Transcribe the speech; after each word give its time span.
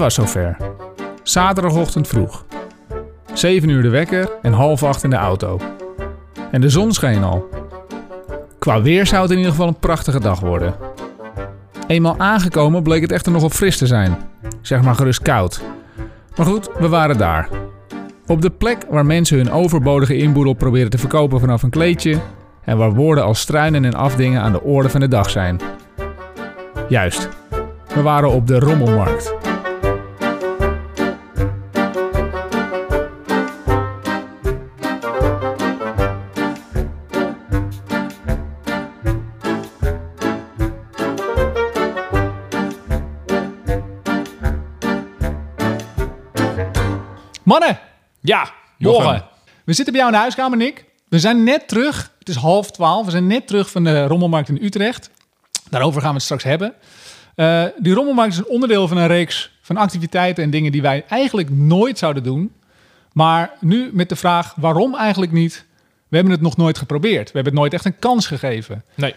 was 0.00 0.14
zover. 0.14 0.56
Zaterdagochtend 1.22 2.08
vroeg. 2.08 2.44
7 3.32 3.68
uur 3.68 3.82
de 3.82 3.88
wekker 3.88 4.30
en 4.42 4.52
half 4.52 4.82
acht 4.82 5.04
in 5.04 5.10
de 5.10 5.16
auto. 5.16 5.60
En 6.50 6.60
de 6.60 6.68
zon 6.68 6.92
scheen 6.92 7.24
al. 7.24 7.48
Qua 8.58 8.82
weer 8.82 9.06
zou 9.06 9.22
het 9.22 9.30
in 9.30 9.36
ieder 9.36 9.52
geval 9.52 9.68
een 9.68 9.78
prachtige 9.78 10.20
dag 10.20 10.40
worden. 10.40 10.74
Eenmaal 11.86 12.18
aangekomen 12.18 12.82
bleek 12.82 13.00
het 13.00 13.12
echter 13.12 13.32
nogal 13.32 13.50
fris 13.50 13.78
te 13.78 13.86
zijn. 13.86 14.16
Zeg 14.60 14.82
maar 14.82 14.94
gerust 14.94 15.22
koud. 15.22 15.62
Maar 16.36 16.46
goed, 16.46 16.70
we 16.78 16.88
waren 16.88 17.18
daar. 17.18 17.48
Op 18.26 18.42
de 18.42 18.50
plek 18.50 18.84
waar 18.88 19.06
mensen 19.06 19.36
hun 19.36 19.52
overbodige 19.52 20.16
inboedel 20.16 20.52
proberen 20.52 20.90
te 20.90 20.98
verkopen 20.98 21.40
vanaf 21.40 21.62
een 21.62 21.70
kleedje. 21.70 22.18
En 22.64 22.76
waar 22.76 22.94
woorden 22.94 23.24
als 23.24 23.40
struinen 23.40 23.84
en 23.84 23.94
afdingen 23.94 24.42
aan 24.42 24.52
de 24.52 24.62
orde 24.62 24.88
van 24.88 25.00
de 25.00 25.08
dag 25.08 25.30
zijn. 25.30 25.60
Juist. 26.88 27.28
We 27.94 28.02
waren 28.02 28.30
op 28.30 28.46
de 28.46 28.58
rommelmarkt. 28.58 29.39
Mannen, 47.50 47.78
Ja, 48.20 48.52
morgen. 48.78 49.04
Jochem. 49.04 49.22
We 49.64 49.72
zitten 49.72 49.92
bij 49.92 50.02
jou 50.02 50.06
in 50.06 50.12
de 50.12 50.22
huiskamer, 50.22 50.58
Nick. 50.58 50.84
We 51.08 51.18
zijn 51.18 51.44
net 51.44 51.68
terug. 51.68 52.12
Het 52.18 52.28
is 52.28 52.34
half 52.34 52.70
twaalf. 52.70 53.04
We 53.04 53.10
zijn 53.10 53.26
net 53.26 53.46
terug 53.46 53.70
van 53.70 53.84
de 53.84 54.06
Rommelmarkt 54.06 54.48
in 54.48 54.58
Utrecht. 54.62 55.10
Daarover 55.70 56.00
gaan 56.00 56.10
we 56.10 56.14
het 56.14 56.24
straks 56.24 56.42
hebben. 56.42 56.74
Eh, 57.34 57.64
die 57.78 57.94
Rommelmarkt 57.94 58.32
is 58.32 58.38
een 58.38 58.48
onderdeel 58.48 58.88
van 58.88 58.96
een 58.96 59.06
reeks 59.06 59.58
van 59.60 59.76
activiteiten 59.76 60.44
en 60.44 60.50
dingen 60.50 60.72
die 60.72 60.82
wij 60.82 61.04
eigenlijk 61.08 61.50
nooit 61.50 61.98
zouden 61.98 62.22
doen. 62.22 62.52
Maar 63.12 63.50
nu 63.60 63.90
met 63.92 64.08
de 64.08 64.16
vraag 64.16 64.54
waarom 64.56 64.94
eigenlijk 64.94 65.32
niet. 65.32 65.64
We 66.08 66.16
hebben 66.16 66.34
het 66.34 66.42
nog 66.42 66.56
nooit 66.56 66.78
geprobeerd. 66.78 67.26
We 67.26 67.34
hebben 67.34 67.52
het 67.52 67.60
nooit 67.60 67.72
echt 67.72 67.84
een 67.84 67.98
kans 67.98 68.26
gegeven. 68.26 68.84
Nee. 68.94 69.14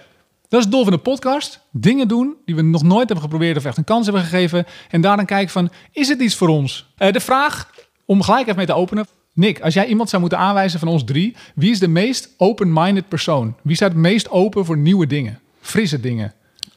Dat 0.49 0.59
is 0.59 0.65
het 0.65 0.71
doel 0.71 0.83
van 0.83 0.93
de 0.93 0.99
podcast. 0.99 1.59
Dingen 1.71 2.07
doen 2.07 2.35
die 2.45 2.55
we 2.55 2.61
nog 2.61 2.83
nooit 2.83 3.05
hebben 3.05 3.21
geprobeerd 3.21 3.57
of 3.57 3.65
echt 3.65 3.77
een 3.77 3.83
kans 3.83 4.05
hebben 4.05 4.23
gegeven. 4.23 4.65
En 4.89 5.01
daar 5.01 5.15
dan 5.15 5.25
kijken 5.25 5.51
van, 5.51 5.69
is 5.91 6.07
het 6.07 6.21
iets 6.21 6.35
voor 6.35 6.47
ons? 6.47 6.93
Eh, 6.97 7.11
de 7.11 7.19
vraag, 7.19 7.69
om 8.05 8.21
gelijk 8.21 8.43
even 8.43 8.57
mee 8.57 8.65
te 8.65 8.73
openen. 8.73 9.07
Nick, 9.33 9.59
als 9.61 9.73
jij 9.73 9.85
iemand 9.85 10.09
zou 10.09 10.21
moeten 10.21 10.39
aanwijzen 10.39 10.79
van 10.79 10.87
ons 10.87 11.03
drie... 11.03 11.35
wie 11.55 11.71
is 11.71 11.79
de 11.79 11.87
meest 11.87 12.29
open-minded 12.37 13.07
persoon? 13.07 13.55
Wie 13.61 13.75
staat 13.75 13.89
het 13.89 13.97
meest 13.97 14.29
open 14.29 14.65
voor 14.65 14.77
nieuwe 14.77 15.07
dingen? 15.07 15.39
Frisse 15.61 15.99
dingen. 15.99 16.33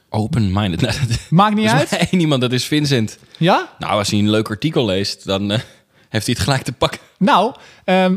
Open-minded. 0.09 0.81
Nou, 0.87 0.95
Maakt 1.31 1.55
niet 1.55 1.65
is 1.65 1.73
uit. 1.73 1.93
één 2.11 2.21
iemand, 2.21 2.41
dat 2.41 2.53
is 2.53 2.65
Vincent. 2.65 3.19
Ja? 3.39 3.75
Nou, 3.79 3.93
als 3.93 4.11
hij 4.11 4.19
een 4.19 4.31
leuk 4.31 4.51
artikel 4.51 4.85
leest, 4.85 5.25
dan 5.25 5.51
eh, 5.51 5.59
heeft 6.09 6.27
hij 6.27 6.35
het 6.35 6.45
gelijk 6.45 6.63
te 6.63 6.73
pakken. 6.73 7.01
Nou, 7.19 7.55
ehm, 7.85 8.15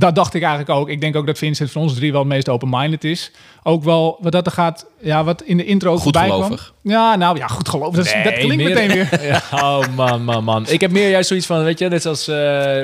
dat 0.00 0.14
dacht 0.14 0.34
ik 0.34 0.42
eigenlijk 0.42 0.78
ook. 0.78 0.88
Ik 0.88 1.00
denk 1.00 1.16
ook 1.16 1.26
dat 1.26 1.38
Vincent 1.38 1.70
van 1.70 1.82
ons 1.82 1.94
drie 1.94 2.10
wel 2.12 2.20
het 2.20 2.28
meest 2.28 2.48
open-minded 2.48 3.04
is. 3.04 3.30
Ook 3.62 3.84
wel 3.84 4.18
wat 4.20 4.32
dat 4.32 4.46
er 4.46 4.52
gaat, 4.52 4.86
ja, 5.00 5.24
wat 5.24 5.42
in 5.42 5.56
de 5.56 5.64
intro 5.64 5.92
ook 5.92 6.00
voorbij 6.00 6.26
kwam. 6.26 6.36
Goedgelovig. 6.42 6.74
Ja, 6.82 7.16
nou 7.16 7.36
ja, 7.36 7.46
goed 7.46 7.68
gelovig. 7.68 7.94
Dat, 7.96 8.04
is- 8.04 8.24
dat 8.24 8.32
klinkt 8.32 8.56
meer- 8.56 8.68
meteen 8.68 8.88
weer. 8.88 9.20
Ja, 9.32 9.42
oh 9.52 9.86
man, 9.96 10.24
man, 10.24 10.44
man. 10.44 10.66
Ik 10.68 10.80
heb 10.80 10.90
meer 10.90 11.10
juist 11.10 11.28
zoiets 11.28 11.46
van, 11.46 11.64
weet 11.64 11.78
je, 11.78 11.88
net 11.88 12.02
zoals 12.02 12.28
eh, 12.28 12.34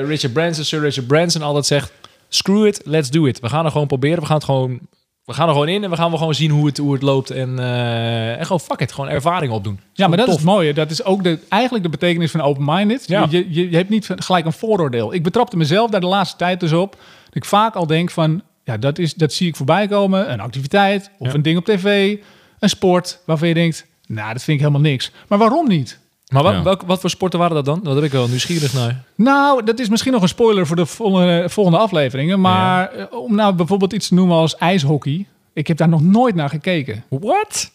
Richard 0.07 0.33
Branson, 0.33 0.63
Sir 0.63 0.79
Richard 0.79 1.07
Branson 1.07 1.41
altijd 1.41 1.65
zegt, 1.65 1.91
screw 2.29 2.65
it, 2.65 2.81
let's 2.85 3.09
do 3.09 3.25
it. 3.25 3.39
We 3.39 3.49
gaan 3.49 3.65
er 3.65 3.71
gewoon 3.71 3.87
proberen, 3.87 4.19
we 4.19 4.25
gaan 4.25 4.35
het 4.35 4.45
gewoon, 4.45 4.79
we 5.27 5.33
gaan 5.33 5.47
er 5.47 5.53
gewoon 5.53 5.67
in 5.69 5.83
en 5.83 5.89
we 5.89 5.95
gaan 5.95 6.09
wel 6.09 6.17
gewoon 6.19 6.35
zien 6.35 6.51
hoe 6.51 6.65
het, 6.65 6.77
hoe 6.77 6.93
het 6.93 7.01
loopt 7.01 7.29
en, 7.29 7.59
eh, 7.59 8.37
en 8.39 8.43
gewoon 8.43 8.59
fuck 8.59 8.79
it, 8.79 8.91
gewoon 8.91 9.09
ervaring 9.09 9.51
opdoen. 9.51 9.79
Ja, 9.93 10.07
maar 10.07 10.17
dat 10.17 10.27
is 10.27 10.33
tof. 10.33 10.41
het 10.43 10.51
mooie. 10.51 10.73
Dat 10.73 10.91
is 10.91 11.03
ook 11.03 11.23
de, 11.23 11.39
eigenlijk 11.49 11.83
de 11.83 11.89
betekenis 11.89 12.31
van 12.31 12.41
open-minded. 12.41 13.07
Ja. 13.07 13.27
Je, 13.29 13.45
je, 13.49 13.69
je 13.69 13.75
hebt 13.75 13.89
niet 13.89 14.09
gelijk 14.15 14.45
een 14.45 14.53
vooroordeel. 14.53 15.13
Ik 15.13 15.23
betrapte 15.23 15.57
mezelf 15.57 15.89
daar 15.89 15.99
de 16.01 16.07
laatste 16.07 16.37
tijd 16.37 16.59
dus 16.59 16.71
op. 16.71 16.91
Dat 17.25 17.35
ik 17.35 17.45
vaak 17.45 17.75
al 17.75 17.87
denk 17.87 18.11
van, 18.11 18.41
ja, 18.63 18.77
dat, 18.77 18.97
is, 18.99 19.13
dat 19.13 19.33
zie 19.33 19.47
ik 19.47 19.55
voorbij 19.55 19.87
komen. 19.87 20.31
Een 20.31 20.39
activiteit 20.39 21.11
of 21.17 21.27
Ja. 21.27 21.33
een 21.33 21.41
ding 21.41 21.57
op 21.57 21.65
tv, 21.65 22.17
een 22.59 22.69
sport 22.69 23.19
waarvan 23.25 23.47
je 23.47 23.53
denkt, 23.53 23.85
nou, 24.07 24.33
dat 24.33 24.43
vind 24.43 24.57
ik 24.59 24.65
helemaal 24.65 24.89
niks. 24.91 25.11
Maar 25.27 25.37
waarom 25.37 25.67
niet? 25.67 25.99
Maar 26.33 26.43
wat, 26.43 26.53
Ja. 26.53 26.63
welk- 26.63 26.81
wat 26.85 26.99
voor 27.01 27.09
sporten 27.09 27.39
waren 27.39 27.55
dat 27.55 27.65
dan? 27.65 27.79
Daar 27.83 27.93
ben 27.93 28.03
ik 28.03 28.11
wel 28.11 28.27
nieuwsgierig 28.27 28.73
naar. 28.73 29.03
Nou, 29.15 29.63
dat 29.63 29.79
is 29.79 29.89
misschien 29.89 30.11
nog 30.11 30.21
een 30.21 30.27
spoiler 30.27 30.67
voor 30.67 30.75
de 30.75 30.85
volgende, 30.85 31.49
volgende 31.49 31.79
afleveringen. 31.79 32.41
Maar 32.41 32.89
eh, 32.91 33.05
om 33.19 33.35
nou 33.35 33.53
bijvoorbeeld 33.53 33.93
iets 33.93 34.07
te 34.07 34.13
noemen 34.13 34.35
als 34.37 34.55
ijshockey. 34.57 35.25
Ik 35.53 35.67
heb 35.67 35.77
daar 35.77 35.89
nog 35.89 36.01
nooit 36.01 36.35
naar 36.35 36.49
gekeken. 36.49 37.03
What? 37.09 37.71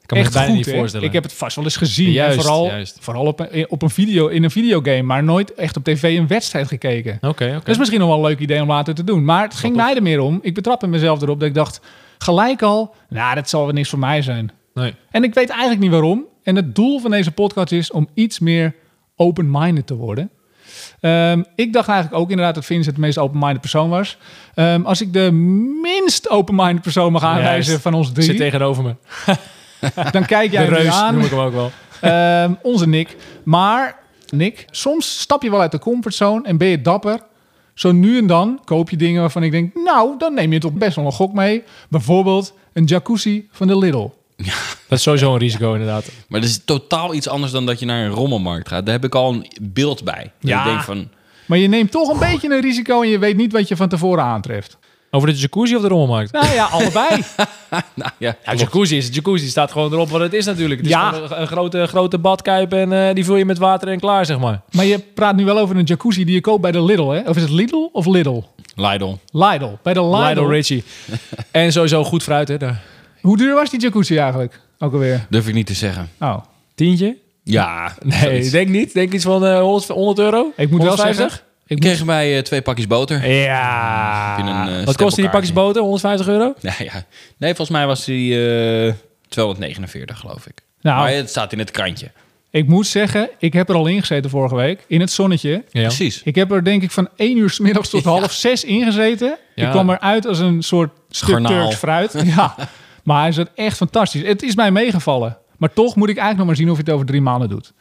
Ik 0.00 0.06
kan 0.06 0.18
me 0.18 0.24
Echt 0.24 0.46
goed, 0.46 0.54
niet 0.54 0.70
voorstellen. 0.70 1.06
Ik 1.06 1.12
heb 1.12 1.22
het 1.22 1.32
vast 1.32 1.56
wel 1.56 1.64
eens 1.64 1.76
gezien. 1.76 2.10
Juist, 2.10 2.36
en 2.36 2.42
vooral 2.42 2.66
juist. 2.66 2.96
vooral 3.00 3.26
op, 3.26 3.40
een, 3.50 3.70
op 3.70 3.82
een 3.82 3.90
video, 3.90 4.26
in 4.28 4.44
een 4.44 4.50
videogame. 4.50 5.02
Maar 5.02 5.22
nooit 5.24 5.54
echt 5.54 5.76
op 5.76 5.84
tv 5.84 6.02
een 6.18 6.26
wedstrijd 6.26 6.68
gekeken. 6.68 7.14
Oké, 7.20 7.28
oké. 7.28 7.52
Dat 7.52 7.68
is 7.68 7.78
misschien 7.78 7.98
nog 8.00 8.08
wel 8.08 8.16
een 8.18 8.24
leuk 8.24 8.38
idee 8.38 8.62
om 8.62 8.68
later 8.68 8.94
te 8.94 9.04
doen. 9.04 9.24
Maar 9.24 9.42
het 9.42 9.54
ging 9.54 9.76
mij 9.76 9.94
er 9.96 10.02
meer 10.02 10.20
om. 10.20 10.38
Ik 10.42 10.54
betrapte 10.54 10.86
mezelf 10.86 11.22
erop 11.22 11.40
dat 11.40 11.48
ik 11.48 11.54
dacht... 11.54 11.80
gelijk 12.18 12.62
al, 12.62 12.94
nou, 13.08 13.34
dat 13.34 13.48
zal 13.48 13.64
wel 13.64 13.74
niks 13.74 13.88
voor 13.88 13.98
mij 13.98 14.22
zijn. 14.22 14.50
Nee. 14.74 14.94
En 15.10 15.24
ik 15.24 15.34
weet 15.34 15.48
eigenlijk 15.48 15.80
niet 15.80 15.90
waarom. 15.90 16.24
En 16.50 16.56
het 16.56 16.74
doel 16.74 17.00
van 17.00 17.10
deze 17.10 17.30
podcast 17.30 17.72
is 17.72 17.90
om 17.90 18.08
iets 18.14 18.38
meer 18.38 18.74
open-minded 19.16 19.86
te 19.86 19.94
worden. 19.94 20.30
Ehm, 21.00 21.42
ik 21.54 21.72
dacht 21.72 21.88
eigenlijk 21.88 22.20
ook 22.22 22.30
inderdaad 22.30 22.54
dat 22.54 22.64
Vincent 22.64 22.94
de 22.94 23.00
meest 23.00 23.18
open-minded 23.18 23.60
persoon 23.60 23.88
was. 23.88 24.18
Ehm, 24.54 24.82
als 24.82 25.00
ik 25.00 25.12
de 25.12 25.30
minst 25.82 26.28
open-minded 26.28 26.82
persoon 26.82 27.12
mag 27.12 27.22
aanwijzen 27.22 27.70
Juist. 27.70 27.82
van 27.82 27.94
ons 27.94 28.06
Zit 28.06 28.14
drie, 28.14 28.38
tegenover 28.38 28.82
me. 28.82 28.94
dan 30.12 30.26
kijk 30.26 30.52
jij 30.52 30.66
De 30.66 30.74
reus 30.74 30.88
aan. 30.88 31.14
noem 31.14 31.24
ik 31.24 31.30
hem 31.30 31.38
ook 31.38 31.52
wel. 31.52 31.70
Ehm, 32.00 32.52
onze 32.62 32.88
Nick. 32.88 33.16
Maar, 33.42 33.98
Nick, 34.30 34.66
soms 34.70 35.20
stap 35.20 35.42
je 35.42 35.50
wel 35.50 35.60
uit 35.60 35.72
de 35.72 35.78
comfortzone 35.78 36.46
en 36.46 36.56
ben 36.56 36.68
je 36.68 36.80
dapper. 36.80 37.20
Zo 37.74 37.92
nu 37.92 38.18
en 38.18 38.26
dan 38.26 38.60
koop 38.64 38.90
je 38.90 38.96
dingen 38.96 39.20
waarvan 39.20 39.42
ik 39.42 39.50
denk... 39.50 39.74
nou, 39.74 40.18
dan 40.18 40.34
neem 40.34 40.52
je 40.52 40.58
toch 40.58 40.72
best 40.72 40.96
wel 40.96 41.04
een 41.04 41.12
gok 41.12 41.32
mee. 41.32 41.62
Bijvoorbeeld 41.88 42.54
een 42.72 42.84
jacuzzi 42.84 43.48
van 43.50 43.66
de 43.66 43.78
Lidl. 43.78 44.10
Dat 44.88 44.98
is 44.98 45.02
sowieso 45.02 45.32
een 45.32 45.38
risico 45.38 45.72
inderdaad. 45.72 46.04
Maar 46.28 46.40
dat 46.40 46.48
is 46.48 46.60
totaal 46.64 47.14
iets 47.14 47.28
anders 47.28 47.52
dan 47.52 47.66
dat 47.66 47.78
je 47.80 47.86
naar 47.86 48.04
een 48.04 48.10
rommelmarkt 48.10 48.68
gaat. 48.68 48.84
Daar 48.84 48.94
heb 48.94 49.04
ik 49.04 49.14
al 49.14 49.32
een 49.32 49.46
beeld 49.60 50.04
bij. 50.04 50.22
Dat 50.40 50.50
Ja. 50.50 50.58
Ik 50.58 50.64
denk 50.64 50.80
van, 50.82 51.08
Maar 51.46 51.58
je 51.58 51.68
neemt 51.68 51.90
toch 51.90 52.08
een 52.08 52.18
beetje 52.18 52.50
een 52.54 52.60
risico... 52.60 53.02
en 53.02 53.08
je 53.08 53.18
weet 53.18 53.36
niet 53.36 53.52
wat 53.52 53.68
je 53.68 53.76
van 53.76 53.88
tevoren 53.88 54.24
aantreft. 54.24 54.78
Over 55.12 55.28
de 55.28 55.34
jacuzzi 55.34 55.76
of 55.76 55.82
de 55.82 55.88
rommelmarkt? 55.88 56.32
Nou 56.32 56.54
ja, 56.54 56.64
allebei. 56.64 57.08
nou 57.94 58.10
ja, 58.18 58.36
Ja, 58.44 58.54
jacuzzi 58.54 58.96
is 58.96 59.08
jacuzzi. 59.12 59.48
Staat 59.48 59.72
gewoon 59.72 59.92
erop 59.92 60.08
wat 60.10 60.20
het 60.20 60.32
is 60.32 60.44
natuurlijk. 60.44 60.80
Het 60.80 60.88
is 60.88 60.94
Ja. 60.94 61.14
een, 61.14 61.40
een 61.40 61.46
grote, 61.46 61.86
grote 61.86 62.18
badkuip 62.18 62.72
en 62.72 62.92
eh, 63.08 63.14
die 63.14 63.24
vul 63.24 63.36
je 63.36 63.44
met 63.44 63.58
water 63.58 63.88
en 63.88 64.00
klaar, 64.00 64.26
zeg 64.26 64.38
maar. 64.38 64.60
maar 64.70 64.84
je 64.84 64.98
praat 64.98 65.36
nu 65.36 65.44
wel 65.44 65.58
over 65.58 65.76
een 65.76 65.84
jacuzzi 65.84 66.24
die 66.24 66.34
je 66.34 66.40
koopt 66.40 66.60
bij 66.62 66.72
de 66.72 66.82
Lidl, 66.84 67.08
hè? 67.08 67.20
Of 67.20 67.36
is 67.36 67.42
het 67.42 67.50
Lidl 67.50 67.88
of 67.92 68.06
Lidl? 68.06 68.42
Lidl. 68.74 69.16
Lidl. 69.32 69.70
Bij 69.82 69.94
de 69.94 70.04
Lidl. 70.04 70.22
Lidl 70.26 70.44
Richie. 70.50 70.84
en 71.50 71.72
sowieso 71.72 72.04
goed 72.04 72.22
fruit, 72.22 72.48
hè. 72.48 72.56
daar. 72.56 72.82
Hoe 73.20 73.36
duur 73.36 73.54
was 73.54 73.70
die 73.70 73.80
jacuzzi 73.80 74.16
eigenlijk? 74.18 74.60
Ook 74.78 74.92
alweer. 74.92 75.26
Durf 75.30 75.48
ik 75.48 75.54
niet 75.54 75.66
te 75.66 75.74
zeggen. 75.74 76.08
Oh. 76.20 76.36
Tientje? 76.74 77.16
Ja, 77.44 77.94
Nee, 78.02 78.18
zoiets. 78.20 78.50
denk 78.50 78.68
niet. 78.68 78.92
Denk 78.94 79.12
iets 79.12 79.24
van 79.24 79.46
eh, 79.46 79.60
100, 79.60 79.88
100 79.88 80.18
euro? 80.18 80.52
Ik 80.56 80.70
moet 80.70 80.78
wel 80.82 80.88
150? 80.88 81.16
zeggen... 81.30 81.44
Ik 81.64 81.76
Ik 81.76 81.76
moet, 81.76 81.84
kreeg 81.86 81.98
erbij 82.00 82.36
eh, 82.36 82.42
twee 82.42 82.62
pakjes 82.62 82.86
boter. 82.86 83.30
Ja. 83.30 84.34
Heb 84.36 84.44
je 84.46 84.50
een, 84.52 84.68
eh, 84.80 84.84
Wat 84.84 84.96
kosten 84.96 85.22
die 85.22 85.30
pakjes 85.30 85.48
stempelkaartje? 85.50 85.52
boter? 85.52 85.82
150 85.82 86.28
euro? 86.28 86.54
Ja, 86.60 86.74
ja. 86.78 87.04
Nee, 87.36 87.54
volgens 87.54 87.76
mij 87.78 87.86
was 87.86 88.04
die 88.04 88.32
eh 88.86 88.92
249, 89.28 90.18
geloof 90.18 90.46
ik. 90.46 90.62
nou, 90.80 90.98
Maar 90.98 91.12
het 91.12 91.28
staat 91.30 91.52
in 91.52 91.58
het 91.58 91.70
krantje. 91.70 92.10
Ik 92.50 92.66
moet 92.66 92.86
zeggen, 92.86 93.30
ik 93.38 93.52
heb 93.52 93.68
er 93.68 93.74
al 93.74 93.86
ingezeten 93.86 94.30
vorige 94.30 94.54
week. 94.54 94.84
In 94.86 95.00
het 95.00 95.10
zonnetje. 95.12 95.64
Ja. 95.70 95.82
Precies. 95.82 96.22
Ik 96.24 96.34
heb 96.34 96.50
er 96.52 96.64
denk 96.64 96.82
ik 96.82 96.90
van 96.90 97.08
1 97.16 97.36
uur 97.36 97.50
s 97.50 97.58
middags 97.58 97.88
tot 97.90 98.04
Ja. 98.04 98.10
half 98.10 98.32
6 98.32 98.64
ingezeten. 98.64 99.36
Ja. 99.54 99.64
Ik 99.64 99.70
kwam 99.70 99.90
eruit 99.90 100.26
als 100.26 100.38
een 100.38 100.62
soort 100.62 100.90
stuk 101.10 101.28
Garnaal. 101.28 101.52
Turks 101.62 101.76
fruit. 101.76 102.12
Ja. 102.36 102.54
Maar 103.02 103.20
hij 103.22 103.32
zat 103.32 103.48
echt 103.54 103.76
fantastisch. 103.76 104.22
Het 104.22 104.42
is 104.42 104.54
mij 104.54 104.70
meegevallen. 104.70 105.38
Maar 105.56 105.72
toch 105.72 105.96
moet 105.96 106.08
ik 106.08 106.16
eigenlijk 106.16 106.36
nog 106.38 106.46
maar 106.46 106.56
zien 106.56 106.70
of 106.70 106.76
je 106.76 106.82
het 106.82 106.92
over 106.92 107.06
drie 107.06 107.20
maanden 107.20 107.48
doet. 107.48 107.72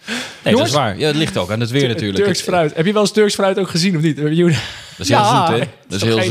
Nee, 0.44 0.56
dat 0.56 0.66
is 0.68 0.74
waar. 0.74 0.98
Ja, 0.98 1.08
het 1.08 1.16
ligt 1.16 1.38
ook 1.38 1.52
aan 1.52 1.60
het 1.60 1.70
weer 1.70 1.88
natuurlijk. 1.88 2.24
Turks 2.24 2.42
fruit. 2.42 2.76
Heb 2.76 2.86
je 2.86 2.94
wel 2.94 3.02
eens 3.02 3.12
Turks 3.12 3.34
fruit 3.34 3.60
ook 3.60 3.70
gezien 3.70 3.96
of 3.96 4.02
niet? 4.02 4.16
Dat 4.98 5.08
is 5.08 5.14
heel 5.14 5.24
Ja. 5.24 5.46
zoet, 5.48 5.60
hè? 5.60 5.66
Dat 5.88 6.02
is 6.02 6.02
heel 6.02 6.18
Geen- 6.18 6.28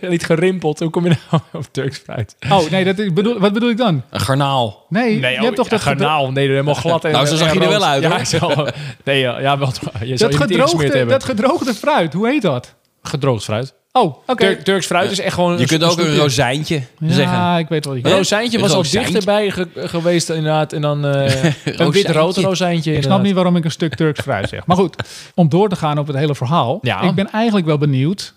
zoet. 0.00 0.10
Niet 0.10 0.24
gerimpeld. 0.24 0.78
Hoe 0.78 0.90
kom 0.90 1.04
je 1.04 1.16
nou 1.30 1.42
op 1.62 1.66
Turks 1.70 1.98
fruit? 1.98 2.36
Oh 2.50 2.70
nee, 2.70 2.84
dat 2.84 2.98
is, 2.98 3.12
bedoel, 3.12 3.38
wat 3.38 3.52
bedoel 3.52 3.70
ik 3.70 3.76
dan? 3.76 4.02
Een 4.10 4.20
garnaal. 4.20 4.86
Nee, 4.88 5.20
je 5.20 5.26
hebt 5.26 5.56
toch 5.56 5.68
dat, 5.68 5.80
gedro- 5.82 5.96
garnaal? 5.98 6.30
Nee, 6.32 6.48
helemaal 6.48 6.74
glad 6.74 7.04
en 7.04 7.12
Nou, 7.12 7.26
zo 7.26 7.36
zag 7.36 7.52
je 7.52 7.60
er 7.60 7.68
wel 7.68 7.84
uit, 7.84 8.02
ja, 8.02 8.08
hoor. 8.10 8.18
ik 8.18 8.24
zal- 8.26 8.68
nee, 9.04 9.20
ja, 9.20 9.40
ja, 9.40 9.58
wel. 9.58 9.72
Je 10.04 10.16
zou 10.16 10.30
dat, 10.30 10.40
gedroogde, 10.40 10.82
hebben. 10.86 11.08
dat 11.08 11.24
gedroogde 11.24 11.74
fruit. 11.74 12.12
Hoe 12.12 12.28
heet 12.28 12.42
dat? 12.42 12.74
Gedroogd 13.02 13.44
fruit. 13.44 13.74
Oh, 13.92 14.04
oké. 14.26 14.34
Tur- 14.34 14.62
Turks 14.62 14.86
fruit 14.86 15.10
is 15.10 15.20
echt 15.20 15.34
gewoon... 15.34 15.58
Je 15.58 15.66
kunt 15.66 15.82
ook 15.84 15.98
een 15.98 16.16
rozijntje 16.16 16.82
Ja, 16.98 17.12
zeggen. 17.12 17.58
ik 17.58 17.68
weet 17.68 17.84
wel. 17.84 17.94
wat 17.94 18.02
je 18.02 18.10
Een 18.10 18.16
rozijntje 18.16 18.58
was 18.58 18.72
al 18.72 18.82
dichterbij 18.82 19.50
ge- 19.50 19.68
geweest 19.74 20.28
inderdaad. 20.30 20.72
En 20.72 20.80
dan 20.80 21.06
eh 21.06 21.12
een 21.44 21.52
Rozijntje. 21.64 21.90
wit-rood 21.90 22.36
rozijntje. 22.36 22.92
Ik 22.94 23.02
snap 23.02 23.22
niet 23.22 23.34
waarom 23.34 23.56
ik 23.56 23.64
een 23.64 23.70
stuk 23.70 23.94
Turks 23.94 24.20
fruit 24.20 24.48
zeg. 24.48 24.66
Maar 24.66 24.76
goed, 24.76 24.96
om 25.34 25.48
door 25.48 25.68
te 25.68 25.76
gaan 25.76 25.98
op 25.98 26.06
het 26.06 26.16
hele 26.16 26.34
verhaal. 26.34 26.78
Ja. 26.82 27.00
Ik 27.00 27.14
ben 27.14 27.30
eigenlijk 27.30 27.66
wel 27.66 27.78
benieuwd 27.78 28.34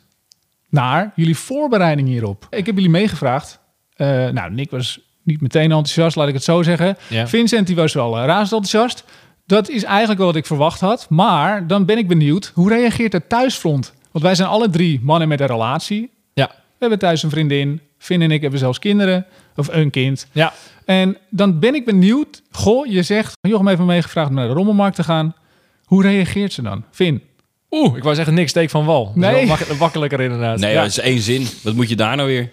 naar 0.69 1.11
jullie 1.15 1.37
voorbereiding 1.37 2.07
hierop. 2.07 2.47
Ik 2.49 2.65
heb 2.65 2.75
jullie 2.75 2.89
meegevraagd. 2.89 3.59
Eh, 3.95 4.07
nou, 4.07 4.51
Nick 4.51 4.71
was 4.71 4.99
niet 5.23 5.41
meteen 5.41 5.63
enthousiast, 5.63 6.15
laat 6.15 6.27
ik 6.27 6.33
het 6.33 6.43
zo 6.43 6.63
zeggen. 6.63 6.97
Ja. 7.07 7.27
Vincent 7.27 7.67
die 7.67 7.75
was 7.75 7.93
wel 7.93 8.17
uh, 8.17 8.25
razend 8.25 8.51
enthousiast. 8.63 9.03
Dat 9.45 9.69
is 9.69 9.83
eigenlijk 9.83 10.17
wel 10.17 10.27
wat 10.27 10.35
ik 10.35 10.45
verwacht 10.45 10.79
had. 10.79 11.05
Maar 11.09 11.67
dan 11.67 11.85
ben 11.85 11.97
ik 11.97 12.07
benieuwd, 12.07 12.51
hoe 12.53 12.69
reageert 12.69 13.13
het 13.13 13.29
thuisfront? 13.29 13.93
Want 14.15 14.27
wij 14.27 14.35
zijn 14.35 14.49
alle 14.49 14.69
drie 14.69 14.99
mannen 15.03 15.27
met 15.27 15.39
een 15.39 15.47
relatie. 15.47 16.09
Ja. 16.33 16.47
We 16.55 16.55
hebben 16.79 16.99
thuis 16.99 17.23
een 17.23 17.29
vriendin. 17.29 17.81
Finn 17.97 18.21
en 18.21 18.31
ik 18.31 18.41
hebben 18.41 18.59
zelfs 18.59 18.79
kinderen. 18.79 19.25
Of 19.55 19.67
een 19.67 19.89
kind. 19.89 20.27
Ja. 20.31 20.53
En 20.85 21.17
dan 21.29 21.59
ben 21.59 21.75
ik 21.75 21.85
benieuwd. 21.85 22.41
Goh, 22.51 22.85
je 22.87 23.03
zegt, 23.03 23.33
Jochem 23.41 23.67
heeft 23.67 23.79
me 23.79 23.85
meegevraagd 23.85 24.29
om 24.29 24.35
naar 24.35 24.47
de 24.47 24.53
rommelmarkt 24.53 24.95
te 24.95 25.03
gaan. 25.03 25.35
Hoe 25.83 26.01
reageert 26.01 26.53
ze 26.53 26.61
dan? 26.61 26.83
Finn? 26.91 27.21
Oeh, 27.71 27.97
ik 27.97 28.03
wou 28.03 28.15
zeggen 28.15 28.33
niks 28.33 28.49
steek 28.49 28.69
van 28.69 28.85
wal. 28.85 29.05
Dat 29.05 29.15
is 29.15 29.21
Nee. 29.21 29.33
wel 29.33 29.45
mak- 29.45 29.77
makkelijker 29.79 30.21
inderdaad. 30.21 30.59
Nee, 30.59 30.73
ja. 30.73 30.81
dat 30.81 30.89
is 30.89 30.99
één 30.99 31.19
zin. 31.21 31.47
Wat 31.63 31.73
moet 31.73 31.89
je 31.89 31.95
daar 31.95 32.15
nou 32.15 32.27
weer? 32.29 32.49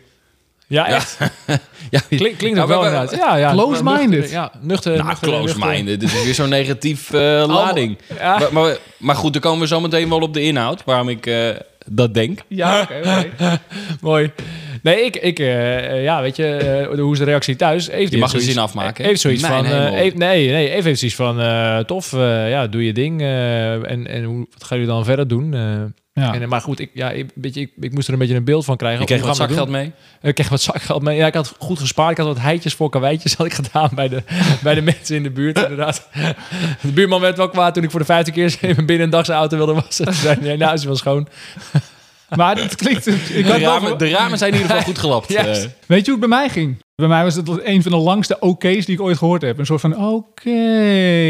Ja, 0.73 0.87
echt. 0.87 1.19
Ja, 1.91 2.01
Klink, 2.09 2.39
klinkt 2.39 2.59
ook 2.61 2.69
wel 2.69 2.85
inderdaad. 2.85 3.15
Ja, 3.17 3.37
ja. 3.37 3.53
Close-minded. 3.53 4.31
Ja, 4.31 4.53
nuchter. 4.61 4.97
Nou, 4.97 5.07
nuchter- 5.09 5.29
close-minded. 5.29 6.01
Dit 6.01 6.13
is 6.13 6.25
weer 6.25 6.35
zo'n 6.35 6.49
negatief 6.49 7.13
eh, 7.13 7.21
lading. 7.47 7.99
Ja. 8.19 8.39
Maar, 8.39 8.53
maar, 8.53 8.77
maar 8.99 9.15
goed, 9.17 9.33
dan 9.33 9.43
komen 9.43 9.61
we 9.61 9.67
zo 9.67 9.81
meteen 9.81 10.09
wel 10.09 10.21
op 10.21 10.35
de 10.35 10.43
inhoud. 10.43 10.85
Waarom 10.85 11.09
ik 11.09 11.27
eh, 11.27 11.49
dat 11.87 12.15
denk. 12.15 12.41
Ja, 12.49 12.81
oké. 12.81 13.31
Mooi. 14.01 14.31
Nee, 14.83 15.05
ik, 15.05 15.17
ik 15.17 15.39
eh, 15.39 16.03
ja, 16.03 16.21
weet 16.23 16.37
je, 16.37 16.89
hoe 17.01 17.13
is 17.13 17.19
de 17.19 17.25
reactie 17.25 17.57
thuis? 17.57 17.91
Heeft 17.91 18.13
Je 18.13 18.19
mag 18.19 18.31
de 18.31 18.37
zoiets- 18.37 18.53
zin 18.55 18.63
afmaken. 18.63 19.05
Heeft 19.05 19.21
zoiets 19.21 19.43
Mijn 19.43 19.65
van, 19.65 19.73
eh, 19.75 19.91
nee, 20.15 20.15
nee, 20.15 20.71
even 20.71 20.85
heeft 20.85 20.99
zoiets 20.99 21.17
van, 21.17 21.41
eh, 21.41 21.79
tof, 21.79 22.13
eh, 22.13 22.51
ja, 22.51 22.67
doe 22.67 22.85
je 22.85 22.93
ding. 22.93 23.21
eh, 23.21 23.73
en 23.91 24.07
en 24.07 24.23
hoe, 24.25 24.47
wat 24.53 24.65
gaan 24.65 24.79
jullie 24.79 24.93
dan 24.93 25.05
verder 25.05 25.29
doen? 25.29 25.55
Eh, 26.13 26.25
Ja. 26.25 26.35
en, 26.35 26.49
maar 26.49 26.61
goed, 26.61 26.81
ik, 26.81 26.91
ja, 26.95 27.11
ik, 27.11 27.31
weet 27.35 27.55
je, 27.55 27.61
ik, 27.61 27.71
ik 27.81 27.93
moest 27.93 28.07
er 28.07 28.13
een 28.13 28.19
beetje 28.19 28.35
een 28.35 28.45
beeld 28.45 28.65
van 28.65 28.77
krijgen. 28.77 29.01
Je 29.01 29.07
kreeg 29.07 29.23
wat 29.23 29.37
zakgeld 29.37 29.69
mee. 29.69 29.93
Ik 30.23 30.35
kreeg 30.35 30.49
wat 30.49 30.61
zakgeld 30.61 31.03
mee. 31.03 31.17
Ja, 31.17 31.27
ik 31.27 31.35
had 31.35 31.55
goed 31.59 31.79
gespaard. 31.79 32.11
Ik 32.11 32.17
had 32.17 32.27
wat 32.27 32.39
heitjes 32.41 32.75
voor 32.75 32.91
karweitjes 32.91 33.35
had 33.37 33.47
ik 33.47 33.53
gedaan 33.55 33.91
bij 33.95 34.09
de, 34.09 34.23
bij 34.63 34.75
de 34.75 34.83
mensen 34.83 35.17
in 35.17 35.23
de 35.23 35.31
buurt, 35.31 35.59
inderdaad. 35.63 36.09
De 36.83 36.93
buurman 36.93 37.21
werd 37.21 37.37
wel 37.37 37.49
kwaad 37.49 37.75
toen 37.75 37.83
ik 37.83 37.91
voor 37.91 38.01
de 38.01 38.07
vijfde 38.07 38.33
keer 38.33 38.57
binnen 38.77 39.01
een 39.01 39.11
dag 39.11 39.25
zijn 39.25 39.39
auto 39.39 39.57
wilde 39.57 39.75
wassen. 39.75 40.05
Toen 40.05 40.15
zei 40.15 40.39
hij, 40.41 40.57
nou, 40.57 40.73
is 40.75 40.85
wel 40.85 40.97
schoon. 40.97 41.29
Maar 42.37 42.57
het 42.57 42.75
klinkt... 42.75 43.07
Ik 43.07 43.27
De 43.31 43.43
wel- 43.43 43.59
ramen, 43.59 43.99
de 43.99 44.11
ramen 44.11 44.39
zijn 44.39 44.53
in 44.53 44.57
ieder 44.61 44.71
geval 44.77 44.93
goed 44.93 44.99
gelapt. 45.03 45.35
Eh, 45.35 45.45
Weet 45.87 46.05
je 46.07 46.13
hoe 46.13 46.21
het 46.21 46.29
bij 46.31 46.39
mij 46.39 46.49
ging? 46.49 46.77
Bij 46.95 47.09
mij 47.09 47.23
was 47.23 47.35
het 47.35 47.49
een 47.65 47.83
van 47.83 47.93
de 47.93 47.99
langste 47.99 48.41
oké's 48.43 48.87
die 48.87 48.95
ik 48.95 49.01
ooit 49.01 49.19
gehoord 49.19 49.43
heb. 49.43 49.59
Een 49.59 49.67
soort 49.67 49.81
van 49.81 49.97
oké. 50.07 50.51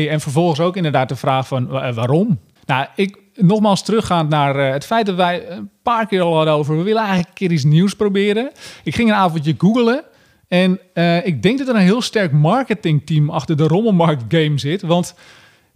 En 0.08 0.20
vervolgens 0.20 0.60
ook 0.60 0.76
inderdaad 0.76 1.08
de 1.08 1.16
vraag 1.16 1.46
van 1.46 1.66
wa- 1.66 1.92
waarom? 1.92 2.40
Nou, 2.66 2.86
ik 2.96 3.16
nogmaals 3.42 3.82
teruggaand 3.82 4.28
naar 4.28 4.56
eh, 4.56 4.72
het 4.72 4.86
feit 4.86 5.06
dat 5.06 5.14
wij 5.16 5.50
een 5.50 5.70
paar 5.82 6.06
keer 6.06 6.20
al 6.22 6.36
hadden 6.36 6.54
over... 6.54 6.76
we 6.76 6.82
willen 6.82 7.00
eigenlijk 7.00 7.28
een 7.28 7.34
keer 7.34 7.52
iets 7.52 7.64
nieuws 7.64 7.94
proberen. 7.94 8.50
Ik 8.84 8.94
ging 8.94 9.08
een 9.08 9.14
avondje 9.14 9.54
googlen. 9.58 10.02
En 10.48 10.80
eh, 10.94 11.26
ik 11.26 11.42
denk 11.42 11.58
dat 11.58 11.68
er 11.68 11.74
een 11.74 11.80
heel 11.80 12.02
sterk 12.02 12.32
marketingteam 12.32 13.30
achter 13.30 13.56
de 13.56 13.66
Rommelmarkt 13.66 14.22
game 14.28 14.58
zit. 14.58 14.82
Want 14.82 15.14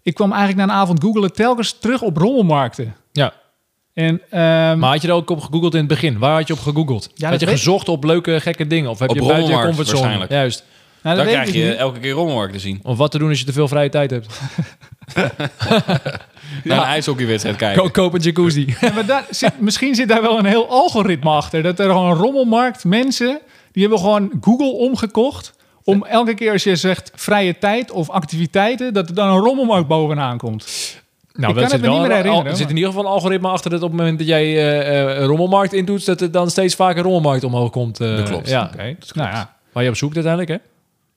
ik 0.03 0.15
kwam 0.15 0.33
eigenlijk 0.33 0.67
na 0.67 0.75
een 0.75 0.81
avond 0.81 1.03
googelen 1.03 1.33
telkens 1.33 1.79
terug 1.79 2.03
op 2.03 2.17
rommelmarkten. 2.17 2.95
Ja. 3.13 3.33
En, 3.95 4.21
ehm, 4.31 4.79
Maar 4.79 4.91
had 4.91 5.03
je 5.03 5.09
er 5.09 5.15
ook 5.15 5.31
op 5.31 5.41
gegoogeld 5.41 5.73
in 5.73 5.79
het 5.79 5.89
begin? 5.89 6.19
Waar 6.19 6.35
had 6.37 6.47
je 6.47 6.53
op 6.53 6.59
gegoogeld? 6.59 7.11
Ja, 7.15 7.23
had 7.23 7.31
dat 7.31 7.41
je 7.41 7.47
weet- 7.47 7.55
gezocht 7.55 7.89
op 7.89 8.05
leuke, 8.05 8.41
gekke 8.41 8.67
dingen? 8.67 8.91
Of 8.91 8.99
heb 8.99 9.11
Op 9.11 9.17
je 9.17 9.23
buiten 9.27 9.55
je 9.57 9.61
comfortzone? 9.63 9.99
waarschijnlijk. 10.01 10.31
Juist. 10.31 10.65
nou, 11.03 11.17
dat 11.17 11.25
dan 11.25 11.35
krijg 11.35 11.53
je 11.55 11.65
niet. 11.69 11.77
elke 11.77 11.99
keer 12.01 12.13
rommelmarkt 12.13 12.53
te 12.53 12.59
zien. 12.59 12.81
Of 12.83 12.97
wat 12.97 13.11
te 13.11 13.19
doen 13.19 13.29
als 13.29 13.39
je 13.39 13.45
te 13.45 13.53
veel 13.53 13.69
vrije 13.69 13.89
tijd 13.89 14.11
hebt. 14.11 14.27
Naar 16.65 16.79
een 16.79 16.85
ijshockeywedstrijd 16.85 17.57
kijken. 17.57 17.83
Ko- 17.83 17.89
Koop 17.91 18.15
een 18.15 18.21
jacuzzi. 18.21 18.75
Ja, 18.81 18.93
maar 18.93 19.07
daar 19.07 19.25
zit, 19.31 19.61
misschien 19.61 19.95
zit 19.95 20.09
daar 20.09 20.23
wel 20.23 20.39
een 20.39 20.45
heel 20.45 20.69
algoritme 20.69 21.31
achter. 21.31 21.63
Dat 21.63 21.79
er 21.79 21.87
gewoon 21.91 22.11
een 22.11 22.17
rommelmarkt 22.17 22.85
mensen... 22.85 23.41
die 23.73 23.83
hebben 23.83 24.01
gewoon 24.01 24.33
Google 24.41 24.73
omgekocht... 24.73 25.53
om 25.85 26.05
elke 26.05 26.35
keer 26.35 26.53
als 26.53 26.63
je 26.65 26.77
zegt 26.77 27.11
vrije 27.15 27.59
tijd 27.59 27.91
of 27.91 28.11
activiteiten... 28.11 28.93
dat 28.95 29.09
er 29.09 29.15
dan 29.15 29.29
een 29.29 29.39
rommelmarkt 29.43 29.89
bovenaan 29.89 30.39
komt. 30.39 30.65
Nou, 31.33 31.53
kan 31.55 31.63
dat 31.63 31.63
het 31.63 31.73
zit 31.73 31.81
me 31.81 31.87
niet 31.87 31.97
wel- 31.97 32.07
meer 32.07 32.17
herinneren, 32.17 32.45
al- 32.45 32.51
Er 32.51 32.57
zit 32.57 32.61
maar- 32.61 32.71
in 32.71 32.77
ieder 32.77 32.91
geval 32.93 33.05
een 33.07 33.13
algoritme 33.15 33.49
achter 33.49 33.71
dat 33.71 33.83
op 33.83 33.89
het 33.91 33.99
moment 33.99 34.19
dat 34.19 34.27
jij 34.29 34.43
eh, 34.45 35.01
eh, 35.13 35.19
een 35.21 35.27
rommelmarkt 35.27 35.73
intoetst, 35.73 36.07
dat 36.07 36.21
er 36.21 36.31
dan 36.31 36.51
steeds 36.51 36.75
vaker 36.75 37.03
rommelmarkt 37.03 37.45
omhoog 37.45 37.71
komt. 37.71 38.01
eh, 38.01 38.17
Dat 38.17 38.29
klopt. 38.29 38.49
Ja. 38.49 38.71
Oké, 38.73 38.97
nou 39.13 39.29
ja, 39.31 39.55
Waar 39.73 39.83
je 39.83 39.89
op 39.89 39.97
zoekt 39.97 40.15
uiteindelijk, 40.15 40.53
hè? 40.53 40.69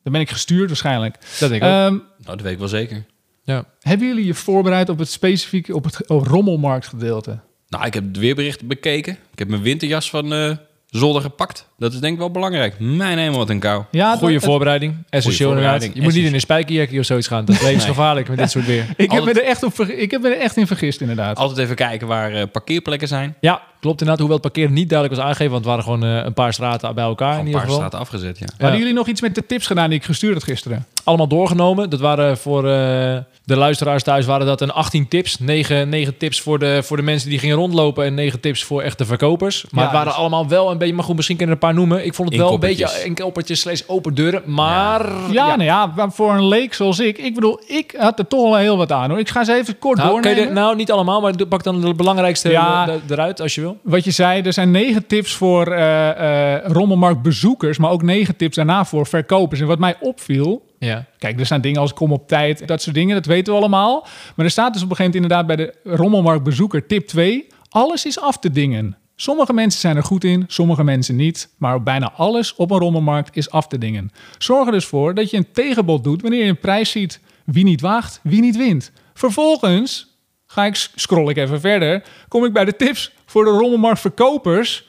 dan 0.04 0.12
ben 0.14 0.22
ik 0.22 0.30
gestuurd 0.30 0.68
waarschijnlijk. 0.68 1.16
Dat 1.40 1.50
denk 1.50 1.62
ik 1.62 1.68
ook. 1.68 1.74
Ehm, 1.74 1.94
Nou, 1.94 2.02
dat 2.24 2.42
weet 2.42 2.54
ik 2.54 2.60
wel 2.60 2.68
zeker. 2.68 3.04
Ja. 3.50 3.66
hebben 3.80 4.08
jullie 4.08 4.26
je 4.26 4.34
voorbereid 4.34 4.90
op 4.90 4.98
het 5.00 5.10
specifieke... 5.10 5.76
op 5.76 5.84
het 5.84 6.02
rommelmarktgedeelte? 6.08 7.40
Nou, 7.68 7.86
ik 7.86 7.94
heb 7.94 8.08
het 8.08 8.18
weerbericht 8.18 8.68
bekeken. 8.68 9.18
Ik 9.32 9.40
heb 9.40 9.48
mijn 9.48 9.62
winterjas 9.62 10.10
van 10.10 10.34
eh 10.34 10.58
zolder 10.86 11.22
gepakt. 11.22 11.69
Dat 11.80 11.94
is 11.94 12.00
denk 12.00 12.14
ik 12.14 12.20
wel 12.20 12.32
belangrijk. 12.32 12.76
Mijn 12.80 13.18
hemel, 13.18 13.38
wat 13.38 13.50
een 13.50 13.60
kou. 13.60 13.84
Ja, 13.92 14.16
Goeie 14.16 14.34
dat- 14.34 14.44
voorbereiding. 14.44 14.94
Essentieel 15.10 15.50
inderdaad. 15.50 15.72
voorbereiding. 15.72 15.94
Je 15.96 16.02
moet 16.02 16.14
niet 16.14 16.26
in 16.26 16.34
een 16.34 16.40
spijkerjackie 16.40 17.00
of 17.00 17.06
zoiets 17.06 17.28
gaan. 17.28 17.46
Dat 17.46 17.56
is 17.56 17.62
levensgevaarlijk 17.68 18.28
met 18.30 18.38
dit 18.38 18.52
soort 18.52 18.66
weer. 18.66 18.86
Ik 18.98 19.12
heb, 19.12 19.24
me 19.24 19.32
er 19.32 19.44
echt 19.44 19.64
op, 19.64 19.76
verg- 19.76 19.92
ik 19.92 20.12
heb 20.12 20.22
me 20.22 20.30
er 20.30 20.40
echt 20.42 20.58
in 20.58 20.68
vergist, 20.68 21.02
inderdaad. 21.02 21.38
Altijd 21.38 21.58
even 21.60 21.76
kijken 21.76 22.08
waar 22.08 22.32
eh, 22.34 22.44
parkeerplekken 22.52 23.08
zijn. 23.08 23.36
Ja, 23.40 23.62
klopt 23.80 24.00
inderdaad. 24.02 24.18
Hoewel 24.18 24.38
het 24.38 24.46
parkeren 24.54 24.74
niet 24.74 24.90
duidelijk 24.90 25.20
was 25.20 25.30
aangegeven, 25.30 25.52
want 25.52 25.66
het 25.66 25.74
waren 25.76 25.92
gewoon 25.94 26.18
eh, 26.20 26.26
een 26.26 26.34
paar 26.34 26.54
straten 26.54 26.96
bij 26.96 27.04
elkaar 27.04 27.34
in 27.34 27.40
Een 27.40 27.46
ieder 27.46 27.62
paar 27.62 27.70
geval. 27.70 27.78
straten 27.86 28.00
afgezet, 28.00 28.40
ja. 28.40 28.46
Hadden 28.58 28.80
jullie 28.80 28.94
nog 28.94 29.08
iets 29.08 29.22
met 29.22 29.36
de 29.36 29.46
tips 29.46 29.68
gedaan 29.68 29.90
die 29.90 30.00
ik 30.00 30.06
gestuurd 30.06 30.34
had 30.34 30.44
gisteren? 30.44 30.86
allemaal 31.04 31.28
doorgenomen. 31.28 31.90
Dat 31.90 32.00
waren 32.00 32.38
voor 32.38 32.58
eh, 32.60 33.18
de 33.44 33.56
luisteraars 33.56 34.04
thuis 34.04 34.26
waren 34.26 34.46
dat 34.48 34.62
een 34.62 34.72
18 34.72 35.08
tips. 35.08 35.40
9, 35.40 35.90
9 35.90 36.18
tips 36.18 36.42
voor 36.42 36.60
de, 36.60 36.80
voor 36.84 36.98
de 36.98 37.04
mensen 37.04 37.30
die 37.30 37.40
gingen 37.40 37.56
rondlopen 37.56 38.06
en 38.06 38.14
9 38.14 38.40
tips 38.40 38.64
voor 38.64 38.82
echte 38.82 39.06
verkopers. 39.06 39.66
Maar 39.70 39.80
Ja, 39.84 39.90
het 39.90 39.92
waren 39.98 40.08
dus- 40.08 40.18
allemaal 40.20 40.48
wel 40.48 40.72
een 40.72 40.78
beetje, 40.78 40.94
maar 40.94 41.04
goed, 41.04 41.16
misschien 41.16 41.38
kunnen 41.38 41.56
er 41.56 41.62
een 41.62 41.68
paar 41.68 41.69
noemen. 41.74 42.06
Ik 42.06 42.14
vond 42.14 42.30
het 42.30 42.38
wel 42.38 42.48
een 42.48 42.54
Inkoppertjes. 42.54 42.92
beetje 42.94 43.08
inkoppertjes 43.08 43.60
slash 43.60 43.82
open 43.88 44.14
deuren, 44.14 44.42
maar... 44.46 45.06
Ja, 45.32 45.46
nou 45.48 45.64
ja, 45.64 45.86
maar 45.96 46.12
voor 46.12 46.34
een 46.34 46.48
leek 46.48 46.74
zoals 46.74 47.00
ik. 47.00 47.18
Ik 47.18 47.34
bedoel, 47.34 47.62
ik 47.68 47.94
had 47.98 48.20
er 48.20 48.28
toch 48.28 48.42
wel 48.44 48.56
heel 48.56 48.78
wat 48.78 48.92
aan 48.92 49.10
hoor. 49.10 49.20
Ik 49.20 49.30
ga 49.30 49.44
ze 49.44 49.54
even 49.54 49.80
kort 49.80 49.98
Nou, 49.98 50.10
doornemen. 50.10 50.48
de- 50.48 50.54
nou, 50.54 50.76
niet 50.76 50.92
allemaal, 50.92 51.22
maar 51.22 51.48
pak 51.48 51.64
dan 51.64 51.82
de 51.82 51.94
belangrijkste 51.94 52.50
Ja. 52.50 52.88
eh, 52.88 52.94
eruit 53.10 53.42
als 53.42 53.56
je 53.56 53.62
wil. 53.62 53.78
Wat 53.84 54.04
je 54.04 54.12
zei, 54.12 54.42
er 54.42 54.54
zijn 54.54 54.72
negen 54.72 55.08
tips 55.08 55.34
voor 55.34 55.68
eh 55.68 56.56
eh 56.56 56.66
rommelmarktbezoekers, 56.66 57.78
maar 57.78 57.92
ook 57.92 58.02
negen 58.04 58.36
tips 58.36 58.56
daarna 58.56 58.86
voor 58.86 59.08
verkopers. 59.08 59.60
En 59.62 59.68
wat 59.68 59.80
mij 59.80 59.96
opviel, 60.00 60.66
Ja. 60.80 61.06
kijk, 61.18 61.40
er 61.40 61.46
staan 61.46 61.62
dingen 61.62 61.82
als 61.82 61.94
kom 61.94 62.12
op 62.12 62.28
tijd, 62.28 62.68
dat 62.68 62.82
soort 62.82 62.96
dingen, 62.96 63.16
dat 63.16 63.26
weten 63.26 63.54
we 63.54 63.60
allemaal. 63.60 64.08
Maar 64.36 64.46
er 64.46 64.52
staat 64.52 64.74
dus 64.74 64.84
op 64.84 64.90
een 64.90 64.96
gegeven 64.96 65.22
moment 65.22 65.44
inderdaad 65.48 65.74
bij 65.82 65.84
de 65.86 65.96
rommelmarktbezoeker 65.98 66.88
tip 66.88 67.08
2, 67.08 67.48
alles 67.70 68.06
is 68.06 68.20
af 68.20 68.38
te 68.40 68.52
dingen. 68.52 68.98
Sommige 69.22 69.54
mensen 69.54 69.80
zijn 69.80 69.96
er 69.96 70.04
goed 70.04 70.24
in, 70.24 70.44
sommige 70.48 70.84
mensen 70.84 71.16
niet. 71.16 71.50
Maar 71.58 71.84
bijna 71.84 72.12
alles 72.12 72.56
op 72.56 72.72
een 72.72 72.80
rommelmarkt 72.80 73.36
is 73.36 73.52
af 73.52 73.68
te 73.68 73.78
dingen. 73.78 74.12
Zorg 74.38 74.66
er 74.66 74.72
dus 74.72 74.86
voor 74.86 75.14
dat 75.14 75.30
je 75.30 75.38
een 75.38 75.52
tegenbod 75.52 76.04
doet 76.04 76.22
wanneer 76.22 76.44
je 76.44 76.50
een 76.50 76.60
prijs 76.60 76.92
ziet. 76.92 77.20
Wie 77.46 77.64
niet 77.64 77.82
waagt, 77.82 78.20
wie 78.24 78.42
niet 78.42 78.58
wint. 78.58 78.92
Vervolgens 79.14 80.18
ga 80.46 80.66
ik, 80.66 80.90
scroll 80.96 81.30
ik 81.30 81.38
even 81.38 81.60
verder, 81.60 82.04
kom 82.28 82.46
ik 82.46 82.54
bij 82.54 82.66
de 82.66 82.76
tips 82.76 83.12
voor 83.26 83.44
de 83.44 83.50
rommelmarktverkopers. 83.50 84.88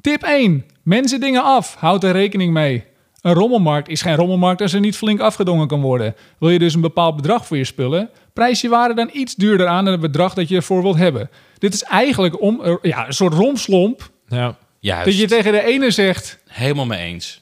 Tip 0.00 0.22
1. 0.22 0.64
Mensen 0.82 1.20
dingen 1.20 1.42
af. 1.42 1.74
Houd 1.74 2.04
er 2.04 2.12
rekening 2.12 2.52
mee. 2.52 2.84
Een 3.20 3.34
rommelmarkt 3.34 3.88
is 3.88 4.02
geen 4.02 4.16
rommelmarkt 4.16 4.60
als 4.60 4.72
er 4.72 4.80
niet 4.80 4.96
flink 4.96 5.20
afgedongen 5.20 5.66
kan 5.66 5.80
worden. 5.80 6.14
Wil 6.38 6.50
je 6.50 6.58
dus 6.58 6.74
een 6.74 6.80
bepaald 6.80 7.16
bedrag 7.16 7.46
voor 7.46 7.56
je 7.56 7.64
spullen, 7.64 8.10
prijs 8.32 8.60
je 8.60 8.68
waarde 8.68 8.94
dan 8.94 9.10
iets 9.12 9.34
duurder 9.34 9.66
aan 9.66 9.84
dan 9.84 9.92
het 9.92 10.02
bedrag 10.02 10.34
dat 10.34 10.48
je 10.48 10.56
ervoor 10.56 10.82
wilt 10.82 10.96
hebben. 10.96 11.30
Dit 11.58 11.74
is 11.74 11.82
eigenlijk 11.82 12.40
om, 12.42 12.60
er- 12.64 12.78
ja, 12.82 13.06
een 13.06 13.12
soort 13.14 13.32
romslomp. 13.34 14.10
ja. 14.28 14.56
Juist. 14.80 15.04
Dat 15.04 15.18
je 15.18 15.26
tegen 15.26 15.52
de 15.52 15.64
ene 15.64 15.90
zegt, 15.90 16.38
Helemaal 16.48 16.86
mee 16.86 16.98
eens. 17.04 17.40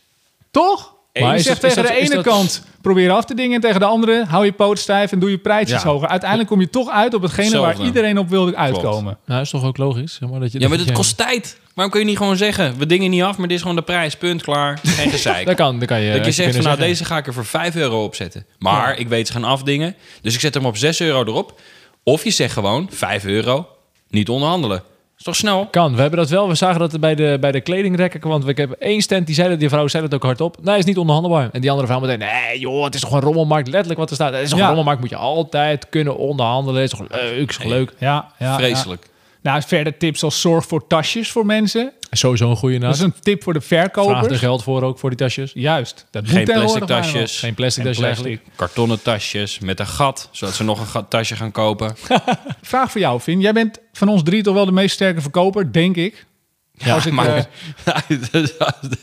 toch? 0.50 0.92
Maar 1.21 1.37
je 1.37 1.42
zegt 1.42 1.61
dat- 1.61 1.71
tegen 1.71 1.83
dat- 1.88 1.92
de 1.92 1.99
ene 2.00 2.14
dat- 2.14 2.25
kant, 2.25 2.62
probeer 2.80 3.11
af 3.11 3.25
te 3.25 3.35
dingen. 3.35 3.54
En 3.54 3.61
tegen 3.61 3.80
de 3.80 3.87
andere, 3.87 4.25
hou 4.28 4.44
je 4.44 4.52
poot 4.52 4.78
stijf 4.78 5.12
en 5.12 5.18
doe 5.18 5.30
je 5.30 5.38
prijsjes 5.38 5.83
Ja. 5.83 5.88
hoger. 5.88 6.09
Uiteindelijk 6.09 6.50
kom 6.50 6.61
je 6.61 6.71
toch 6.71 6.90
uit 6.90 7.14
op 7.14 7.23
hetgene 7.23 7.59
waar 7.59 7.80
iedereen 7.80 8.18
op 8.18 8.28
wilde 8.28 8.56
uitkomen. 8.56 9.18
Nou, 9.26 9.40
is 9.40 9.50
toch 9.50 9.64
ook 9.64 9.76
logisch? 9.76 10.14
Zeg 10.21 10.28
maar, 10.28 10.40
dat 10.40 10.52
je, 10.52 10.61
Ja, 10.61 10.68
maar 10.68 10.78
dat 10.78 10.92
kost 10.92 11.16
tijd. 11.16 11.59
Waarom 11.75 11.92
kun 11.92 12.02
je 12.02 12.06
niet 12.09 12.16
gewoon 12.16 12.37
zeggen, 12.37 12.78
we 12.78 12.87
dingen 12.87 13.11
niet 13.11 13.23
af, 13.23 13.37
maar 13.38 13.47
dit 13.49 13.56
is 13.56 13.62
gewoon 13.62 13.76
de 13.76 13.83
prijs. 13.83 14.16
Punt, 14.16 14.42
klaar. 14.42 14.78
Geen 14.85 15.11
gezeik. 15.11 15.47
Dat 15.50 15.54
kan, 15.56 15.78
dat 15.78 15.88
kan 15.88 16.00
je. 16.00 16.12
Dat 16.16 16.25
je 16.25 16.33
zegt 16.33 16.54
van 16.54 16.62
nou, 16.64 16.76
zeggen. 16.76 16.87
deze 16.92 17.04
ga 17.04 17.16
ik 17.16 17.26
er 17.26 17.33
voor 17.35 17.44
5 17.47 17.76
euro 17.76 18.04
op 18.04 18.14
zetten. 18.14 18.47
Maar 18.59 18.99
ik 18.99 19.09
weet 19.09 19.26
ze 19.26 19.33
gaan 19.33 19.44
afdingen. 19.44 19.94
Dus 20.23 20.35
ik 20.35 20.40
zet 20.40 20.54
hem 20.54 20.66
op 20.66 20.76
6 20.76 21.00
euro 21.00 21.21
erop. 21.25 21.61
Of 22.02 22.25
je 22.25 22.30
zegt 22.30 22.52
gewoon 22.52 22.88
5 22.92 23.25
euro, 23.25 23.68
niet 24.14 24.28
onderhandelen. 24.28 24.83
Is 25.18 25.25
toch 25.25 25.37
snel? 25.37 25.66
Kan. 25.71 25.94
We 25.94 26.00
hebben 26.00 26.18
dat 26.18 26.28
wel. 26.30 26.49
We 26.49 26.54
zagen 26.54 26.78
dat 26.80 27.00
bij 27.00 27.14
de, 27.14 27.37
bij 27.40 27.52
de 27.52 27.61
kledingrekken. 27.61 28.28
Want 28.28 28.49
ik 28.49 28.56
heb 28.56 28.71
één 28.71 29.00
stand 29.00 29.26
die 29.26 29.35
zei 29.35 29.49
dat 29.49 29.61
die 29.61 29.68
vrouw 29.68 29.88
zei 29.88 30.02
dat 30.02 30.14
ook 30.14 30.23
hardop. 30.23 30.56
Nee, 30.62 30.78
is 30.78 30.85
niet 30.85 30.99
onderhandelbaar. 30.99 31.49
En 31.52 31.61
die 31.61 31.71
andere 31.71 31.88
vrouw 31.88 32.00
meteen. 32.00 32.18
Nee, 32.18 32.59
joh, 32.59 32.85
het 32.85 32.94
is 32.94 33.00
toch 33.00 33.12
een 33.12 33.21
rommelmarkt. 33.21 33.68
Letterlijk 33.68 33.99
wat 34.00 34.09
er 34.09 34.14
staat. 34.14 34.33
Het 34.33 34.42
is 34.42 34.49
toch 34.49 34.59
Ja. 34.59 34.62
een 34.64 34.68
rommelmarkt. 34.68 35.00
Moet 35.00 35.11
je 35.11 35.16
altijd 35.16 35.88
kunnen 35.88 36.16
onderhandelen. 36.16 36.83
Het 36.83 36.92
is 36.92 36.99
toch 36.99 37.09
leuk. 37.11 37.49
Is 37.49 37.56
toch 37.56 37.66
leuk. 37.66 37.92
Ja, 37.99 38.28
ja, 38.38 38.54
Vreselijk. 38.56 39.02
ja. 39.02 39.12
Nou, 39.44 39.62
verder 39.66 39.96
tips 39.96 40.22
als 40.22 40.40
zorg 40.40 40.66
voor 40.66 40.86
tasjes 40.86 41.30
voor 41.30 41.46
mensen. 41.46 41.92
Sowieso 42.10 42.50
een 42.50 42.56
goede 42.56 42.78
Dat 42.78 42.82
naast. 42.88 42.98
is 43.00 43.04
een 43.04 43.14
tip 43.20 43.42
voor 43.42 43.52
de 43.52 43.60
Vraag 43.60 43.90
er 43.96 44.38
geld 44.38 44.62
voor 44.62 44.82
ook 44.82 44.98
voor 44.98 45.10
die 45.10 45.18
tasjes. 45.18 45.50
Juist. 45.54 46.06
Dat 46.10 46.28
Geen 46.28 46.44
plastic 46.44 46.84
tasjes. 46.84 47.38
Geen 47.38 47.54
plastic 47.54 47.84
tasjes 47.84 48.00
plastic. 48.04 48.26
eigenlijk. 48.26 48.56
Kartonnen 48.56 49.02
tasjes 49.02 49.58
met 49.58 49.80
een 49.80 49.86
gat, 49.86 50.28
zodat 50.32 50.54
ze 50.54 50.64
nog 50.64 50.80
een 50.80 50.86
gat- 50.86 51.10
tasje 51.10 51.36
gaan 51.36 51.50
kopen. 51.52 51.96
Vraag 52.62 52.90
voor 52.90 53.00
jou, 53.00 53.20
Vin. 53.20 53.40
Jij 53.40 53.52
bent 53.52 53.78
van 53.92 54.08
ons 54.08 54.22
drie 54.22 54.42
toch 54.42 54.54
wel 54.54 54.64
de 54.66 54.72
meest 54.72 54.94
sterke 54.94 55.20
verkoper, 55.20 55.72
denk 55.72 55.96
ik. 55.96 56.26
Ja, 56.72 56.94
Als 56.94 57.06
ik, 57.06 57.12
maar 57.12 57.36
eh, 57.36 57.94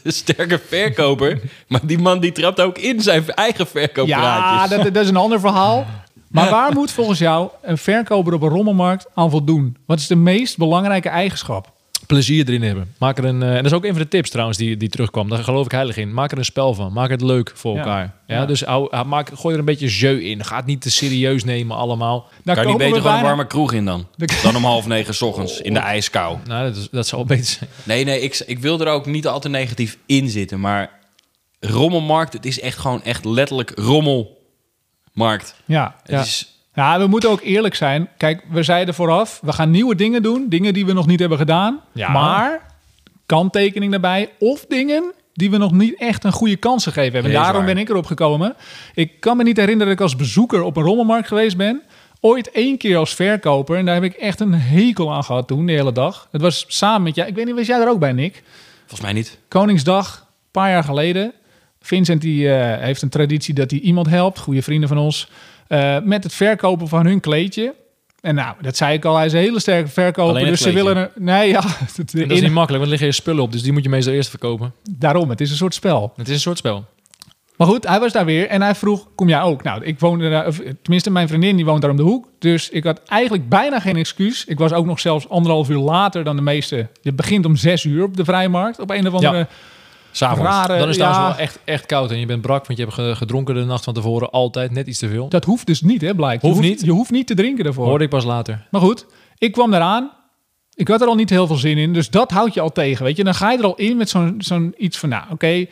de 0.03 0.12
sterke 0.12 0.60
verkoper. 0.67 1.39
Maar 1.67 1.79
die 1.83 1.98
man 2.00 2.19
die 2.19 2.31
trapt 2.31 2.62
ook 2.62 2.77
in 2.77 3.01
zijn 3.01 3.29
eigen 3.29 3.65
Ja, 3.65 3.71
verkooppraatjes. 3.71 4.77
dat, 4.83 4.93
dat 4.93 5.03
is 5.03 5.10
een 5.10 5.15
ander 5.15 5.39
verhaal. 5.39 5.86
Maar 6.31 6.50
waar 6.50 6.73
moet 6.73 6.91
volgens 6.91 7.19
jou 7.19 7.50
een 7.61 7.77
verkoper 7.77 8.33
op 8.33 8.41
een 8.41 8.50
rommelmarkt 8.50 9.05
aan 9.13 9.29
voldoen? 9.29 9.77
Wat 9.85 10.00
is 10.00 10.07
de 10.07 10.15
meest 10.15 10.57
belangrijke 10.57 11.09
eigenschap? 11.09 11.71
plezier 12.07 12.47
erin 12.47 12.61
hebben. 12.63 12.93
Maak 13.00 13.17
er 13.17 13.25
een, 13.25 13.43
eh, 13.43 13.50
en 13.50 13.55
dat 13.55 13.65
is 13.65 13.73
ook 13.73 13.83
een 13.85 13.91
van 13.93 14.01
de 14.01 14.07
tips 14.07 14.29
trouwens 14.29 14.57
die, 14.57 14.77
die 14.77 14.89
terugkwam. 14.89 15.29
Daar 15.29 15.43
geloof 15.43 15.65
ik 15.65 15.71
heilig 15.71 15.97
in. 15.97 16.13
Maak 16.13 16.31
er 16.31 16.38
een 16.38 16.45
spel 16.45 16.73
van. 16.73 16.93
Maak 16.93 17.09
het 17.09 17.21
leuk 17.21 17.51
voor 17.55 17.77
elkaar. 17.77 18.13
Ja, 18.27 18.35
Ja. 18.35 18.45
Dus 18.45 18.61
hou, 18.63 18.88
hou- 18.89 19.07
maak, 19.07 19.29
gooi 19.33 19.53
er 19.53 19.59
een 19.59 19.65
beetje 19.65 19.88
jeu 19.88 20.19
in. 20.19 20.43
Ga 20.43 20.55
het 20.55 20.65
niet 20.65 20.81
te 20.81 20.91
serieus 20.91 21.43
nemen 21.43 21.77
allemaal. 21.77 22.29
Daar 22.43 22.55
kan 22.55 22.63
je 22.63 22.69
niet 22.69 22.77
beter 22.77 22.93
we 22.95 23.01
gewoon 23.01 23.17
een 23.17 23.23
warme 23.23 23.47
kroeg 23.47 23.73
in 23.73 23.85
dan? 23.85 24.07
Dan 24.43 24.55
om 24.55 24.63
half 24.63 24.88
negen 24.88 25.13
's 25.13 25.21
ochtends 25.21 25.61
in 25.61 25.73
de 25.73 25.79
ijskou. 25.79 26.38
Nou, 26.47 26.67
dat, 26.67 26.75
is, 26.75 26.88
dat 26.91 27.07
zou 27.07 27.25
wel 27.25 27.38
beter 27.38 27.51
zijn. 27.51 27.69
Nee, 27.83 28.03
nee, 28.03 28.21
ik, 28.21 28.43
ik 28.45 28.59
wil 28.59 28.79
er 28.79 28.88
ook 28.88 29.05
niet 29.05 29.27
al 29.27 29.39
te 29.39 29.50
negatief 29.50 29.97
in 30.05 30.29
zitten. 30.29 30.59
Maar 30.59 30.89
rommelmarkt, 31.59 32.33
het 32.33 32.45
is 32.45 32.59
echt 32.59 32.77
gewoon 32.77 33.03
echt 33.03 33.25
letterlijk 33.25 33.71
rommelmarkt. 35.13 35.56
Ja. 35.65 35.96
Het 36.01 36.12
Ja. 36.12 36.20
is... 36.22 36.60
ja, 36.74 37.00
we 37.00 37.08
moeten 37.08 37.30
ook 37.30 37.41
eerlijk 37.41 37.75
zijn. 37.75 38.10
Kijk, 38.18 38.44
we 38.50 38.63
zeiden 38.63 38.94
vooraf, 38.94 39.39
we 39.44 39.53
gaan 39.53 39.72
nieuwe 39.72 39.96
dingen 39.96 40.24
doen. 40.24 40.46
Dingen 40.50 40.74
die 40.74 40.86
we 40.86 40.94
nog 40.94 41.08
niet 41.08 41.20
hebben 41.20 41.38
gedaan. 41.38 41.80
Ja. 41.91 42.12
Maar, 42.12 42.62
kanttekening 43.25 43.91
daarbij. 43.91 44.30
Of 44.39 44.65
dingen 44.68 45.12
die 45.34 45.51
we 45.51 45.58
nog 45.58 45.72
niet 45.72 46.00
echt 46.00 46.24
een 46.24 46.32
goede 46.32 46.56
kans 46.56 46.84
gegeven 46.84 47.13
hebben. 47.13 47.32
Daarom 47.32 47.56
waar. 47.56 47.65
ben 47.74 47.77
ik 47.77 47.89
erop 47.89 48.06
gekomen. 48.06 48.56
Ik 48.94 49.20
kan 49.20 49.38
me 49.38 49.44
niet 49.44 49.58
herinneren 49.58 49.88
dat 49.88 49.96
ik 49.98 50.03
als 50.03 50.15
bezoeker 50.15 50.62
op 50.62 50.77
een 50.77 50.84
rommelmarkt 50.84 51.27
geweest 51.27 51.58
ben. 51.58 51.82
Ooit 52.20 52.51
één 52.51 52.77
keer 52.77 52.98
als 52.98 53.15
verkoper. 53.15 53.77
En 53.77 53.86
daar 53.86 53.94
heb 53.94 54.03
ik 54.03 54.13
echt 54.13 54.39
een 54.39 54.53
hekel 54.53 55.13
aan 55.13 55.24
gehad 55.24 55.48
toen, 55.48 55.65
de 55.65 55.72
hele 55.72 55.91
dag. 55.91 56.27
Het 56.32 56.41
was 56.41 56.65
samen 56.68 57.01
met 57.03 57.15
jou. 57.15 57.30
Ik 57.30 57.36
weet 57.36 57.46
niet, 57.46 57.56
was 57.56 57.68
jij 57.68 57.80
er 57.80 57.89
ook 57.89 58.00
bij, 58.00 58.12
Nick? 58.12 58.44
Volgens 58.80 59.01
mij 59.01 59.13
niet. 59.13 59.39
Koningsdag, 59.48 60.18
een 60.20 60.51
paar 60.51 60.70
jaar 60.70 60.84
geleden. 60.84 61.34
Vincent 61.81 62.21
die, 62.21 62.53
eh, 62.53 62.83
heeft 62.83 63.01
een 63.01 63.09
traditie 63.09 63.53
dat 63.53 63.71
hij 63.71 63.79
iemand 63.79 64.07
helpt, 64.09 64.39
goede 64.39 64.61
vrienden 64.61 64.89
van 64.89 64.97
ons, 64.97 65.29
eh, 65.67 65.97
met 66.03 66.23
het 66.23 66.33
verkopen 66.33 66.88
van 66.88 67.05
hun 67.05 67.19
kleedje. 67.19 67.73
En 68.21 68.35
nou, 68.35 68.55
dat 68.61 68.77
zei 68.77 68.93
ik 68.93 69.05
al, 69.05 69.15
hij 69.15 69.25
is 69.25 69.33
een 69.33 69.39
hele 69.39 69.59
sterke 69.59 69.88
verkoper. 69.89 70.45
Dus 70.45 70.61
ze 70.61 70.71
willen 70.71 70.95
er. 70.97 71.11
Nee, 71.15 71.50
ja, 71.50 71.61
het- 71.65 71.97
dat 72.13 72.31
is 72.31 72.41
niet 72.41 72.51
makkelijk, 72.51 72.69
want 72.69 72.81
er 72.83 72.88
liggen 72.89 73.07
je 73.07 73.11
spullen 73.13 73.43
op. 73.43 73.51
Dus 73.51 73.63
die 73.63 73.71
moet 73.71 73.83
je 73.83 73.89
meestal 73.89 74.13
eerst 74.13 74.29
verkopen. 74.29 74.73
daarom, 74.89 75.29
het 75.29 75.41
is 75.41 75.50
een 75.51 75.55
soort 75.57 75.73
spel. 75.73 76.13
Het 76.15 76.27
is 76.27 76.33
een 76.33 76.39
soort 76.39 76.57
spel. 76.57 76.85
Maar 77.57 77.67
goed, 77.69 77.88
hij 77.88 78.00
was 78.00 78.11
daar 78.11 78.25
weer 78.25 78.47
en 78.47 78.61
hij 78.61 78.75
vroeg: 78.75 79.07
Kom 79.15 79.29
jij 79.29 79.41
ook? 79.41 79.63
Nou, 79.63 79.83
ik 79.83 80.00
woonde 80.00 80.29
daar, 80.29 80.47
of, 80.47 80.61
tenminste, 80.81 81.09
mijn 81.11 81.27
vriendin 81.27 81.55
die 81.55 81.65
woont 81.65 81.81
daar 81.81 81.89
om 81.91 81.97
de 81.97 82.03
hoek. 82.03 82.27
Dus 82.39 82.69
ik 82.69 82.83
had 82.83 83.01
eigenlijk 83.05 83.50
bijna 83.50 83.79
geen 83.79 83.95
excuus. 83.95 84.45
Ik 84.45 84.57
was 84.57 84.73
ook 84.73 84.85
nog 84.85 85.00
zelfs 85.00 85.29
anderhalf 85.29 85.69
uur 85.69 85.77
later 85.77 86.23
dan 86.23 86.35
de 86.35 86.41
meeste. 86.41 86.88
Je 87.01 87.13
begint 87.13 87.45
om 87.45 87.55
zes 87.55 87.83
uur 87.83 88.03
op 88.03 88.17
de 88.17 88.25
vrijmarkt. 88.25 88.79
Op 88.79 88.89
een 88.89 89.07
of 89.07 89.13
andere 89.13 89.47
S'avonds. 90.12 90.50
rare. 90.51 90.77
Dan 90.80 90.89
is 90.89 90.98
het 90.98 91.06
ja, 91.06 91.27
wel 91.27 91.36
echt, 91.38 91.60
echt 91.65 91.86
koud 91.86 92.12
en 92.12 92.20
je 92.20 92.25
bent 92.25 92.41
brak, 92.41 92.65
want 92.68 92.80
je 92.80 92.86
hebt 92.86 92.96
ge- 92.96 93.15
gedronken 93.15 93.56
de 93.56 93.63
nacht 93.63 93.84
van 93.84 93.94
tevoren 93.94 94.30
altijd 94.32 94.72
net 94.72 94.88
iets 94.88 95.00
te 95.00 95.10
veel. 95.10 95.30
Dat 95.30 95.46
hoeft 95.46 95.68
dus 95.68 95.82
niet, 95.82 96.01
hè, 96.01 96.15
blijkt. 96.15 96.41
Je 96.41 96.48
Hoeft 96.48 96.62
niet? 96.62 96.82
Je 96.82 96.91
hoeft 96.91 97.12
niet 97.12 97.27
te 97.27 97.34
drinken 97.36 97.63
daarvoor. 97.63 97.86
Hoorde 97.86 98.03
ik 98.03 98.10
pas 98.10 98.24
later. 98.24 98.68
Maar 98.72 98.82
goed, 98.82 99.06
ik 99.38 99.51
kwam 99.51 99.74
eraan. 99.74 100.12
Ik 100.74 100.88
had 100.88 101.01
er 101.01 101.08
al 101.08 101.15
niet 101.15 101.30
heel 101.30 101.48
veel 101.48 101.56
zin 101.56 101.77
in. 101.77 101.94
Dus 101.94 102.10
dat 102.10 102.32
houdt 102.32 102.53
je 102.53 102.62
al 102.62 102.72
tegen, 102.72 103.06
weet 103.06 103.18
je. 103.18 103.24
Dan 103.24 103.36
ga 103.36 103.51
je 103.51 103.58
er 103.58 103.63
al 103.63 103.75
in 103.75 103.98
met 103.98 104.10
zo'n 104.10 104.36
zo'n 104.38 104.74
iets 104.77 104.98
van, 104.98 105.10
nou, 105.10 105.24
oké, 105.32 105.65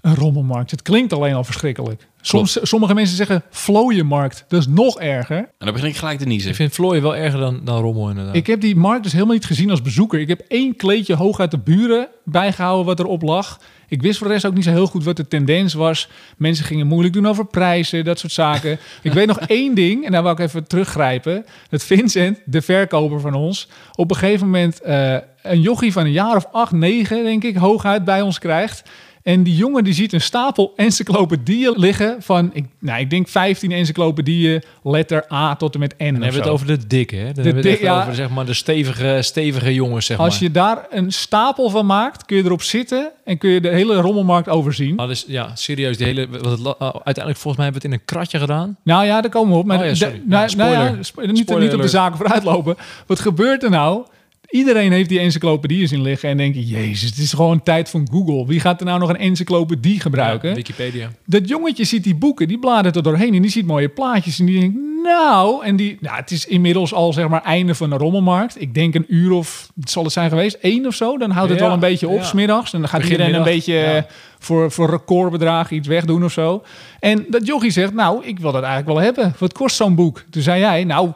een 0.00 0.14
rommelmarkt. 0.14 0.70
Het 0.70 0.82
klinkt 0.82 1.12
alleen 1.12 1.34
al 1.34 1.44
verschrikkelijk. 1.44 2.08
Soms, 2.20 2.58
sommige 2.62 2.94
mensen 2.94 3.16
zeggen 3.16 3.42
vlooienmarkt. 3.50 4.44
Dat 4.48 4.60
is 4.60 4.66
nog 4.66 5.00
erger. 5.00 5.36
En 5.36 5.46
dan 5.58 5.72
begin 5.72 5.88
ik 5.88 5.96
gelijk 5.96 6.18
te 6.18 6.26
niezen. 6.26 6.50
Ik 6.50 6.56
vind 6.56 6.72
Floyd 6.72 7.02
wel 7.02 7.16
erger 7.16 7.40
dan, 7.40 7.60
dan 7.64 7.80
Rommel 7.80 8.08
inderdaad. 8.08 8.34
Ik 8.34 8.46
heb 8.46 8.60
die 8.60 8.76
markt 8.76 9.02
dus 9.02 9.12
helemaal 9.12 9.34
niet 9.34 9.44
gezien 9.44 9.70
als 9.70 9.82
bezoeker. 9.82 10.20
Ik 10.20 10.28
heb 10.28 10.40
één 10.48 10.76
kleedje 10.76 11.14
hoog 11.14 11.40
uit 11.40 11.50
de 11.50 11.58
buren 11.58 12.08
bijgehouden 12.24 12.86
wat 12.86 12.98
erop 12.98 13.22
lag. 13.22 13.60
Ik 13.88 14.02
wist 14.02 14.18
voor 14.18 14.26
de 14.26 14.32
rest 14.32 14.46
ook 14.46 14.54
niet 14.54 14.64
zo 14.64 14.70
heel 14.70 14.86
goed 14.86 15.04
wat 15.04 15.16
de 15.16 15.28
tendens 15.28 15.74
was. 15.74 16.08
Mensen 16.36 16.64
gingen 16.64 16.86
moeilijk 16.86 17.14
doen 17.14 17.26
over 17.26 17.46
prijzen, 17.46 18.04
dat 18.04 18.18
soort 18.18 18.32
zaken. 18.32 18.78
ik 19.02 19.12
weet 19.12 19.26
nog 19.26 19.40
één 19.40 19.74
ding, 19.74 20.04
en 20.04 20.12
daar 20.12 20.22
wil 20.22 20.32
ik 20.32 20.38
even 20.38 20.66
teruggrijpen. 20.66 21.46
Dat 21.68 21.84
Vincent, 21.84 22.40
de 22.44 22.62
verkoper 22.62 23.20
van 23.20 23.34
ons, 23.34 23.68
op 23.94 24.10
een 24.10 24.16
gegeven 24.16 24.46
moment 24.46 24.80
eh, 24.80 25.16
een 25.42 25.60
jochie 25.60 25.92
van 25.92 26.04
een 26.04 26.12
jaar 26.12 26.36
of 26.36 26.46
acht, 26.52 26.72
negen, 26.72 27.24
denk 27.24 27.44
ik, 27.44 27.56
hooguit 27.56 28.04
bij 28.04 28.22
ons 28.22 28.38
krijgt. 28.38 28.82
En 29.22 29.42
die 29.42 29.56
jongen 29.56 29.84
die 29.84 29.92
ziet 29.92 30.12
een 30.12 30.20
stapel 30.20 30.72
encyclopedieën 30.76 31.72
liggen 31.76 32.16
van, 32.22 32.50
ik, 32.52 32.64
nou, 32.78 33.00
ik 33.00 33.10
denk 33.10 33.28
15 33.28 33.72
encyclopedieën, 33.72 34.62
letter 34.82 35.24
A 35.32 35.56
tot 35.56 35.74
en 35.74 35.80
met 35.80 35.94
N. 35.98 36.04
Dan 36.04 36.14
of 36.16 36.20
hebben 36.22 36.32
we 36.32 36.38
het 36.38 36.48
over 36.48 36.66
de 36.66 36.86
dikke, 36.86 37.16
hè? 37.16 37.32
Dan 37.32 37.44
hebben 37.44 37.44
we 37.44 37.58
het 37.58 37.62
dik- 37.62 37.72
echt 37.72 37.80
ja. 37.82 38.00
over 38.00 38.14
zeg 38.14 38.30
maar, 38.30 38.46
de 38.46 38.54
stevige, 38.54 39.18
stevige 39.22 39.74
jongens, 39.74 40.06
zeg 40.06 40.18
Als 40.18 40.34
maar. 40.34 40.42
je 40.42 40.50
daar 40.50 40.86
een 40.90 41.12
stapel 41.12 41.70
van 41.70 41.86
maakt, 41.86 42.24
kun 42.24 42.36
je 42.36 42.44
erop 42.44 42.62
zitten 42.62 43.10
en 43.24 43.38
kun 43.38 43.50
je 43.50 43.60
de 43.60 43.68
hele 43.68 43.94
rommelmarkt 43.94 44.48
overzien. 44.48 44.94
Maar 44.94 45.06
dus, 45.06 45.24
ja, 45.28 45.50
serieus, 45.54 45.96
die 45.96 46.06
hele, 46.06 46.28
wat 46.28 46.44
het, 46.50 46.60
uh, 46.60 46.72
uiteindelijk 46.80 47.36
volgens 47.38 47.56
mij 47.56 47.64
hebben 47.64 47.72
we 47.72 47.74
het 47.74 47.84
in 47.84 47.92
een 47.92 48.04
kratje 48.04 48.38
gedaan. 48.38 48.76
Nou 48.84 49.04
ja, 49.04 49.20
daar 49.20 49.30
komen 49.30 49.52
we 49.52 49.58
op. 49.58 49.66
Maar 49.66 49.78
Oh 49.78 49.84
ja, 49.84 49.90
de- 49.90 49.96
sorry. 49.96 50.22
nou, 50.24 50.48
Ja, 50.50 50.56
nou 50.56 50.70
ja, 50.70 50.76
spoiler. 50.80 51.04
spo- 51.04 51.20
niet, 51.26 51.38
Spoiler 51.38 51.66
niet 51.66 51.74
op 51.76 51.82
de 51.82 51.88
zaken 51.88 52.16
vooruitlopen. 52.16 52.76
Wat 53.06 53.20
gebeurt 53.20 53.62
er 53.62 53.70
nou? 53.70 54.04
Iedereen 54.50 54.92
heeft 54.92 55.08
die 55.08 55.18
encyclopedieën 55.18 55.88
zien 55.88 56.02
liggen 56.02 56.28
en 56.28 56.36
denkt, 56.36 56.68
jezus, 56.68 57.10
het 57.10 57.18
is 57.18 57.32
gewoon 57.32 57.62
tijd 57.62 57.90
van 57.90 58.08
Google. 58.12 58.46
Wie 58.46 58.60
gaat 58.60 58.80
er 58.80 58.86
nou 58.86 58.98
nog 58.98 59.08
een 59.08 59.16
encyclopedie 59.16 60.00
gebruiken? 60.00 60.48
Ja, 60.48 60.54
Wikipedia. 60.54 61.10
dat 61.26 61.48
jongetje 61.48 61.84
ziet 61.84 62.04
die 62.04 62.14
boeken, 62.14 62.48
die 62.48 62.58
bladert 62.58 62.96
er 62.96 63.02
doorheen 63.02 63.34
en 63.34 63.42
die 63.42 63.50
ziet 63.50 63.66
mooie 63.66 63.88
plaatjes 63.88 64.38
en 64.38 64.46
die 64.46 64.60
denkt, 64.60 64.78
nou, 65.02 65.64
en 65.64 65.76
die, 65.76 65.96
nou, 66.00 66.16
het 66.16 66.30
is 66.30 66.46
inmiddels 66.46 66.94
al 66.94 67.12
zeg 67.12 67.28
maar 67.28 67.42
einde 67.42 67.74
van 67.74 67.90
de 67.90 67.96
rommelmarkt. 67.96 68.60
Ik 68.60 68.74
denk 68.74 68.94
een 68.94 69.04
uur 69.08 69.32
of, 69.32 69.70
het 69.80 69.90
zal 69.90 70.04
het 70.04 70.12
zijn 70.12 70.28
geweest, 70.28 70.56
één 70.60 70.86
of 70.86 70.94
zo. 70.94 71.18
Dan 71.18 71.30
houdt 71.30 71.50
het 71.50 71.58
Ja, 71.58 71.64
wel 71.64 71.74
een 71.74 71.80
beetje 71.80 72.08
op, 72.08 72.18
ja. 72.18 72.24
smiddags. 72.24 72.72
En 72.72 72.80
dan 72.80 72.88
gaat 72.88 73.00
Begin 73.00 73.16
iedereen 73.16 73.38
een 73.38 73.44
beetje 73.44 73.78
eh, 73.78 74.02
voor, 74.38 74.70
voor 74.70 74.90
recordbedragen 74.90 75.76
iets 75.76 75.88
wegdoen 75.88 76.24
of 76.24 76.32
zo. 76.32 76.62
En 77.00 77.24
dat 77.28 77.46
jochie 77.46 77.70
zegt, 77.70 77.94
nou, 77.94 78.24
ik 78.24 78.38
wil 78.38 78.52
dat 78.52 78.62
eigenlijk 78.62 78.92
wel 78.92 79.04
hebben. 79.04 79.34
Wat 79.38 79.52
kost 79.52 79.76
zo'n 79.76 79.94
boek? 79.94 80.24
Toen 80.30 80.42
zei 80.42 80.60
jij, 80.60 80.84
nou, 80.84 81.12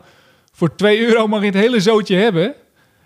voor 0.53 0.77
2 0.77 1.07
euro 1.07 1.27
mag 1.27 1.41
je 1.41 1.47
het 1.47 1.55
hele 1.55 1.81
zootje 1.81 2.17
hebben. 2.17 2.55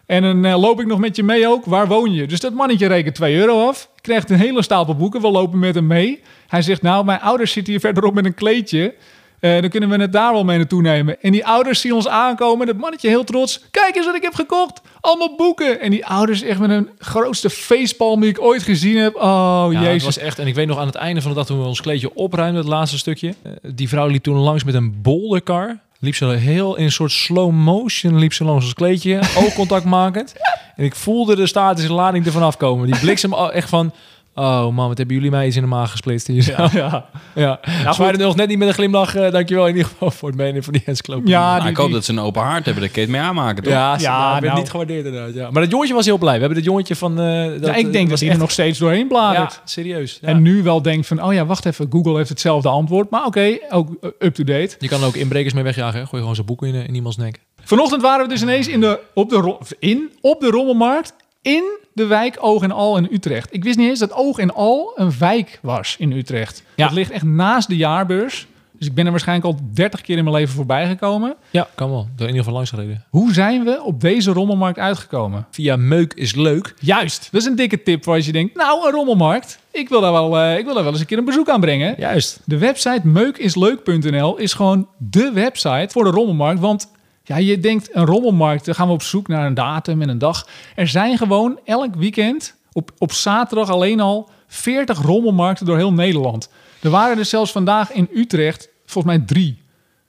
En 0.09 0.23
dan 0.23 0.45
eh, 0.45 0.61
loop 0.61 0.81
ik 0.81 0.87
nog 0.87 0.99
met 0.99 1.17
je 1.17 1.23
mee 1.23 1.49
ook. 1.49 1.65
Waar 1.65 1.87
woon 1.89 2.13
je? 2.13 2.27
Dus 2.27 2.41
dat 2.41 2.53
mannetje 2.53 2.87
rekent 2.87 3.15
2 3.15 3.37
euro 3.37 3.69
af. 3.69 3.89
Krijgt 4.01 4.31
een 4.31 4.39
hele 4.39 4.63
stapel 4.63 4.95
boeken. 4.97 5.21
We 5.21 5.31
lopen 5.31 5.59
met 5.59 5.75
hem 5.75 5.87
mee. 5.87 6.21
Hij 6.47 6.63
zegt, 6.63 6.83
nou, 6.83 7.05
mijn 7.05 7.21
ouders 7.21 7.53
zitten 7.53 7.73
hier 7.73 7.81
verderop 7.87 8.15
met 8.15 8.25
een 8.25 8.35
kleedje. 8.35 8.95
Eh, 9.41 9.61
dan 9.61 9.71
kunnen 9.71 9.89
we 9.89 9.97
het 10.01 10.13
daar 10.13 10.33
wel 10.33 10.45
mee 10.45 10.57
naartoe 10.57 10.83
nemen. 10.83 11.21
En 11.23 11.33
die 11.33 11.47
ouders 11.47 11.81
zien 11.81 11.93
ons 11.93 12.09
aankomen. 12.09 12.67
Dat 12.67 12.77
mannetje 12.77 13.09
heel 13.09 13.25
trots. 13.25 13.65
Kijk 13.71 13.97
eens 13.97 14.07
wat 14.07 14.15
ik 14.15 14.23
heb 14.23 14.35
gekocht. 14.35 14.81
Allemaal 15.01 15.37
boeken. 15.37 15.81
En 15.81 15.91
die 15.91 16.07
ouders 16.07 16.43
echt 16.43 16.59
met 16.61 16.71
een 16.71 16.89
grootste 16.99 17.51
facepalm 17.51 18.21
die 18.21 18.31
ik 18.31 18.41
ooit 18.41 18.63
gezien 18.63 18.97
heb. 18.97 19.15
Oh, 19.15 19.67
Ja, 19.71 19.79
het 19.79 19.87
jezus. 19.87 20.05
was 20.05 20.19
echt, 20.19 20.39
en 20.39 20.47
ik 20.47 20.55
weet 20.55 20.67
nog 20.67 20.79
aan 20.79 20.87
het 20.87 20.95
einde 20.95 21.21
van 21.21 21.31
de 21.31 21.37
dag 21.37 21.47
toen 21.47 21.61
we 21.61 21.67
ons 21.67 21.81
kleedje 21.81 22.15
opruimden, 22.15 22.61
het 22.61 22.71
laatste 22.71 22.99
stukje. 22.99 23.35
eh, 23.43 23.53
die 23.75 23.89
vrouw 23.89 24.07
liep 24.07 24.23
toen 24.23 24.37
langs 24.37 24.65
met 24.65 24.75
een 24.75 25.03
bolderkar. 25.03 25.79
Liep 26.01 26.15
ze 26.15 26.27
heel 26.27 26.77
in 26.77 26.85
een 26.85 26.93
soort 26.93 27.13
slow 27.13 27.53
motion, 27.53 28.19
liep 28.19 28.33
ze 28.33 28.45
langs 28.45 28.65
ons 28.65 28.75
kleedje, 28.75 29.21
oogcontact 29.45 29.85
makend. 29.85 30.35
En 30.77 30.85
ik 30.85 30.95
voelde 30.95 31.37
de 31.37 31.47
statische 31.47 31.93
lading 31.93 32.27
ervan 32.27 32.43
afkomen. 32.43 32.87
Die 32.87 33.01
bliksem 33.01 33.35
echt 33.35 33.69
van, 33.69 33.93
oh 34.39 34.69
man, 34.75 34.89
wat 34.89 34.99
hebben 34.99 35.17
jullie 35.17 35.31
mij 35.31 35.47
iets 35.47 35.57
in 35.57 35.63
de 35.63 35.69
maag 35.69 35.91
gesplitst 35.91 36.27
hier. 36.27 36.47
Ja, 36.57 36.69
ja. 36.73 37.05
ja. 37.35 37.61
ja. 37.85 38.11
Nog 38.17 38.37
net 38.37 38.49
niet 38.49 38.59
met 38.59 38.69
een 38.69 38.75
glimlach, 38.75 39.15
eh, 39.15 39.31
dankjewel 39.31 39.67
in 39.67 39.77
ieder 39.77 39.91
geval 39.91 40.11
voor 40.11 40.29
het 40.29 40.39
meenemen 40.39 40.63
van 40.65 40.73
die 40.73 40.83
encyclopedie. 40.87 41.31
Ja, 41.31 41.49
Nou, 41.51 41.61
die- 41.61 41.71
ik 41.71 41.77
hoop 41.77 41.87
die- 41.87 41.95
dat 41.95 42.05
ze 42.05 42.13
een 42.13 42.19
open 42.19 42.43
hart 42.43 42.65
hebben. 42.65 42.83
Dat 42.83 42.93
kun 42.93 43.03
je 43.03 43.09
het 43.09 43.17
mee 43.17 43.27
aanmaken, 43.27 43.63
toch? 43.63 43.73
Ja, 43.73 43.93
Ja, 43.93 43.99
ja 43.99 44.31
werd 44.33 44.45
nou. 44.45 44.59
niet 44.59 44.71
gewaardeerd 44.71 45.05
inderdaad. 45.07 45.35
Ja. 45.35 45.51
Maar 45.51 45.63
dat 45.63 45.71
jongetje 45.71 45.95
was 45.95 46.05
heel 46.07 46.19
blij. 46.19 46.33
We 46.35 46.39
hebben 46.39 46.57
dat 46.59 46.67
jongetje 46.67 46.97
van... 46.97 47.21
eh 47.21 47.47
dat, 47.61 47.67
Ja, 47.67 47.75
ik 47.75 47.93
denk 47.93 48.09
dat 48.11 48.21
hij 48.21 48.31
er 48.31 48.39
nog 48.39 48.51
steeds 48.51 48.79
doorheen 48.79 49.09
bladert. 49.09 49.53
Ja, 49.53 49.61
serieus. 49.65 50.19
Ja. 50.21 50.29
En 50.29 50.43
nu 50.43 50.63
wel 50.63 50.83
denkt 50.83 51.07
van, 51.07 51.23
oh 51.23 51.33
ja, 51.33 51.47
wacht 51.47 51.65
even. 51.67 51.87
Google 51.91 52.17
heeft 52.17 52.29
hetzelfde 52.29 52.69
antwoord. 52.69 53.11
Maar 53.11 53.25
oké, 53.25 53.59
ook 53.71 53.89
eh, 54.01 54.11
up-to-date. 54.19 54.77
Je 54.79 54.89
kan 54.89 55.01
er 55.01 55.07
ook 55.07 55.15
inbrekers 55.17 55.55
mee 55.55 55.65
wegjagen. 55.65 56.01
Hè? 56.01 56.07
Gooi 56.07 56.21
gewoon 56.23 56.37
zo'n 56.37 56.45
boeken 56.47 56.69
in, 56.69 56.75
eh, 56.75 56.89
in 56.89 56.95
iemands 56.95 57.17
nek. 57.17 57.41
Vanochtend 57.65 58.03
waren 58.03 58.23
we 58.27 58.33
dus 58.33 58.43
ineens 58.43 58.69
in 58.69 58.81
de, 58.81 59.01
op, 59.15 59.31
de, 59.31 59.57
in, 59.79 60.11
op 60.21 60.41
de 60.41 60.47
Rommelmarkt 60.51 61.15
in 61.49 61.79
de 61.93 62.07
wijk 62.07 62.37
Oog 62.41 62.63
en 62.63 62.73
Al 62.73 62.97
in 62.97 63.09
Utrecht. 63.11 63.55
Ik 63.55 63.65
wist 63.65 63.79
niet 63.79 63.89
eens 63.89 63.99
dat 63.99 64.13
Oog 64.13 64.39
en 64.39 64.55
Al 64.55 64.93
een 64.97 65.13
wijk 65.19 65.59
was 65.63 65.97
in 65.99 66.13
Utrecht. 66.13 66.63
Ja. 66.75 66.85
Het 66.85 66.95
ligt 66.95 67.11
echt 67.11 67.25
naast 67.25 67.69
de 67.69 67.77
jaarbeurs. 67.77 68.47
Dus 68.73 68.87
ik 68.87 68.95
ben 68.95 69.05
er 69.05 69.11
waarschijnlijk 69.11 69.49
al 69.49 69.61
30 69.73 70.01
keer 70.01 70.17
in 70.17 70.25
mijn 70.25 70.37
leven 70.37 70.55
voorbij 70.55 70.87
gekomen. 70.87 71.37
Ja, 71.51 71.69
kan 71.75 71.91
wel. 71.91 72.03
Door 72.03 72.27
in 72.27 72.35
ieder 72.35 72.39
geval 72.39 72.53
langs 72.53 72.71
gereden. 72.71 73.05
Hoe 73.11 73.33
zijn 73.33 73.65
we 73.65 73.83
op 73.83 74.01
deze 74.01 74.33
rommelmarkt 74.33 74.79
uitgekomen? 74.79 75.47
Via 75.51 75.77
Meuk 75.77 76.15
is 76.15 76.35
leuk. 76.35 76.75
Juist, 76.81 77.29
dat 77.31 77.41
is 77.41 77.47
een 77.47 77.57
dikke 77.57 77.83
tip 77.83 78.05
voor 78.05 78.15
als 78.15 78.27
je 78.27 78.33
denkt, 78.33 78.57
nou 78.57 78.87
een 78.87 78.93
rommelmarkt. 78.93 79.59
Ik 79.71 79.89
wil 79.89 80.01
daar 80.01 80.13
wel, 80.13 80.39
eh, 80.39 80.59
ik 80.59 80.65
wil 80.65 80.75
daar 80.75 80.83
wel 80.83 80.93
eens 80.93 81.01
een 81.01 81.07
keer 81.07 81.19
een 81.19 81.25
bezoek 81.25 81.49
aan 81.49 81.61
brengen. 81.61 81.95
Juist. 81.99 82.41
De 82.45 82.59
website 82.59 83.01
meukisleuk.nl 83.05 84.37
is 84.37 84.53
gewoon 84.53 84.89
de 84.99 85.31
website 85.35 85.89
voor 85.89 86.05
de 86.05 86.11
rommelmarkt. 86.11 86.61
Want 86.61 86.91
ja, 87.29 87.37
je 87.37 87.59
denkt 87.59 87.89
een 87.93 88.05
rommelmarkt, 88.05 88.65
dan 88.65 88.75
gaan 88.75 88.87
we 88.87 88.93
op 88.93 89.03
zoek 89.03 89.29
naar 89.29 89.47
een 89.47 89.55
datum 89.55 90.03
en 90.03 90.09
een 90.09 90.19
dag. 90.19 90.47
Er 90.75 90.89
zijn 90.89 91.17
gewoon 91.17 91.59
elk 91.65 91.95
weekend, 91.95 92.55
op, 92.73 92.91
op 92.99 93.13
zaterdag 93.13 93.71
alleen 93.71 94.01
al, 94.01 94.31
40 94.47 95.03
rommelmarkten 95.03 95.67
door 95.67 95.77
heel 95.77 95.93
Nederland. 95.93 96.49
Er 96.81 96.91
waren 96.91 97.19
er 97.19 97.25
zelfs 97.25 97.53
vandaag 97.53 97.93
in 97.93 98.09
Utrecht, 98.15 98.69
volgens 98.87 99.17
mij 99.17 99.25
drie. 99.27 99.59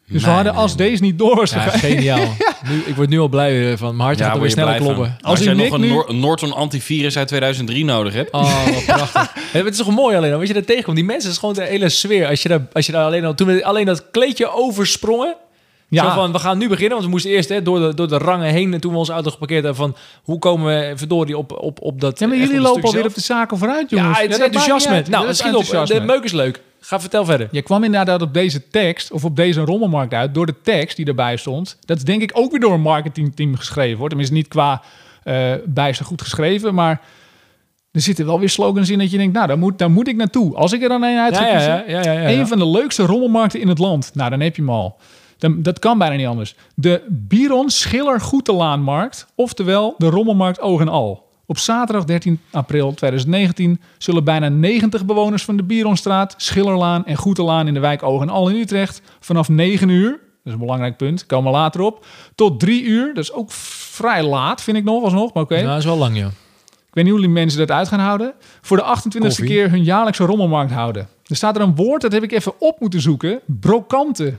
Dus 0.07 0.23
we 0.23 0.29
hadden, 0.29 0.53
nee, 0.53 0.61
als 0.61 0.75
deze 0.75 1.01
niet 1.01 1.17
door 1.17 1.35
was 1.35 1.51
Ja, 1.51 1.59
geniaal. 1.59 2.27
Nu, 2.69 2.83
ik 2.85 2.95
word 2.95 3.09
nu 3.09 3.19
al 3.19 3.27
blij 3.27 3.77
van. 3.77 3.95
Mijn 3.95 4.01
hartje 4.01 4.23
Ja, 4.23 4.29
gaat 4.29 4.39
alweer 4.39 4.55
je 4.55 4.61
sneller 4.61 4.75
kloppen. 4.75 5.05
Als, 5.05 5.15
Als 5.21 5.39
jij 5.39 5.53
die 5.53 5.89
nog 5.89 6.07
een, 6.07 6.19
Norton 6.19 6.53
antivirus 6.53 7.17
uit 7.17 7.27
2003 7.27 7.85
nodig 7.85 8.13
hebt. 8.13 8.31
Oh, 8.31 8.65
wat 8.65 8.85
prachtig. 8.95 9.33
Het 9.51 9.65
is 9.65 9.77
toch 9.77 9.89
mooi 9.91 10.15
alleen 10.15 10.31
al, 10.31 10.37
wat 10.37 10.47
je 10.47 10.53
daar 10.53 10.63
tegenkomt. 10.63 10.95
Die 10.95 11.05
mensen, 11.05 11.31
is 11.31 11.37
gewoon 11.37 11.55
de 11.55 11.63
hele 11.63 11.89
sfeer. 11.89 12.27
Als 12.27 12.41
je 12.41 12.49
daar, 12.49 12.67
als 12.73 12.85
je 12.85 12.91
daar 12.91 13.05
alleen 13.05 13.25
al, 13.25 13.35
toen 13.35 13.47
we 13.47 13.65
alleen 13.65 13.85
dat 13.85 14.11
kleedje 14.11 14.51
oversprongen, 14.53 15.35
Ja. 15.89 16.03
Zo 16.03 16.09
van, 16.09 16.31
we 16.31 16.39
gaan 16.39 16.57
nu 16.57 16.67
beginnen, 16.67 16.91
want 16.91 17.03
we 17.03 17.09
moesten 17.09 17.31
eerst 17.31 17.49
hè, 17.49 17.61
door, 17.61 17.79
de, 17.79 17.93
door 17.93 18.07
de 18.07 18.17
rangen 18.17 18.51
heen... 18.51 18.73
en 18.73 18.81
toen 18.81 18.91
we 18.91 18.97
onze 18.97 19.11
auto 19.11 19.31
geparkeerd 19.31 19.63
hebben 19.63 19.81
van... 19.81 19.95
hoe 20.23 20.39
komen 20.39 20.65
we 20.65 20.97
verdorie 20.97 21.37
op, 21.37 21.51
op, 21.61 21.81
op 21.81 22.01
dat... 22.01 22.19
Ja, 22.19 22.27
maar 22.27 22.37
jullie 22.37 22.51
op 22.51 22.63
het 22.63 22.67
lopen 22.67 22.83
alweer 22.83 23.05
op 23.05 23.13
de 23.13 23.21
zaken 23.21 23.57
vooruit, 23.57 23.89
jongens. 23.89 24.17
Ja, 24.17 24.23
het 24.23 24.31
is 24.31 24.37
dat 24.37 24.51
maakt 24.51 24.55
enthousiasme. 24.55 25.11
Nou, 25.11 25.23
Dat 25.23 25.33
is 25.33 25.37
schiet 25.37 25.53
op. 25.53 25.59
enthousiasme. 25.59 25.99
De 25.99 26.13
meuk 26.13 26.23
is 26.23 26.31
leuk. 26.31 26.61
Ga, 26.79 26.99
vertel 26.99 27.25
verder. 27.25 27.47
Je 27.51 27.61
kwam 27.61 27.83
inderdaad 27.83 28.21
op 28.21 28.33
deze 28.33 28.67
tekst, 28.69 29.11
of 29.11 29.25
op 29.25 29.35
deze 29.35 29.61
rommelmarkt 29.61 30.13
uit, 30.13 30.33
door 30.33 30.45
de 30.45 30.55
tekst 30.63 30.97
die 30.97 31.05
erbij 31.05 31.37
stond. 31.37 31.77
Dat 31.85 31.97
is 31.97 32.03
denk 32.03 32.21
ik 32.21 32.31
ook 32.33 32.51
weer 32.51 32.59
door 32.59 32.73
een 32.73 32.81
marketingteam 32.81 33.55
geschreven. 33.55 33.97
Hoor. 33.97 34.07
Tenminste, 34.07 34.35
niet 34.35 34.47
qua 34.47 34.81
eh 35.23 35.53
bijster 35.65 36.05
goed 36.05 36.21
geschreven, 36.21 36.73
maar 36.73 37.01
er 37.91 38.01
zitten 38.01 38.25
wel 38.25 38.39
weer 38.39 38.49
slogans 38.49 38.89
in 38.89 38.99
dat 38.99 39.11
je 39.11 39.17
denkt, 39.17 39.33
nou, 39.33 39.47
daar 39.47 39.57
moet, 39.57 39.77
daar 39.77 39.91
moet 39.91 40.07
ik 40.07 40.15
naartoe. 40.15 40.55
Als 40.55 40.73
ik 40.73 40.81
er 40.81 40.89
dan 40.89 41.03
een 41.03 41.17
uit 41.17 41.35
Ja, 41.35 41.47
ja, 41.47 41.59
ja, 41.59 41.83
ja, 41.87 42.01
ja, 42.01 42.11
ja. 42.11 42.29
Een 42.29 42.47
van 42.47 42.57
de 42.57 42.67
leukste 42.67 43.03
rommelmarkten 43.05 43.59
in 43.59 43.67
het 43.67 43.77
land. 43.79 44.11
Nou, 44.13 44.29
dan 44.29 44.39
heb 44.39 44.55
je 44.55 44.61
hem 44.61 44.71
al. 44.71 44.97
Dan, 45.39 45.61
dat 45.61 45.79
kan 45.79 45.97
bijna 45.97 46.15
niet 46.15 46.27
anders. 46.27 46.55
De 46.75 47.01
Biron 47.09 47.69
Schiller 47.69 48.21
Goetelaanmarkt, 48.21 49.27
oftewel 49.35 49.95
de 49.97 50.09
rommelmarkt 50.09 50.61
Oog 50.61 50.81
en 50.81 50.87
Al. 50.87 51.27
Op 51.45 51.57
zaterdag 51.57 52.05
13 52.05 52.39
april 52.51 52.93
2019 52.93 53.81
zullen 53.97 54.23
bijna 54.23 54.49
90 54.49 55.05
bewoners 55.05 55.43
van 55.43 55.57
de 55.57 55.63
Bieronstraat, 55.63 56.33
Schillerlaan 56.37 57.05
en 57.05 57.15
Goetelaan 57.15 57.67
in 57.67 57.73
de 57.73 57.79
wijk 57.79 58.03
Oog 58.03 58.21
en 58.21 58.29
Al 58.29 58.49
in 58.49 58.55
Utrecht 58.55 59.01
vanaf 59.19 59.49
9 59.49 59.89
uur, 59.89 60.09
dat 60.09 60.19
is 60.43 60.51
een 60.53 60.59
belangrijk 60.59 60.97
punt, 60.97 61.25
komen 61.25 61.51
we 61.51 61.57
later 61.57 61.81
op, 61.81 62.05
tot 62.35 62.59
3 62.59 62.83
uur, 62.83 63.13
dat 63.13 63.23
is 63.23 63.33
ook 63.33 63.51
vrij 63.51 64.23
laat 64.23 64.61
vind 64.61 64.77
ik 64.77 64.83
nog 64.83 65.03
alsnog, 65.03 65.33
maar 65.33 65.43
oké. 65.43 65.55
Nou, 65.55 65.67
dat 65.67 65.77
is 65.77 65.85
wel 65.85 65.97
lang, 65.97 66.17
ja. 66.17 66.27
Ik 66.89 66.95
weet 66.95 67.03
niet 67.03 67.13
hoe 67.13 67.21
die 67.21 67.29
mensen 67.31 67.59
dat 67.59 67.71
uit 67.71 67.87
gaan 67.87 67.99
houden. 67.99 68.33
Voor 68.61 68.77
de 68.77 68.83
28e 68.83 69.19
Koffie. 69.19 69.45
keer 69.45 69.69
hun 69.69 69.83
jaarlijkse 69.83 70.25
rommelmarkt 70.25 70.71
houden. 70.71 71.07
Er 71.25 71.35
staat 71.35 71.55
er 71.55 71.61
een 71.61 71.75
woord, 71.75 72.01
dat 72.01 72.11
heb 72.11 72.23
ik 72.23 72.31
even 72.31 72.53
op 72.59 72.79
moeten 72.79 73.01
zoeken. 73.01 73.39
Brokante. 73.45 74.37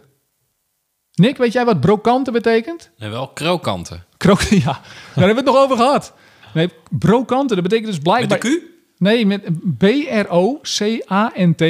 Nick, 1.20 1.36
weet 1.36 1.52
jij 1.52 1.64
wat 1.64 1.80
brokante 1.80 2.30
betekent? 2.30 2.90
En 2.98 3.10
wel 3.10 3.28
krokanten. 3.28 4.04
Krok, 4.16 4.40
ja, 4.64 4.64
daar 4.64 4.80
hebben 5.14 5.28
we 5.34 5.40
het 5.40 5.44
nog 5.44 5.56
over 5.56 5.76
gehad. 5.76 6.12
Nee, 6.54 6.68
brokante, 6.90 7.54
dat 7.54 7.62
betekent 7.62 7.86
dus 7.86 7.94
Met 7.96 8.04
blijkbaar... 8.04 8.40
de 8.40 8.60
Q? 8.60 8.62
Nee, 8.98 9.26
met 9.26 9.42
B-R-O-C-A-N-T. 9.78 11.64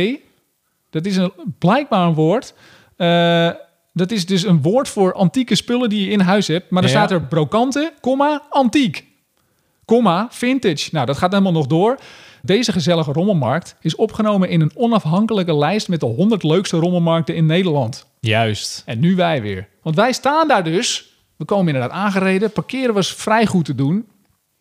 Dat 0.91 1.07
is 1.07 1.17
een, 1.17 1.33
blijkbaar 1.59 2.07
een 2.07 2.15
woord. 2.15 2.55
Eh, 2.97 3.51
dat 3.93 4.11
is 4.11 4.27
dus 4.27 4.43
een 4.43 4.63
woord 4.63 4.89
voor 4.89 5.13
antieke 5.15 5.55
spullen 5.55 5.89
die 5.89 6.05
je 6.05 6.11
in 6.11 6.21
huis 6.21 6.47
hebt. 6.47 6.71
Maar 6.71 6.83
dan 6.83 6.91
Ja. 6.91 6.97
staat 6.97 7.11
er 7.11 7.23
brokante, 7.23 7.93
comma, 8.01 8.43
antiek. 8.51 9.05
Comma, 9.85 10.27
vintage. 10.31 10.89
Nou, 10.93 11.07
dat 11.07 11.17
gaat 11.19 11.31
helemaal 11.31 11.53
nog 11.53 11.67
door. 11.67 11.99
Deze 12.43 12.73
gezellige 12.73 13.13
rommelmarkt 13.13 13.77
is 13.81 13.95
opgenomen 13.97 14.49
in 14.49 14.61
een 14.61 14.73
onafhankelijke 14.75 15.55
lijst 15.57 15.89
met 15.89 16.01
de 16.01 16.07
100 16.07 16.43
leukste 16.43 16.77
rommelmarkten 16.77 17.35
in 17.35 17.47
Nederland. 17.47 18.07
Juist. 18.21 18.83
En 18.87 18.99
nu 19.01 19.15
wij 19.17 19.43
weer. 19.43 19.69
Want 19.83 19.97
wij 19.97 20.13
staan 20.13 20.49
daar 20.49 20.65
dus. 20.65 21.09
We 21.37 21.45
komen 21.45 21.67
inderdaad 21.75 21.99
aangereden. 21.99 22.53
Parkeren 22.53 22.95
was 22.95 23.13
vrij 23.15 23.47
goed 23.47 23.65
te 23.65 23.75
doen. 23.75 24.09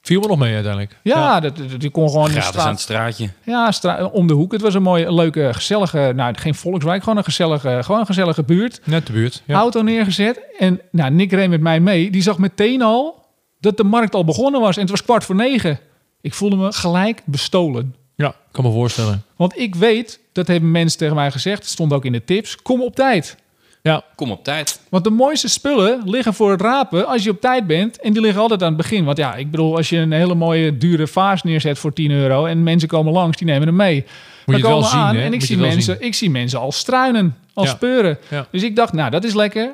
Viel 0.02 0.22
me 0.22 0.28
nog 0.28 0.38
mee 0.40 0.54
uiteindelijk. 0.54 0.98
Ja, 1.04 1.40
Dat, 1.40 1.58
dat, 1.58 1.82
je 1.82 1.90
kon 1.90 2.10
gewoon 2.10 2.30
Gratis 2.30 2.60
aan 2.60 2.70
het 2.70 2.80
straat, 2.80 3.14
straatje. 3.16 3.30
ja, 3.44 3.72
stra- 3.72 4.06
om 4.06 4.28
de 4.28 4.34
hoek. 4.34 4.52
Het 4.52 4.62
was 4.62 4.74
een 4.74 4.82
mooie, 4.82 5.14
leuke, 5.14 5.50
gezellige, 5.54 6.12
nou 6.16 6.36
geen 6.38 6.56
volkswijk, 6.56 7.04
gewoon 7.04 7.18
een 7.18 7.24
gezellige, 7.24 7.80
gewoon 7.84 8.00
een 8.00 8.06
gezellige 8.06 8.44
buurt. 8.44 8.82
Net 8.84 9.08
de 9.08 9.14
buurt. 9.14 9.44
Ja. 9.46 9.56
Auto 9.60 9.82
neergezet 9.82 10.40
en 10.60 10.82
nou, 10.92 11.12
Nick 11.12 11.32
reed 11.32 11.50
met 11.50 11.62
mij 11.62 11.80
mee. 11.80 12.12
Die 12.12 12.22
zag 12.22 12.38
meteen 12.38 12.82
al 12.82 13.26
dat 13.60 13.78
de 13.78 13.84
markt 13.84 14.16
al 14.16 14.26
begonnen 14.26 14.62
was 14.62 14.76
en 14.76 14.82
het 14.82 14.90
was 14.92 15.04
kwart 15.04 15.24
voor 15.24 15.36
negen. 15.36 15.80
Ik 16.22 16.34
voelde 16.34 16.56
me 16.56 16.72
gelijk 16.74 17.22
bestolen. 17.26 17.96
ja, 18.16 18.36
kan 18.52 18.64
me 18.66 18.72
voorstellen. 18.72 19.24
Want 19.36 19.58
ik 19.60 19.76
weet, 19.76 20.20
dat 20.32 20.48
hebben 20.48 20.72
mensen 20.72 20.98
tegen 21.00 21.16
mij 21.16 21.32
gezegd, 21.32 21.60
het 21.62 21.70
stond 21.70 21.94
ook 21.94 22.06
in 22.06 22.12
de 22.12 22.24
tips, 22.24 22.56
kom 22.56 22.82
op 22.82 22.96
tijd. 22.96 23.38
Ja, 23.82 24.04
Kom 24.16 24.32
op 24.32 24.44
tijd. 24.44 24.80
Want 24.90 25.04
de 25.04 25.10
mooiste 25.10 25.48
spullen 25.50 26.02
liggen 26.06 26.34
voor 26.34 26.52
het 26.52 26.62
rapen 26.62 27.08
als 27.08 27.24
je 27.24 27.30
op 27.30 27.42
tijd 27.42 27.68
bent. 27.68 28.00
En 28.02 28.14
die 28.14 28.22
liggen 28.22 28.42
altijd 28.42 28.62
aan 28.62 28.68
het 28.68 28.78
begin. 28.78 29.06
Want 29.06 29.18
ja, 29.18 29.36
ik 29.36 29.52
bedoel, 29.52 29.76
als 29.76 29.90
je 29.90 29.98
een 29.98 30.12
hele 30.12 30.36
mooie 30.36 30.78
dure 30.78 31.08
vaas 31.08 31.44
neerzet 31.44 31.80
voor 31.80 31.94
10 31.94 32.12
euro... 32.12 32.46
en 32.46 32.64
mensen 32.64 32.90
komen 32.90 33.14
langs, 33.14 33.38
die 33.38 33.48
nemen 33.48 33.68
hem 33.68 33.76
mee. 33.76 33.96
je 33.96 34.04
Dan 34.46 34.54
het 34.56 34.64
wel 34.64 34.72
komen 34.72 34.86
we 34.90 34.96
zien, 34.96 35.00
aan 35.06 35.16
hè? 35.16 35.22
en 35.22 35.26
ik 35.26 35.32
Moet 35.40 35.42
je 35.42 35.46
zie, 35.48 35.58
mensen, 35.58 35.82
zien. 35.98 36.08
ik 36.08 36.14
zie 36.14 36.30
mensen 36.30 36.60
al 36.60 36.72
struinen, 36.72 37.36
al 37.54 37.64
Ja. 37.64 37.70
speuren. 37.70 38.18
Ja. 38.30 38.48
Dus 38.52 38.64
ik 38.64 38.76
dacht, 38.76 38.94
nou, 38.94 39.10
dat 39.12 39.24
is 39.24 39.34
lekker. 39.34 39.74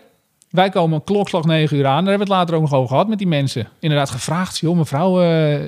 Wij 0.49 0.69
komen 0.69 1.03
klokslag 1.03 1.43
9 1.45 1.77
uur 1.77 1.85
aan. 1.85 2.03
Daar 2.03 2.09
hebben 2.09 2.27
we 2.27 2.33
het 2.33 2.41
later 2.41 2.55
ook 2.55 2.61
nog 2.61 2.73
over 2.73 2.89
gehad 2.89 3.07
met 3.07 3.17
die 3.17 3.27
mensen. 3.27 3.67
Inderdaad 3.79 4.09
gevraagd, 4.09 4.57
joh, 4.59 4.77
mevrouw... 4.77 5.21
eh, 5.21 5.59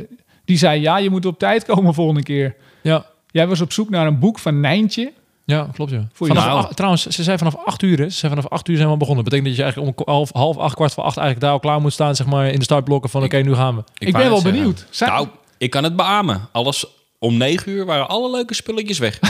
die 0.45 0.58
zei, 0.58 0.82
ja, 0.82 0.97
je 0.97 1.10
moet 1.10 1.26
op 1.26 1.39
tijd 1.39 1.65
komen 1.65 1.93
volgende 1.93 2.23
keer. 2.23 2.56
ja. 2.82 3.06
Jij 3.32 3.47
was 3.47 3.62
op 3.62 3.71
zoek 3.71 3.89
naar 3.89 4.08
een 4.08 4.19
boek 4.19 4.39
van 4.39 4.60
Nijntje. 4.60 5.12
Ja, 5.47 5.67
klopt 5.73 5.91
ja. 5.91 6.07
Voor 6.13 6.27
Vanaf 6.27 6.45
nou. 6.45 6.57
acht- 6.60 6.75
trouwens, 6.75 7.05
ze 7.07 7.23
zei 7.23 7.38
vanaf 7.38 7.55
8 7.65 7.81
uur. 7.81 7.97
Ze 7.97 8.17
zei 8.17 8.33
vanaf 8.36 8.49
8 8.51 8.67
uur 8.67 8.77
zijn 8.77 8.89
we 8.89 8.97
begonnen. 8.97 9.23
Dat 9.23 9.33
betekent 9.33 9.57
dat 9.57 9.65
je 9.65 9.71
eigenlijk 9.71 9.99
om 10.07 10.13
half, 10.13 10.29
half 10.33 10.57
acht, 10.57 10.75
kwart 10.75 10.93
voor 10.93 11.03
acht 11.03 11.17
eigenlijk 11.17 11.45
daar 11.45 11.53
al 11.55 11.60
klaar 11.60 11.81
moet 11.81 11.93
staan, 11.93 12.15
zeg 12.15 12.27
maar, 12.27 12.47
in 12.49 12.57
de 12.57 12.63
startblokken 12.63 13.10
van 13.10 13.23
oké, 13.23 13.38
nu 13.38 13.53
gaan 13.55 13.75
we. 13.75 13.83
Ik, 13.97 14.12
ben 14.13 14.21
wel 14.21 14.33
zeggen. 14.38 14.51
benieuwd. 14.51 14.86
Zijn- 14.89 15.10
Nou, 15.12 15.27
ik 15.57 15.69
kan 15.69 15.83
het 15.83 15.95
beamen. 15.95 16.47
Alles 16.51 16.86
om 17.19 17.38
negen 17.38 17.71
uur 17.71 17.86
waren 17.86 18.07
alle 18.10 18.31
leuke 18.31 18.53
spulletjes 18.53 18.97
weg. 18.99 19.19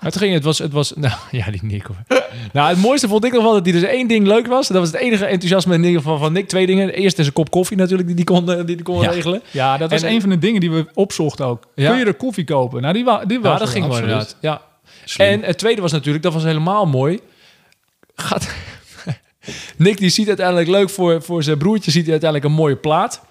Toen 0.00 0.12
ging 0.12 0.34
het, 0.34 0.44
was, 0.44 0.58
het 0.58 0.72
was, 0.72 0.92
nou 0.96 1.14
ja, 1.30 1.50
die 1.50 1.60
Nick 1.64 1.86
hoor. 1.86 2.20
nou, 2.52 2.68
het 2.68 2.78
mooiste 2.78 3.08
vond 3.08 3.24
ik 3.24 3.32
nog 3.32 3.42
wel 3.42 3.52
dat 3.52 3.64
die 3.64 3.72
dus 3.72 3.82
één 3.82 4.08
ding 4.08 4.26
leuk 4.26 4.46
was. 4.46 4.68
Dat 4.68 4.78
was 4.78 4.92
het 4.92 5.00
enige 5.00 5.24
enthousiasme 5.24 5.74
in 5.74 5.84
ieder 5.84 6.00
geval 6.02 6.18
van 6.18 6.32
Nick. 6.32 6.48
Twee 6.48 6.66
dingen. 6.66 6.92
Eerst 6.92 7.18
is 7.18 7.26
een 7.26 7.32
kop 7.32 7.50
koffie 7.50 7.76
natuurlijk 7.76 8.06
die 8.08 8.16
die 8.16 8.24
kon, 8.24 8.50
eh, 8.50 8.56
die 8.56 8.64
die 8.64 8.82
kon 8.82 9.00
Ja. 9.00 9.10
regelen. 9.10 9.42
Ja, 9.50 9.76
dat 9.76 9.90
was 9.90 10.02
En- 10.02 10.10
een 10.12 10.20
van 10.20 10.30
de 10.30 10.38
dingen 10.38 10.60
die 10.60 10.70
we 10.70 10.86
opzochten 10.94 11.46
ook. 11.46 11.62
Ja. 11.74 11.90
Kun 11.90 11.98
je 11.98 12.04
er 12.04 12.14
koffie 12.14 12.44
kopen? 12.44 12.82
Nou, 12.82 12.94
die, 12.94 13.04
wa 13.04 13.24
die 13.24 13.40
was 13.40 13.52
Ja, 13.52 13.58
dat 13.58 13.66
er 13.66 13.72
ging 13.72 13.86
wel 13.86 13.92
absoluut. 13.96 14.12
inderdaad. 14.12 14.36
Ja. 14.40 14.60
En 15.16 15.42
het 15.42 15.58
tweede 15.58 15.80
was 15.80 15.92
natuurlijk, 15.92 16.24
dat 16.24 16.32
was 16.32 16.42
helemaal 16.42 16.86
mooi. 16.86 17.20
Gaat... 18.14 18.48
Nick 19.76 19.98
die 19.98 20.10
ziet 20.10 20.28
uiteindelijk 20.28 20.68
leuk 20.68 20.90
voor, 20.90 21.22
voor 21.22 21.42
zijn 21.42 21.58
broertje, 21.58 21.90
ziet 21.90 22.02
hij 22.02 22.10
uiteindelijk 22.10 22.50
een 22.50 22.56
mooie 22.58 22.76
plaat. 22.76 23.22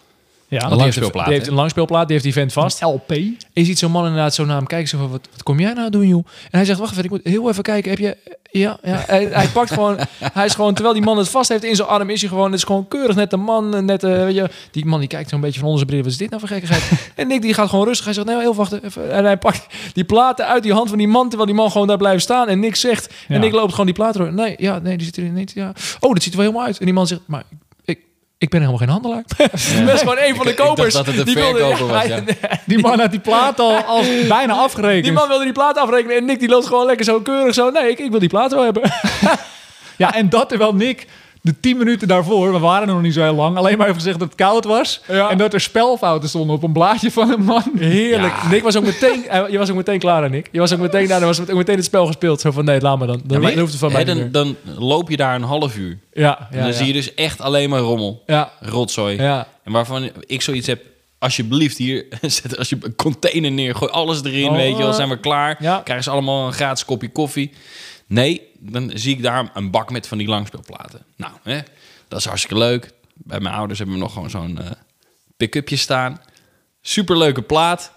Ja, 0.50 0.64
Een 0.64 0.70
Die 0.70 0.82
heeft, 0.82 0.82
langspeelplaat, 0.82 1.26
die 1.26 1.34
heeft 1.34 1.48
een 1.48 1.54
langspeelplaat, 1.54 2.04
die 2.04 2.12
heeft 2.12 2.24
die 2.24 2.34
vent 2.34 2.54
vast. 2.54 2.82
LP. 2.82 3.12
En 3.12 3.38
je 3.54 3.66
ziet 3.66 3.80
zo'n 3.80 3.92
man 3.92 4.06
inderdaad 4.06 4.34
zo 4.34 4.46
naar 4.46 4.56
hem 4.58 4.68
kijken. 4.68 4.88
Zo 4.88 4.98
van, 4.98 5.10
wat, 5.10 5.28
wat 5.32 5.44
kom 5.44 5.60
jij 5.60 5.74
nou 5.74 5.90
doen, 5.90 6.08
joh? 6.08 6.26
En 6.26 6.58
hij 6.58 6.66
zegt, 6.66 6.80
wacht 6.80 6.92
even, 6.92 7.04
ik 7.04 7.10
moet 7.10 7.22
heel 7.24 7.50
even 7.50 7.64
kijken. 7.64 7.90
Heb 7.90 8.00
je... 8.00 8.18
Ja, 8.52 8.78
ja. 8.84 9.04
Hij, 9.08 9.26
hij 9.26 9.48
pakt 9.48 9.72
gewoon... 9.72 9.98
Hij 10.34 10.46
is 10.46 10.56
gewoon, 10.56 10.74
terwijl 10.74 10.96
die 10.96 11.04
man 11.04 11.18
het 11.18 11.30
vast 11.30 11.50
heeft 11.50 11.64
in 11.64 11.76
zijn 11.76 11.88
arm, 11.88 12.10
is 12.10 12.22
hij 12.22 12.30
gewoon... 12.30 12.46
Het 12.46 12.56
is 12.56 12.64
gewoon 12.64 12.88
keurig 12.88 13.16
net 13.16 13.34
een 13.34 13.40
man. 13.40 13.86
Net, 13.86 14.04
eh, 14.04 14.12
weet 14.12 14.36
je, 14.36 14.50
die 14.72 14.86
man 14.86 15.00
die 15.00 15.08
kijkt 15.08 15.30
zo'n 15.30 15.42
beetje 15.42 15.60
van 15.60 15.70
onder 15.70 15.86
zijn 15.88 15.90
bril. 15.90 16.04
Wat 16.04 16.12
is 16.12 16.18
dit 16.18 16.30
nou 16.30 16.40
voor 16.42 16.50
gekkigheid? 16.50 16.92
en 17.16 17.28
Nick 17.28 17.42
die 17.42 17.54
gaat 17.54 17.70
gewoon 17.70 17.86
rustig. 17.86 18.06
Hij 18.06 18.14
zegt, 18.14 18.28
nee, 18.28 18.40
heel 18.40 18.56
wachten. 18.56 18.84
Even. 18.86 19.12
En 19.12 19.26
hij 19.26 19.38
pakt 19.38 19.66
die 19.94 20.04
platen 20.04 20.48
uit 20.48 20.64
die 20.64 20.74
hand 20.74 20.90
van 20.90 20.98
die 20.98 21.08
man... 21.08 21.28
terwijl 21.28 21.46
die 21.46 21.56
man 21.56 21.72
gewoon 21.72 21.88
daar 21.88 21.98
blijft 21.98 22.24
staan. 22.24 22.48
En 22.48 22.60
Nick 22.60 22.76
zegt... 22.76 23.14
Ja. 23.28 23.36
En 23.36 23.42
Nick 23.42 23.52
loopt 23.52 23.72
gewoon 23.72 23.86
die 23.86 23.96
platen 23.96 24.22
door. 24.22 24.34
Nee, 24.34 24.56
ja, 24.58 24.80
nee, 24.80 24.98
die 24.98 25.06
zit 25.06 25.18
erin 25.18 25.34
niet. 25.34 25.52
Ja. 25.52 25.74
Oh, 26.00 26.14
dat 26.14 26.24
ziet 26.24 26.32
er 26.32 26.38
wel 26.38 26.48
helemaal 26.48 26.68
uit. 26.68 26.80
En 26.80 26.86
die 26.86 26.94
man 26.94 27.08
zegt, 27.08 27.22
maar... 27.26 27.44
Ik, 28.40 28.50
ben 28.50 28.60
helemaal 28.60 28.80
geen 28.80 28.90
handelaar. 28.90 29.24
Dat 29.86 29.94
is 29.94 30.00
gewoon 30.00 30.18
een 30.20 30.36
van 30.36 30.46
de 30.46 30.52
Ik- 30.52 30.58
ik 30.58 30.58
dacht 30.58 30.70
kopers. 30.70 30.94
dat 30.94 31.06
het 31.06 31.18
een 31.18 31.26
Die 31.26 31.36
wilde- 31.36 31.60
verkoper 31.60 31.88
was, 31.88 32.06
Ja, 32.06 32.16
ja. 32.16 32.60
Die 32.66 32.80
man 32.80 33.00
had 33.00 33.12
die 33.12 33.20
plaat 33.20 33.60
al 33.60 33.76
als 33.96 34.08
bijna 34.28 34.54
afgerekend. 34.54 35.04
Die 35.04 35.14
man 35.14 35.28
wilde 35.28 35.44
die 35.44 35.54
plaat 35.54 35.78
afrekenen 35.78 36.16
en 36.18 36.26
Nick 36.26 36.40
die 36.40 36.50
loopt 36.50 36.66
gewoon 36.68 36.86
lekker 36.86 37.06
zo 37.06 37.20
keurig 37.22 37.54
zo. 37.54 37.70
Nee, 37.70 37.90
ik, 37.90 38.00
ik 38.00 38.12
wil 38.12 38.20
die 38.20 38.30
plaat 38.30 38.52
wel 38.52 38.64
hebben. 38.64 38.92
Ja, 39.98 40.14
en 40.14 40.30
dat 40.30 40.50
terwijl 40.50 40.74
Nick 40.76 41.08
de 41.42 41.60
10 41.60 41.78
minuten 41.78 42.08
daarvoor, 42.08 42.52
we 42.54 42.60
waren 42.60 42.88
er 42.88 42.94
nog 42.94 43.04
niet 43.04 43.14
zo 43.14 43.22
heel 43.22 43.34
lang, 43.34 43.58
alleen 43.58 43.78
maar 43.78 43.86
even 43.88 43.98
gezegd 44.00 44.20
dat 44.20 44.28
het 44.28 44.38
koud 44.38 44.66
was. 44.66 45.02
Ja. 45.08 45.30
En 45.30 45.38
dat 45.38 45.54
er 45.54 45.62
spelfouten 45.62 46.30
stonden 46.30 46.56
op 46.56 46.64
een 46.64 46.72
blaadje 46.72 47.12
van 47.12 47.32
een 47.32 47.44
man. 47.44 47.64
Heerlijk. 47.78 48.34
Nick 48.50 48.64
was 48.64 48.78
ook 48.78 48.84
meteen, 48.86 49.24
hij- 49.28 49.52
je 49.52 49.58
was 49.58 49.70
ook 49.70 49.76
meteen 49.76 50.00
klaar, 50.00 50.30
Nick. 50.30 50.48
Je 50.52 50.60
was 50.60 50.74
ook 50.74 50.80
meteen, 50.80 51.08
nou, 51.08 51.20
dan 51.20 51.28
was 51.30 51.40
ook 51.42 51.54
meteen 51.54 51.76
het 51.76 51.86
spel 51.86 52.06
gespeeld. 52.06 52.42
Zo 52.42 52.52
van, 52.52 52.66
nee, 52.66 52.82
laat 52.82 52.98
maar 52.98 53.08
dan. 53.08 53.22
Dan, 53.26 53.46
hoeft 53.46 53.72
het 53.72 53.76
van 53.80 53.92
mij 53.92 54.04
dan, 54.06 54.32
dan 54.32 54.56
loop 54.78 55.10
je 55.10 55.18
daar 55.18 55.36
een 55.36 55.42
half 55.44 55.76
uur. 55.78 56.00
Ja, 56.14 56.40
En 56.40 56.46
ja, 56.52 56.58
dan 56.58 56.68
ja. 56.68 56.74
zie 56.74 56.88
je 56.88 56.94
dus 56.94 57.14
echt 57.14 57.42
alleen 57.42 57.70
maar 57.70 57.80
rommel. 57.80 58.24
Ja, 58.26 58.52
Rotzooi. 58.60 59.22
ja. 59.22 59.48
En 59.64 59.72
waarvan 59.72 60.10
ik 60.20 60.42
zoiets 60.42 60.68
heb... 60.68 60.82
Alsjeblieft, 61.20 61.78
hier, 61.78 62.06
zet 62.22 62.58
als 62.58 62.70
je 62.70 62.78
een 62.82 62.96
container 62.96 63.52
neer, 63.52 63.76
gooi 63.76 63.92
alles 63.92 64.24
erin, 64.24 64.50
Oh, 64.50 64.56
weet 64.56 64.72
je 64.72 64.78
wel, 64.78 64.90
eh. 64.90 64.96
zijn 64.96 65.10
we 65.10 65.20
klaar. 65.20 65.58
Ja. 65.60 65.82
Krijgen 65.84 66.04
ze 66.04 66.10
allemaal 66.12 66.46
een 66.48 66.54
gratis 66.54 66.86
kopje 66.86 67.10
koffie. 67.10 67.52
Nee, 68.10 68.42
dan 68.60 68.92
zie 68.94 69.16
ik 69.16 69.24
daar 69.24 69.50
een 69.54 69.72
bak 69.72 69.92
met 69.92 70.08
van 70.08 70.18
die 70.18 70.28
langspeelplaten. 70.28 71.06
Nou, 71.16 71.34
hè, 71.44 71.60
dat 72.08 72.20
is 72.20 72.26
hartstikke 72.26 72.58
leuk. 72.58 72.92
Bij 73.14 73.40
mijn 73.40 73.56
ouders 73.56 73.80
hebben 73.80 73.96
we 73.98 74.02
nog 74.02 74.14
gewoon 74.14 74.30
zo'n 74.30 74.60
eh 74.62 74.72
pick-upje 75.38 75.76
staan. 75.76 76.22
Superleuke 76.82 77.42
plaat. 77.42 77.92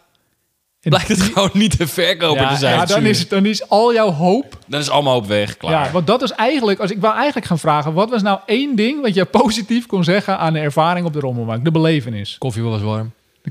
Blijkt 0.81 1.09
het 1.09 1.21
gewoon 1.23 1.51
niet 1.53 1.77
te 1.77 1.87
verkopen 1.87 2.43
Ja, 2.43 2.53
te 2.53 2.57
zijn. 2.57 2.75
Ja, 2.79 2.85
dan 2.85 3.05
is, 3.05 3.19
het, 3.19 3.31
dan 3.31 3.47
is 3.47 3.69
al 3.69 3.93
jouw 3.93 4.11
hoop. 4.11 4.59
Dan 4.67 4.81
is 4.81 4.91
allemaal 4.91 5.17
op 5.17 5.27
weg, 5.27 5.57
klaar. 5.57 5.85
Ja, 5.85 5.91
want 5.91 6.07
dat 6.07 6.21
was 6.21 6.33
eigenlijk, 6.33 6.81
als 6.81 6.91
ik 6.91 7.01
wou 7.01 7.15
eigenlijk 7.15 7.47
gaan 7.47 7.59
vragen, 7.59 7.93
wat 7.93 8.11
was 8.11 8.23
nou 8.23 8.41
één 8.47 8.77
ding 8.77 9.01
wat 9.01 9.15
je 9.15 9.25
positief 9.25 9.87
kon 9.87 10.05
zeggen 10.05 10.39
aan 10.39 10.53
de 10.53 10.59
ervaring 10.59 11.07
op 11.07 11.13
de 11.13 11.21
rommelmarkt, 11.21 11.65
de 11.65 11.71
belevenis? 11.71 12.37
Koffie 12.39 12.63
was 12.63 12.83
warm. 12.83 13.13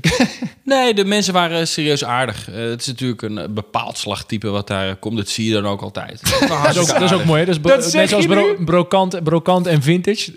Nee, 0.64 0.94
de 0.94 1.04
mensen 1.04 1.32
waren 1.32 1.68
serieus 1.68 2.04
aardig. 2.04 2.48
Eh, 2.50 2.54
het 2.70 2.80
is 2.80 2.86
natuurlijk 2.86 3.22
een 3.22 3.38
eh, 3.38 3.48
bepaald 3.48 3.98
slagtype 3.98 4.48
wat 4.48 4.66
daar 4.66 4.96
komt. 4.96 5.16
Dat 5.16 5.28
zie 5.28 5.46
je 5.48 5.52
dan 5.52 5.66
ook 5.66 5.82
altijd. 5.82 6.20
Dat 6.48 6.68
is 6.70 6.78
ook, 6.78 6.86
dat 6.88 7.02
is 7.02 7.12
ook 7.12 7.24
mooi, 7.24 7.40
hè? 7.40 7.46
Dat 7.46 7.54
is 7.54 7.60
bro- 7.60 7.74
Dat 7.74 7.84
zeg 7.84 8.00
net 8.00 8.08
zoals 8.08 8.26
bro- 8.26 8.64
brokant, 8.64 9.22
brokant 9.22 9.66
en 9.66 9.82
vintage. 9.82 10.32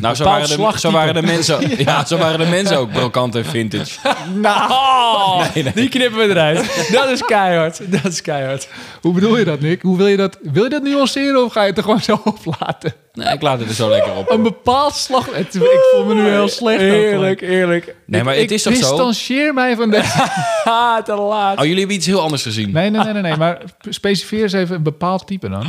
Nou, 0.00 0.14
zo 0.14 0.24
Bepaald 0.24 0.48
waren, 0.56 0.72
de, 0.72 0.78
zo 0.78 0.90
waren 0.90 1.14
de 1.14 1.22
mensen. 1.22 1.84
ja. 1.84 2.04
zo 2.04 2.16
waren 2.16 2.38
de 2.38 2.46
mensen 2.46 2.78
ook 2.78 2.92
brokant 2.92 3.34
en 3.34 3.44
vintage. 3.44 3.98
Nou, 4.34 4.70
Oh, 4.70 5.44
die 5.74 5.88
knippen 5.88 6.18
we 6.18 6.28
eruit. 6.28 6.88
Dat 6.92 7.08
is 7.10 7.22
keihard. 7.22 7.80
Dat 7.92 8.04
is 8.12 8.22
keihard. 8.22 8.68
hoe 9.00 9.12
bedoel 9.12 9.38
je 9.38 9.44
dat, 9.44 9.60
Nick? 9.60 9.82
Hoe 9.82 9.96
wil 9.96 10.06
je 10.06 10.16
dat? 10.16 10.38
Wil 10.42 10.62
je 10.64 10.70
dat 10.70 10.82
nuanceren 10.82 11.44
of 11.44 11.52
ga 11.52 11.60
je 11.62 11.68
het 11.68 11.76
er 11.76 11.82
gewoon 11.84 12.00
zo 12.02 12.20
op 12.24 12.38
laten? 12.60 12.94
Nee, 13.14 13.34
ik 13.34 13.42
laat 13.42 13.58
het 13.58 13.68
er 13.68 13.74
zo 13.74 13.88
lekker 13.88 14.12
op. 14.12 14.30
Een 14.30 14.42
bepaald 14.42 14.94
slag... 14.94 15.28
Ik 15.28 15.48
voel 15.92 16.04
me 16.04 16.14
nu 16.14 16.28
heel 16.28 16.48
slecht. 16.48 16.80
ook, 16.80 16.88
Heerlijk, 16.88 17.40
heerlijk. 17.40 17.94
Nee, 18.06 18.22
maar 18.22 18.34
ik, 18.34 18.40
het 18.40 18.50
is 18.50 18.62
toch 18.62 18.72
ik 18.72 18.78
zo? 18.78 18.88
distancieer 18.88 19.54
mij 19.54 19.76
van 19.76 19.90
deze... 19.90 20.28
Ha, 20.64 21.02
te 21.02 21.14
laat. 21.14 21.58
Oh, 21.58 21.64
jullie 21.64 21.78
hebben 21.78 21.96
iets 21.96 22.06
heel 22.06 22.20
anders 22.20 22.42
gezien. 22.42 22.70
Nee, 22.72 22.90
nee, 22.90 23.02
nee, 23.02 23.12
nee, 23.12 23.22
nee. 23.22 23.36
Maar 23.36 23.62
specifieer 23.88 24.42
eens 24.42 24.52
even 24.52 24.76
een 24.76 24.82
bepaald 24.82 25.26
type 25.26 25.48
dan. 25.48 25.66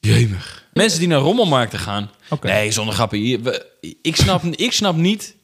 Jemig. 0.00 0.64
Mensen 0.72 0.98
die 0.98 1.08
naar 1.08 1.18
rommelmarkten 1.18 1.78
gaan. 1.78 2.10
Oké. 2.30 2.46
Nee, 2.46 2.70
zonder 2.70 2.94
grappen. 2.94 3.42
Ik 4.02 4.16
snap, 4.16 4.44
ik 4.44 4.72
snap 4.72 4.96
niet... 4.96 5.36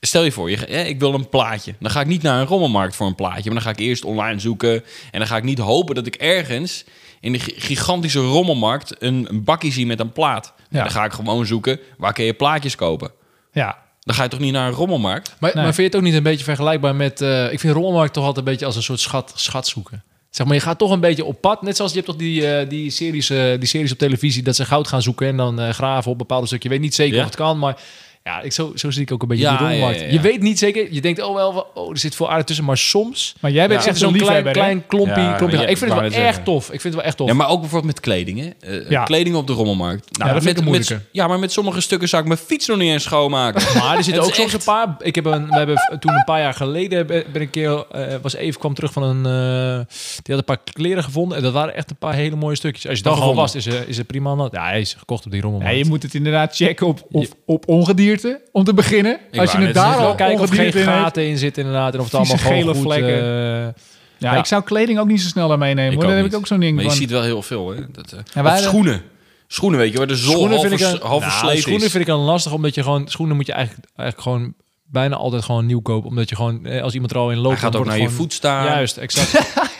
Stel 0.00 0.24
je 0.24 0.32
voor, 0.32 0.50
je, 0.50 0.56
hè, 0.56 0.82
ik 0.82 0.98
wil 0.98 1.14
een 1.14 1.28
plaatje. 1.28 1.74
Dan 1.78 1.90
ga 1.90 2.00
ik 2.00 2.06
niet 2.06 2.22
naar 2.22 2.40
een 2.40 2.46
rommelmarkt 2.46 2.96
voor 2.96 3.06
een 3.06 3.14
plaatje. 3.14 3.44
Maar 3.44 3.54
dan 3.54 3.62
ga 3.62 3.70
ik 3.70 3.78
eerst 3.78 4.04
online 4.04 4.40
zoeken. 4.40 4.84
En 5.10 5.18
dan 5.18 5.28
ga 5.28 5.36
ik 5.36 5.42
niet 5.42 5.58
hopen 5.58 5.94
dat 5.94 6.06
ik 6.06 6.14
ergens 6.14 6.84
in 7.22 7.32
de 7.32 7.38
gi- 7.38 7.54
gigantische 7.56 8.18
rommelmarkt 8.20 8.94
een, 9.02 9.26
een 9.30 9.44
bakje 9.44 9.70
zie 9.72 9.86
met 9.86 10.00
een 10.00 10.12
plaat. 10.12 10.52
Dan 10.70 10.90
ga 10.90 11.04
ik 11.04 11.12
gewoon 11.12 11.46
zoeken, 11.46 11.78
waar 11.98 12.12
kun 12.12 12.24
je 12.24 12.32
plaatjes 12.32 12.74
kopen? 12.76 13.10
Ja. 13.52 13.78
Dan 14.00 14.14
ga 14.14 14.22
je 14.22 14.28
toch 14.28 14.40
niet 14.40 14.52
naar 14.52 14.66
een 14.68 14.74
rommelmarkt? 14.74 15.36
Maar, 15.40 15.50
Nee. 15.54 15.64
maar 15.64 15.74
vind 15.74 15.76
je 15.76 15.82
het 15.82 15.96
ook 15.96 16.02
niet 16.02 16.14
een 16.14 16.22
beetje 16.22 16.44
vergelijkbaar 16.44 16.94
met... 16.94 17.20
eh, 17.20 17.52
ik 17.52 17.60
vind 17.60 17.74
rommelmarkt 17.74 18.12
toch 18.12 18.24
altijd 18.24 18.46
een 18.46 18.52
beetje 18.52 18.66
als 18.66 18.76
een 18.76 18.82
soort 18.82 19.00
schat, 19.00 19.32
schat 19.34 19.66
zoeken. 19.66 20.02
Zeg 20.30 20.46
maar, 20.46 20.54
je 20.54 20.60
gaat 20.62 20.78
toch 20.78 20.90
een 20.90 21.00
beetje 21.00 21.24
op 21.24 21.40
pad. 21.40 21.62
Net 21.62 21.76
zoals 21.76 21.90
je 21.92 21.96
hebt 21.96 22.10
toch 22.10 22.18
die, 22.20 22.46
eh, 22.56 22.68
die, 22.68 22.90
series, 22.90 23.30
eh, 23.30 23.58
die 23.58 23.68
series 23.68 23.92
op 23.92 23.98
televisie... 23.98 24.42
dat 24.42 24.56
ze 24.56 24.64
goud 24.64 24.88
gaan 24.88 25.02
zoeken 25.02 25.26
en 25.26 25.36
dan 25.36 25.60
eh, 25.60 25.68
graven 25.70 26.10
op 26.10 26.18
bepaalde 26.18 26.46
stukken. 26.46 26.68
Je 26.70 26.74
weet 26.74 26.84
niet 26.84 26.94
zeker 26.94 27.14
Ja. 27.14 27.20
of 27.20 27.26
het 27.26 27.36
kan, 27.36 27.58
maar... 27.58 27.76
Ja, 28.24 28.40
ik, 28.40 28.52
zo, 28.52 28.72
zo 28.74 28.90
zie 28.90 29.02
ik 29.02 29.12
ook 29.12 29.22
een 29.22 29.28
beetje 29.28 29.44
Ja, 29.44 29.50
die 29.50 29.58
rommelmarkt. 29.58 29.98
ja, 29.98 30.04
ja, 30.06 30.12
ja. 30.12 30.16
Je 30.16 30.20
weet 30.20 30.40
niet 30.40 30.58
zeker. 30.58 30.88
Je 30.92 31.00
denkt, 31.00 31.22
oh 31.22 31.34
wel, 31.34 31.66
oh, 31.74 31.90
er 31.90 31.98
zit 31.98 32.14
veel 32.14 32.30
aarde 32.30 32.44
tussen. 32.44 32.64
Maar 32.64 32.76
soms 32.78 33.34
Maar 33.40 33.50
jij 33.50 33.68
bent 33.68 33.86
echt 33.86 33.98
zo'n 33.98 34.12
klein, 34.12 34.52
klein 34.52 34.86
klompje, 34.86 35.20
Ja, 35.20 35.32
klompje. 35.36 35.56
ja, 35.58 35.66
ik 35.66 35.76
vind 35.78 35.90
het 35.92 36.00
wel 36.00 36.10
zeggen. 36.10 36.44
tof. 36.44 36.64
Ik 36.64 36.70
vind 36.80 36.82
het 36.82 36.94
wel 36.94 37.02
echt 37.02 37.16
tof. 37.16 37.28
Ja, 37.28 37.34
maar 37.34 37.48
ook 37.48 37.60
bijvoorbeeld 37.60 37.92
met 37.94 38.00
kleding. 38.02 38.38
Hè? 38.40 38.78
Eh, 38.80 38.90
Ja. 38.90 39.02
Kleding 39.04 39.36
op 39.36 39.46
de 39.46 39.52
rommelmarkt. 39.52 40.18
Nou, 40.18 40.32
dat 40.32 40.42
vind 40.42 40.58
ik 40.58 40.64
met, 40.68 40.88
met, 40.88 41.00
ja, 41.12 41.26
maar 41.26 41.38
met 41.38 41.52
sommige 41.52 41.80
stukken 41.80 42.08
zou 42.08 42.22
ik 42.22 42.28
mijn 42.28 42.40
fiets 42.40 42.66
nog 42.66 42.78
niet 42.78 42.90
eens 42.92 43.02
schoonmaken. 43.02 43.62
Maar 43.82 43.96
er 43.96 44.04
zitten 44.04 44.22
Het 44.22 44.30
ook 44.32 44.36
soms 44.38 44.52
een 44.52 44.56
echt- 44.58 44.66
paar. 44.66 44.96
Ik 44.98 45.14
heb 45.14 45.24
een, 45.24 45.46
we 45.48 45.56
hebben 45.56 45.76
toen 46.00 46.12
een 46.14 46.24
paar 46.24 46.40
jaar 46.40 46.54
geleden 46.54 47.06
ben 47.06 47.24
een 47.32 47.50
keer 47.50 47.86
eh, 47.90 48.14
was 48.22 48.34
even 48.34 48.60
kwam 48.60 48.74
terug 48.74 48.92
van 48.92 49.02
een. 49.02 49.26
eh, 49.26 49.94
die 50.22 50.34
had 50.34 50.38
een 50.38 50.44
paar 50.56 50.60
kleren 50.72 51.04
gevonden 51.04 51.36
en 51.36 51.42
dat 51.42 51.52
waren 51.52 51.74
echt 51.74 51.90
een 51.90 51.96
paar 51.96 52.14
hele 52.14 52.36
mooie 52.36 52.56
stukjes. 52.56 52.86
Als 52.88 52.98
je 52.98 53.04
dan 53.04 53.12
gewoon 53.16 53.28
Gevonden. 53.46 53.54
was, 53.62 53.66
is 53.82 53.88
is 53.88 53.98
er 53.98 54.04
prima. 54.04 54.48
Ja, 54.50 54.64
hij 54.64 54.80
is 54.80 54.94
gekocht 54.98 55.24
op 55.24 55.30
die 55.32 55.40
rommel. 55.40 55.60
Ja, 55.60 55.68
je 55.68 55.84
moet 55.84 56.02
het 56.02 56.14
inderdaad 56.14 56.56
checken 56.56 56.86
op, 56.86 57.06
op, 57.10 57.26
op 57.46 57.68
ongedierte, 58.12 58.48
om 58.52 58.64
te 58.64 58.74
beginnen. 58.74 59.18
Ik 59.30 59.40
Als 59.40 59.50
je 59.52 59.56
het 59.56 59.66
net 59.66 59.74
daar 59.74 59.96
al 59.96 60.14
kijken 60.14 60.42
of 60.42 60.50
er 60.50 60.56
geen 60.56 60.72
gaten 60.72 61.26
in 61.26 61.38
zitten 61.38 61.62
inderdaad 61.64 61.94
en 61.94 61.98
of 62.00 62.04
het 62.04 62.14
allemaal 62.14 62.36
gewoon 62.36 62.58
gele 62.58 62.74
goed, 62.74 62.82
vlekken. 62.82 63.14
eh, 63.22 63.82
Ja, 64.18 64.32
Ja. 64.32 64.38
ik 64.38 64.44
zou 64.44 64.62
kleding 64.62 64.98
ook 64.98 65.06
niet 65.06 65.20
zo 65.20 65.28
snel 65.28 65.48
daar 65.48 65.58
meenemen. 65.58 65.94
Hoor. 65.94 66.02
Dan 66.04 66.12
heb 66.12 66.24
ik 66.26 66.34
ook 66.34 66.46
zo'n 66.46 66.60
ding 66.60 66.74
Maar 66.74 66.82
je 66.84 66.88
van... 66.90 66.98
ziet 66.98 67.10
wel 67.10 67.22
heel 67.22 67.42
veel. 67.42 67.70
Hè? 67.70 67.80
Dat, 67.92 68.12
eh, 68.12 68.42
hadden- 68.44 68.62
schoenen. 68.62 69.02
Schoenen, 69.46 69.78
weet 69.78 69.92
je, 69.92 69.98
waar 69.98 70.06
de 70.06 70.16
zool 70.16 70.32
schoenen 70.32 70.56
half, 70.58 70.68
vind 70.68 70.80
ik 70.80 70.86
een, 70.86 71.06
half 71.08 71.42
nou, 71.42 71.56
schoenen 71.58 71.90
vind 71.90 72.02
ik 72.02 72.06
dan 72.06 72.20
lastig 72.20 72.52
omdat 72.52 72.74
je 72.74 72.82
gewoon 72.82 73.08
schoenen 73.08 73.36
moet 73.36 73.46
je 73.46 73.52
eigenlijk, 73.52 73.86
eigenlijk 73.96 74.28
gewoon 74.28 74.54
bijna 74.84 75.16
altijd 75.16 75.42
gewoon 75.44 75.66
nieuw 75.66 75.80
kopen 75.80 76.08
omdat 76.08 76.28
je 76.28 76.36
gewoon 76.36 76.66
eh, 76.66 76.82
als 76.82 76.92
iemand 76.94 77.10
er 77.12 77.18
al 77.18 77.30
in 77.30 77.36
loopt 77.36 77.48
Hij 77.48 77.56
gaat 77.62 77.72
dan 77.72 77.80
ook 77.80 77.86
naar 77.86 77.96
wordt 77.98 78.12
je 78.12 78.18
voet 78.18 78.32
staan. 78.32 78.64
Juist, 78.64 78.96
exact. 78.96 79.32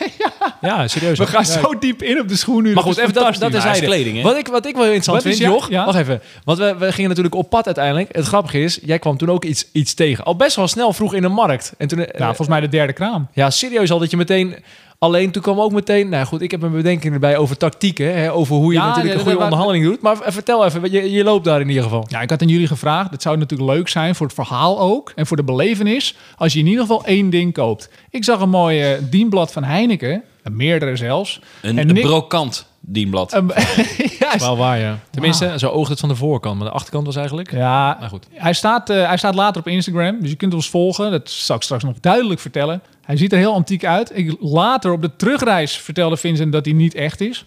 ja. 0.63 0.87
serieus. 0.87 1.17
We 1.17 1.27
gaan 1.27 1.43
Ja, 1.45 1.61
zo 1.61 1.79
diep 1.79 2.03
in 2.03 2.19
op 2.19 2.27
de 2.27 2.35
schoen 2.35 2.63
nu. 2.63 2.73
Maar 2.73 2.83
goed, 2.83 2.97
is 2.97 3.01
even 3.03 3.13
dat, 3.13 3.29
is 3.29 3.39
Ja, 3.39 3.61
zijde. 3.61 3.85
kleding, 3.85 4.15
hè? 4.17 4.21
Wat 4.23 4.37
ik, 4.37 4.47
wat 4.47 4.65
ik 4.65 4.73
wel 4.73 4.83
interessant 4.83 5.23
Wat 5.23 5.33
vind, 5.33 5.49
Joch, 5.51 5.69
ja? 5.69 5.85
wacht 5.85 5.97
even. 5.97 6.21
Want 6.43 6.57
we, 6.57 6.75
we 6.79 6.91
gingen 6.91 7.09
natuurlijk 7.09 7.35
op 7.35 7.49
pad 7.49 7.65
uiteindelijk. 7.65 8.15
Het 8.15 8.25
grappige 8.25 8.59
is, 8.63 8.79
jij 8.81 8.99
kwam 8.99 9.17
toen 9.17 9.29
ook 9.29 9.45
iets, 9.45 9.65
iets 9.71 9.93
tegen. 9.93 10.23
Al 10.23 10.35
best 10.35 10.55
wel 10.55 10.67
snel 10.67 10.93
vroeg 10.93 11.13
in 11.13 11.21
de 11.21 11.27
markt. 11.27 11.73
En 11.77 11.87
toen, 11.87 11.97
Nou, 11.97 12.25
volgens 12.25 12.47
mij 12.47 12.59
de 12.59 12.67
derde 12.67 12.93
kraam. 12.93 13.27
ja, 13.33 13.49
serieus 13.49 13.91
al 13.91 13.99
dat 13.99 14.11
je 14.11 14.17
meteen... 14.17 14.55
Alleen 14.99 15.31
toen 15.31 15.41
kwam 15.41 15.59
ook 15.59 15.71
meteen... 15.71 16.09
Nou 16.09 16.25
goed, 16.25 16.41
ik 16.41 16.51
heb 16.51 16.61
een 16.61 16.71
bedenking 16.71 17.13
erbij 17.13 17.37
over 17.37 17.57
tactieken. 17.57 18.15
Hè, 18.17 18.31
over 18.33 18.55
hoe 18.55 18.73
je 18.73 18.79
Ja, 18.79 18.85
natuurlijk 18.85 19.13
ja, 19.13 19.19
een 19.19 19.25
goede 19.25 19.43
onderhandeling 19.43 19.85
doet. 19.85 20.01
Maar 20.01 20.17
vertel 20.25 20.65
even, 20.65 20.91
je, 20.91 21.11
je 21.11 21.23
loopt 21.23 21.45
daar 21.45 21.61
in 21.61 21.67
ieder 21.67 21.83
geval. 21.83 22.05
Ja, 22.09 22.21
ik 22.21 22.29
had 22.29 22.41
aan 22.41 22.47
jullie 22.47 22.67
gevraagd. 22.67 23.11
Het 23.11 23.21
zou 23.21 23.37
natuurlijk 23.37 23.71
leuk 23.71 23.87
zijn 23.87 24.15
voor 24.15 24.25
het 24.25 24.35
verhaal 24.35 24.79
ook. 24.79 25.11
En 25.15 25.27
voor 25.27 25.37
de 25.37 25.43
belevenis. 25.43 26.15
Als 26.37 26.53
je 26.53 26.59
in 26.59 26.65
ieder 26.65 26.81
geval 26.81 27.05
één 27.05 27.29
ding 27.29 27.53
koopt. 27.53 27.89
Ik 28.09 28.23
zag 28.23 28.39
een 28.39 28.49
mooi 28.49 28.81
eh, 28.81 28.99
dienblad 29.09 29.51
van 29.51 29.63
Heineken. 29.63 30.23
Meerdere 30.51 30.95
zelfs. 30.95 31.39
Een, 31.61 31.77
En 31.77 31.87
een 31.89 31.93
Nick- 31.93 32.03
brokant 32.03 32.67
dienblad. 32.79 33.33
Een- 33.33 33.51
ja, 34.19 34.37
Wel 34.37 34.57
waar, 34.57 34.79
ja. 34.79 34.99
Tenminste, 35.11 35.53
zo 35.57 35.69
oogt 35.69 35.89
het 35.89 35.99
van 35.99 36.09
de 36.09 36.15
voorkant. 36.15 36.57
Maar 36.59 36.67
de 36.67 36.73
achterkant 36.73 37.05
was 37.05 37.15
eigenlijk... 37.15 37.51
ja, 37.51 37.97
Maar 37.99 38.09
goed. 38.09 38.27
Hij 38.31 38.53
staat, 38.53 38.89
eh, 38.89 39.07
hij 39.07 39.17
staat 39.17 39.35
later 39.35 39.61
op 39.61 39.67
Instagram, 39.67 40.17
dus 40.21 40.29
je 40.29 40.35
kunt 40.35 40.53
ons 40.53 40.69
volgen. 40.69 41.11
Dat 41.11 41.29
zal 41.29 41.55
ik 41.55 41.61
straks 41.61 41.83
nog 41.83 41.99
duidelijk 41.99 42.39
vertellen. 42.39 42.81
Hij 43.01 43.17
ziet 43.17 43.31
er 43.31 43.37
heel 43.37 43.53
antiek 43.53 43.85
uit. 43.85 44.11
Ik, 44.17 44.35
later 44.39 44.91
op 44.91 45.01
de 45.01 45.15
terugreis 45.15 45.77
vertelde 45.77 46.17
Vincent 46.17 46.51
dat 46.51 46.65
hij 46.65 46.73
niet 46.73 46.93
echt 46.95 47.21
is. 47.21 47.45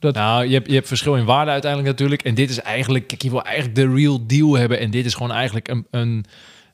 Nou, 0.00 0.46
je 0.46 0.54
hebt, 0.54 0.66
je 0.68 0.74
hebt 0.74 0.88
verschil 0.88 1.16
in 1.16 1.24
waarde 1.24 1.50
uiteindelijk 1.50 1.90
natuurlijk. 1.90 2.22
En 2.22 2.34
dit 2.34 2.50
is 2.50 2.60
eigenlijk... 2.60 3.06
Kijk, 3.06 3.22
je 3.22 3.30
wil 3.30 3.42
eigenlijk 3.42 3.76
de 3.76 3.94
real 3.94 4.26
deal 4.26 4.56
hebben. 4.56 4.78
En 4.78 4.90
dit 4.90 5.04
is 5.06 5.14
gewoon 5.14 5.32
eigenlijk 5.32 5.68
een... 5.68 5.86
een 5.90 6.24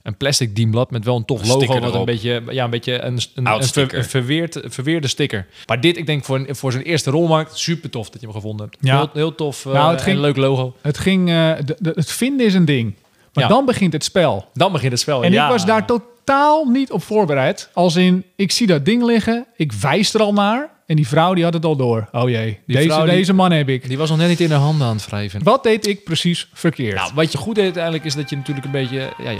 een 0.03 0.17
plastic 0.17 0.57
dienblad 0.57 0.91
met 0.91 1.05
wel 1.05 1.17
een 1.17 1.25
tof 1.25 1.41
Een 1.43 1.47
logo, 1.49 1.81
wat 1.81 1.95
een 1.95 2.05
beetje, 2.05 2.43
ja, 2.51 2.65
een 2.65 2.71
beetje 2.71 3.01
een, 3.03 3.19
een, 3.35 3.47
Oud 3.47 3.57
een, 3.57 3.61
ver- 3.63 3.69
sticker. 3.69 3.99
een 3.99 4.05
verweerd, 4.05 4.61
verweerde 4.65 5.09
sticker. 5.09 5.47
Maar 5.67 5.81
dit, 5.81 5.97
ik 5.97 6.07
denk 6.07 6.25
voor, 6.25 6.37
een- 6.37 6.57
voor 6.57 6.73
zijn 6.73 6.85
eerste 6.85 7.11
rolmarkt, 7.11 7.59
super 7.59 7.91
tof 7.91 8.11
dat 8.11 8.21
je 8.21 8.27
hem 8.27 8.37
gevonden 8.37 8.67
hebt. 8.71 8.79
Ja. 8.85 8.97
Heel, 8.97 9.11
heel 9.13 9.35
tof, 9.35 9.67
eh, 9.67 9.73
Nou, 9.73 9.91
het 9.91 9.99
en 9.99 10.05
ging- 10.05 10.17
een 10.17 10.23
leuk 10.23 10.37
logo. 10.37 10.75
Het, 10.81 10.99
ging, 10.99 11.29
eh, 11.29 11.53
het 11.83 12.13
vinden 12.13 12.47
is 12.47 12.55
een 12.55 12.65
ding. 12.65 12.95
Maar 13.33 13.45
Ja. 13.45 13.51
dan 13.51 13.65
begint 13.65 13.93
het 13.93 14.05
spel. 14.05 14.49
Dan 14.53 14.73
begint 14.73 14.93
het 14.93 15.01
spel. 15.01 15.25
En 15.25 15.33
ja. 15.33 15.45
ik 15.45 15.51
was 15.51 15.65
daar 15.67 15.87
totaal 15.87 16.65
niet 16.65 16.91
op 16.93 17.03
voorbereid. 17.03 17.71
Als 17.75 17.97
in, 17.97 18.25
ik 18.37 18.53
zie 18.53 18.67
dat 18.67 18.85
ding 18.85 19.03
liggen, 19.05 19.47
ik 19.57 19.73
wijs 19.73 20.15
er 20.15 20.21
al 20.21 20.33
naar. 20.33 20.71
En 20.87 20.97
die 20.97 21.09
vrouw 21.09 21.35
die 21.35 21.45
had 21.45 21.53
het 21.55 21.65
al 21.65 21.77
door. 21.77 22.09
Oh 22.13 22.29
jee, 22.29 22.61
Die 22.67 22.77
deze, 22.77 22.89
vrouw 22.89 23.05
die- 23.05 23.15
deze 23.15 23.33
man 23.33 23.51
heb 23.53 23.69
ik. 23.69 23.89
Die 23.89 23.99
was 23.99 24.09
nog 24.09 24.19
net 24.19 24.29
niet 24.29 24.41
in 24.41 24.49
de 24.49 24.55
handen 24.55 24.87
aan 24.87 24.97
het 24.97 25.07
wrijven. 25.07 25.43
Wat 25.43 25.63
deed 25.63 25.87
ik 25.87 26.05
precies 26.05 26.49
verkeerd? 26.53 26.95
Nou, 26.95 27.11
wat 27.15 27.33
je 27.33 27.39
goed 27.39 27.55
deed 27.55 27.65
uiteindelijk 27.65 28.05
is 28.05 28.15
dat 28.15 28.31
je 28.31 28.37
natuurlijk 28.37 28.67
een 28.67 28.73
beetje... 28.73 29.13
Ja, 29.23 29.31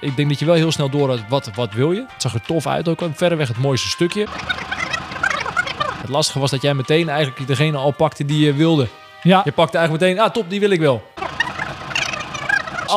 ik 0.00 0.16
denk 0.16 0.28
dat 0.28 0.38
je 0.38 0.44
wel 0.44 0.54
heel 0.54 0.72
snel 0.72 0.90
door 0.90 1.08
had 1.08 1.20
wat, 1.28 1.50
wat 1.54 1.72
wil 1.72 1.92
je. 1.92 2.00
Het 2.12 2.22
zag 2.22 2.34
er 2.34 2.40
tof 2.40 2.66
uit 2.66 2.88
ook. 2.88 3.00
Verreweg 3.14 3.48
het 3.48 3.58
mooiste 3.58 3.88
stukje. 3.88 4.26
Het 6.00 6.08
lastige 6.08 6.38
was 6.38 6.50
dat 6.50 6.62
jij 6.62 6.74
meteen 6.74 7.08
eigenlijk 7.08 7.46
degene 7.46 7.76
al 7.76 7.90
pakte 7.92 8.24
die 8.24 8.44
je 8.44 8.54
wilde. 8.54 8.86
ja, 9.22 9.40
Je 9.44 9.52
pakte 9.52 9.78
eigenlijk 9.78 10.06
meteen, 10.06 10.24
ah 10.26 10.32
top, 10.32 10.50
die 10.50 10.60
wil 10.60 10.70
ik 10.70 10.80
wel. 10.80 11.02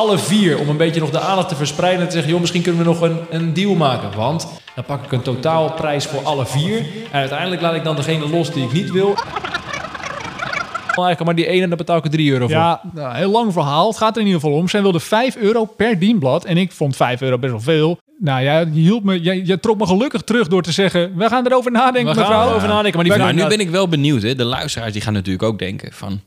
Alle 0.00 0.18
vier, 0.18 0.58
om 0.58 0.68
een 0.68 0.76
beetje 0.76 1.00
nog 1.00 1.10
de 1.10 1.20
aandacht 1.20 1.48
te 1.48 1.56
verspreiden 1.56 2.00
en 2.00 2.06
te 2.06 2.12
zeggen, 2.12 2.30
joh, 2.30 2.40
misschien 2.40 2.62
kunnen 2.62 2.80
we 2.82 2.86
nog 2.88 3.00
een, 3.00 3.18
een 3.30 3.54
deal 3.54 3.74
maken. 3.74 4.16
Want 4.16 4.48
dan 4.74 4.84
pak 4.84 5.04
ik 5.04 5.12
een 5.12 5.22
totaalprijs 5.22 6.06
voor 6.06 6.20
alle 6.22 6.46
vier. 6.46 6.78
En 7.10 7.20
uiteindelijk 7.20 7.60
laat 7.62 7.74
ik 7.74 7.84
dan 7.84 7.96
degene 7.96 8.28
los 8.28 8.50
die 8.52 8.64
ik 8.64 8.72
niet 8.72 8.90
wil. 8.90 9.14
Eigenlijk 10.86 11.24
maar 11.24 11.34
die 11.34 11.46
ene, 11.46 11.68
daar 11.68 11.76
betaal 11.76 11.96
ik 11.96 12.04
er 12.04 12.10
3 12.10 12.30
euro 12.32 12.46
voor. 12.46 12.56
Ja, 12.56 12.80
nou, 12.94 13.16
heel 13.16 13.30
lang 13.30 13.52
verhaal. 13.52 13.88
Het 13.88 13.96
gaat 13.96 14.14
er 14.14 14.20
in 14.20 14.26
ieder 14.26 14.40
geval 14.40 14.56
om. 14.56 14.68
Zij 14.68 14.82
wilde 14.82 15.00
5 15.00 15.36
euro 15.36 15.64
per 15.64 15.98
dienblad. 15.98 16.44
En 16.44 16.56
ik 16.56 16.72
vond 16.72 16.96
5 16.96 17.20
euro 17.20 17.38
best 17.38 17.52
wel 17.52 17.60
veel. 17.60 17.98
Nou 18.18 18.42
ja, 18.42 18.58
je, 18.58 18.66
hielp 18.70 19.04
me, 19.04 19.22
je, 19.22 19.46
je 19.46 19.60
trok 19.60 19.78
me 19.78 19.86
gelukkig 19.86 20.22
terug 20.22 20.48
door 20.48 20.62
te 20.62 20.72
zeggen... 20.72 21.16
we 21.16 21.28
gaan 21.28 21.46
erover 21.46 21.70
nadenken, 21.70 22.14
We 22.14 22.20
gaan 22.20 22.28
mevrouw. 22.28 22.48
erover 22.48 22.68
nadenken, 22.68 22.94
maar 22.94 23.04
die 23.04 23.18
Maar 23.18 23.32
vrouw- 23.32 23.42
nu 23.42 23.48
ben 23.56 23.60
ik 23.60 23.70
wel 23.70 23.88
benieuwd. 23.88 24.22
Hè? 24.22 24.34
De 24.34 24.44
luisteraars 24.44 24.92
die 24.92 25.02
gaan 25.02 25.12
natuurlijk 25.12 25.42
ook 25.44 25.58
denken 25.58 25.92
van... 25.92 26.20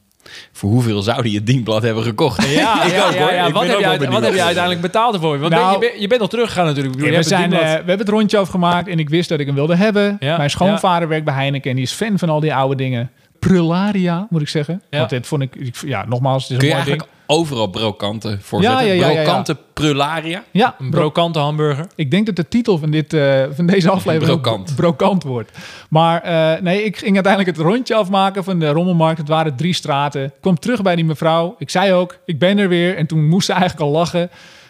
Voor 0.51 0.69
hoeveel 0.69 1.01
zou 1.01 1.21
die 1.21 1.35
het 1.35 1.45
dienblad 1.45 1.81
hebben 1.81 2.03
gekocht? 2.03 2.47
Ja, 2.49 2.83
ik 2.85 2.91
ja, 2.91 3.05
ook 3.07 3.13
ja, 3.13 3.19
hoor. 3.21 3.31
ja. 3.33 3.45
Ik 3.47 3.53
Wat, 3.53 3.61
ben 3.61 3.69
heb 3.69 3.77
ook 3.77 3.81
je, 3.83 3.87
wel 3.87 3.99
uit- 3.99 4.13
wat 4.13 4.23
heb 4.23 4.33
je 4.33 4.41
uiteindelijk 4.43 4.81
betaald 4.81 5.13
ervoor? 5.13 5.39
Want 5.39 5.49
ben- 5.53 5.59
Nou- 5.59 5.73
je, 5.73 5.79
bent, 5.79 6.01
je 6.01 6.07
bent 6.07 6.21
nog 6.21 6.29
teruggegaan 6.29 6.65
natuurlijk. 6.65 6.93
Ik 6.95 6.99
bedoel, 7.01 7.15
we, 7.17 7.21
je 7.23 7.27
zijn, 7.29 7.53
eh, 7.53 7.59
we 7.59 7.65
hebben 7.65 7.97
het 7.99 8.09
rondje 8.09 8.37
afgemaakt 8.37 8.87
en 8.87 8.99
ik 8.99 9.09
wist 9.09 9.29
dat 9.29 9.39
ik 9.39 9.45
hem 9.45 9.55
wilde 9.55 9.75
hebben. 9.75 10.17
Ja, 10.19 10.37
Mijn 10.37 10.49
schoonvader 10.49 11.07
werkt 11.07 11.25
bij 11.25 11.33
Heineken 11.33 11.69
en 11.69 11.75
die 11.75 11.85
is 11.85 11.91
fan 11.91 12.19
van 12.19 12.29
al 12.29 12.39
die 12.39 12.53
oude 12.53 12.75
dingen. 12.75 13.11
Prularia, 13.39 14.27
moet 14.29 14.41
ik 14.41 14.47
zeggen. 14.47 14.81
Ja. 14.89 14.97
Want 14.97 15.09
dit 15.09 15.27
vond 15.27 15.41
ik, 15.41 15.55
ik- 15.55 15.75
ja, 15.85 16.05
nogmaals, 16.07 16.43
het 16.43 16.51
is 16.51 16.57
Kun 16.57 16.67
een 16.67 16.73
je 16.73 16.73
mooi 16.83 16.89
ding. 16.89 16.99
eigenlijk 16.99 17.12
overal 17.27 17.67
brokanten 17.67 18.41
voor 18.41 18.61
Ja, 18.61 18.69
zetten? 18.77 18.87
ja, 18.87 18.93
ja, 18.93 19.07
ja, 19.07 19.13
ja. 19.13 19.23
Brokanten 19.23 19.57
prularia? 19.73 20.43
Ja, 20.51 20.75
een 20.79 20.89
bro- 20.89 20.99
brokante 20.99 21.39
hamburger. 21.39 21.85
ik 21.95 22.11
denk 22.11 22.25
dat 22.25 22.35
de 22.35 22.47
titel 22.47 22.77
van, 22.77 22.91
dit, 22.91 23.13
eh, 23.13 23.43
van 23.51 23.65
deze 23.65 23.89
aflevering 23.89 24.41
Brokant. 24.41 24.75
brokant 24.75 25.23
wordt. 25.23 25.51
Maar 25.89 26.21
eh, 26.21 26.61
nee, 26.61 26.83
ik 26.83 26.97
ging 26.97 27.13
uiteindelijk 27.15 27.57
het 27.57 27.65
rondje 27.67 27.95
afmaken 27.95 28.43
van 28.43 28.59
de 28.59 28.67
rommelmarkt. 28.69 29.17
Het 29.17 29.27
waren 29.27 29.55
drie 29.55 29.73
straten. 29.73 30.23
Ik 30.23 30.31
kwam 30.41 30.59
terug 30.59 30.81
bij 30.81 30.95
die 30.95 31.05
mevrouw. 31.05 31.55
Ik 31.57 31.69
zei 31.69 31.93
ook, 31.93 32.17
ik 32.25 32.39
ben 32.39 32.57
er 32.57 32.69
weer. 32.69 32.97
En 32.97 33.05
toen 33.07 33.27
moest 33.27 33.45
ze 33.45 33.51
eigenlijk 33.53 33.81
al 33.81 33.91
lachen. 33.91 34.29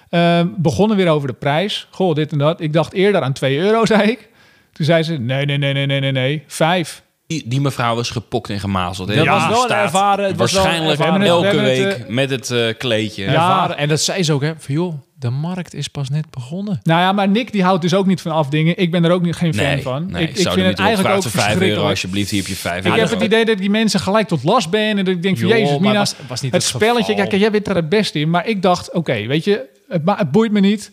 Ehm, 0.10 0.48
begonnen 0.58 0.98
weer 0.98 1.10
over 1.10 1.28
de 1.28 1.34
prijs. 1.34 1.88
Goh, 1.92 2.16
dit 2.16 2.32
en 2.32 2.38
dat. 2.38 2.62
Ik 2.62 2.74
dacht 2.74 2.94
eerder 2.94 3.22
aan 3.22 3.34
2 3.34 3.58
euro, 3.58 3.86
zei 3.86 4.02
ik. 4.12 4.30
Toen 4.72 4.86
zei 4.86 5.04
ze, 5.04 5.14
nee, 5.14 5.46
nee, 5.46 5.58
nee, 5.58 5.74
nee, 5.74 5.86
nee, 5.86 6.00
nee, 6.00 6.12
nee. 6.12 6.44
Vijf. 6.48 7.04
Die, 7.28 7.44
die 7.46 7.62
mevrouw 7.62 7.96
was 7.96 8.10
gepokt 8.10 8.50
en 8.50 8.60
gemazeld. 8.60 9.08
hè? 9.10 9.16
Dat 9.16 9.24
Ja, 9.26 9.34
was 9.34 9.48
wel 9.48 9.64
een 9.64 9.76
ervaren... 9.84 10.26
Het 10.26 10.38
was 10.38 10.52
wel 10.52 10.62
Waarschijnlijk 10.64 10.98
we 10.98 11.04
hebben 11.04 11.22
ervaren- 11.22 11.44
het- 11.44 11.54
elke 11.54 11.70
hebben 11.76 11.88
week 11.90 11.98
het, 11.98 12.10
met 12.10 12.30
het 12.30 12.52
eh, 12.52 12.78
kleedje. 12.78 13.24
Ja. 13.24 13.30
ervaren. 13.30 13.78
En 13.78 13.88
dat 13.88 14.02
zei 14.02 14.24
ze 14.24 14.34
ook, 14.34 14.42
hè. 14.42 14.54
Van 14.58 14.74
joh, 14.76 14.94
de 15.20 15.30
markt 15.30 15.74
is 15.74 15.88
pas 15.88 16.10
net 16.10 16.30
begonnen. 16.30 16.80
Nou 16.84 17.00
ja, 17.02 17.12
maar 17.12 17.28
Nick 17.30 17.52
die 17.52 17.64
houdt 17.64 17.82
dus 17.82 17.94
ook 17.94 18.06
niet 18.06 18.22
van 18.22 18.32
afdingen. 18.32 18.78
Ik 18.78 18.92
ben 18.92 19.04
er 19.06 19.12
ook 19.12 19.22
niet, 19.22 19.36
geen 19.36 19.54
fan 19.54 19.66
Nee, 19.66 19.82
van. 19.82 20.12
nee, 20.12 20.24
ik 20.24 20.30
ik 20.30 20.36
zou 20.38 20.48
vind 20.54 20.58
er 20.60 20.66
het 20.70 20.78
niet 20.78 20.88
eigenlijk 20.88 21.16
ook 21.16 21.22
voor 21.22 21.32
5 21.32 21.44
euro 21.44 21.52
verschrikkelijk. 21.56 21.90
alsjeblieft. 21.90 22.30
Hier 22.30 22.40
heb 22.40 22.50
je 22.50 22.56
5 22.56 22.86
Ik 22.86 22.94
heb 22.94 23.10
het 23.10 23.22
idee 23.22 23.46
dat 23.46 23.58
die 23.58 23.70
mensen 23.70 24.00
gelijk 24.00 24.28
tot 24.28 24.44
last 24.44 24.70
ben. 24.70 24.98
En 24.98 25.06
dat 25.06 25.08
ik 25.08 25.22
denk 25.22 25.38
van, 25.38 25.48
Joh, 25.48 25.58
jezus 25.58 25.72
maar 25.72 25.82
Mina, 25.82 25.94
was- 26.00 26.16
was 26.28 26.42
niet 26.42 26.54
het 26.54 26.62
het 26.64 26.72
spelletje. 26.72 27.12
geval. 27.14 27.28
Kijk, 27.28 27.42
jij 27.42 27.52
bent 27.52 27.68
er 27.68 27.76
het 27.76 27.90
beste 27.90 28.20
in. 28.20 28.30
Maar 28.30 28.48
ik 28.48 28.62
dacht, 28.62 28.92
oké, 28.92 29.26
weet 29.28 29.44
je, 29.44 29.66
het, 29.90 30.06
ma- 30.06 30.18
het 30.18 30.32
boeit 30.32 30.52
me 30.52 30.60
niet. 30.60 30.92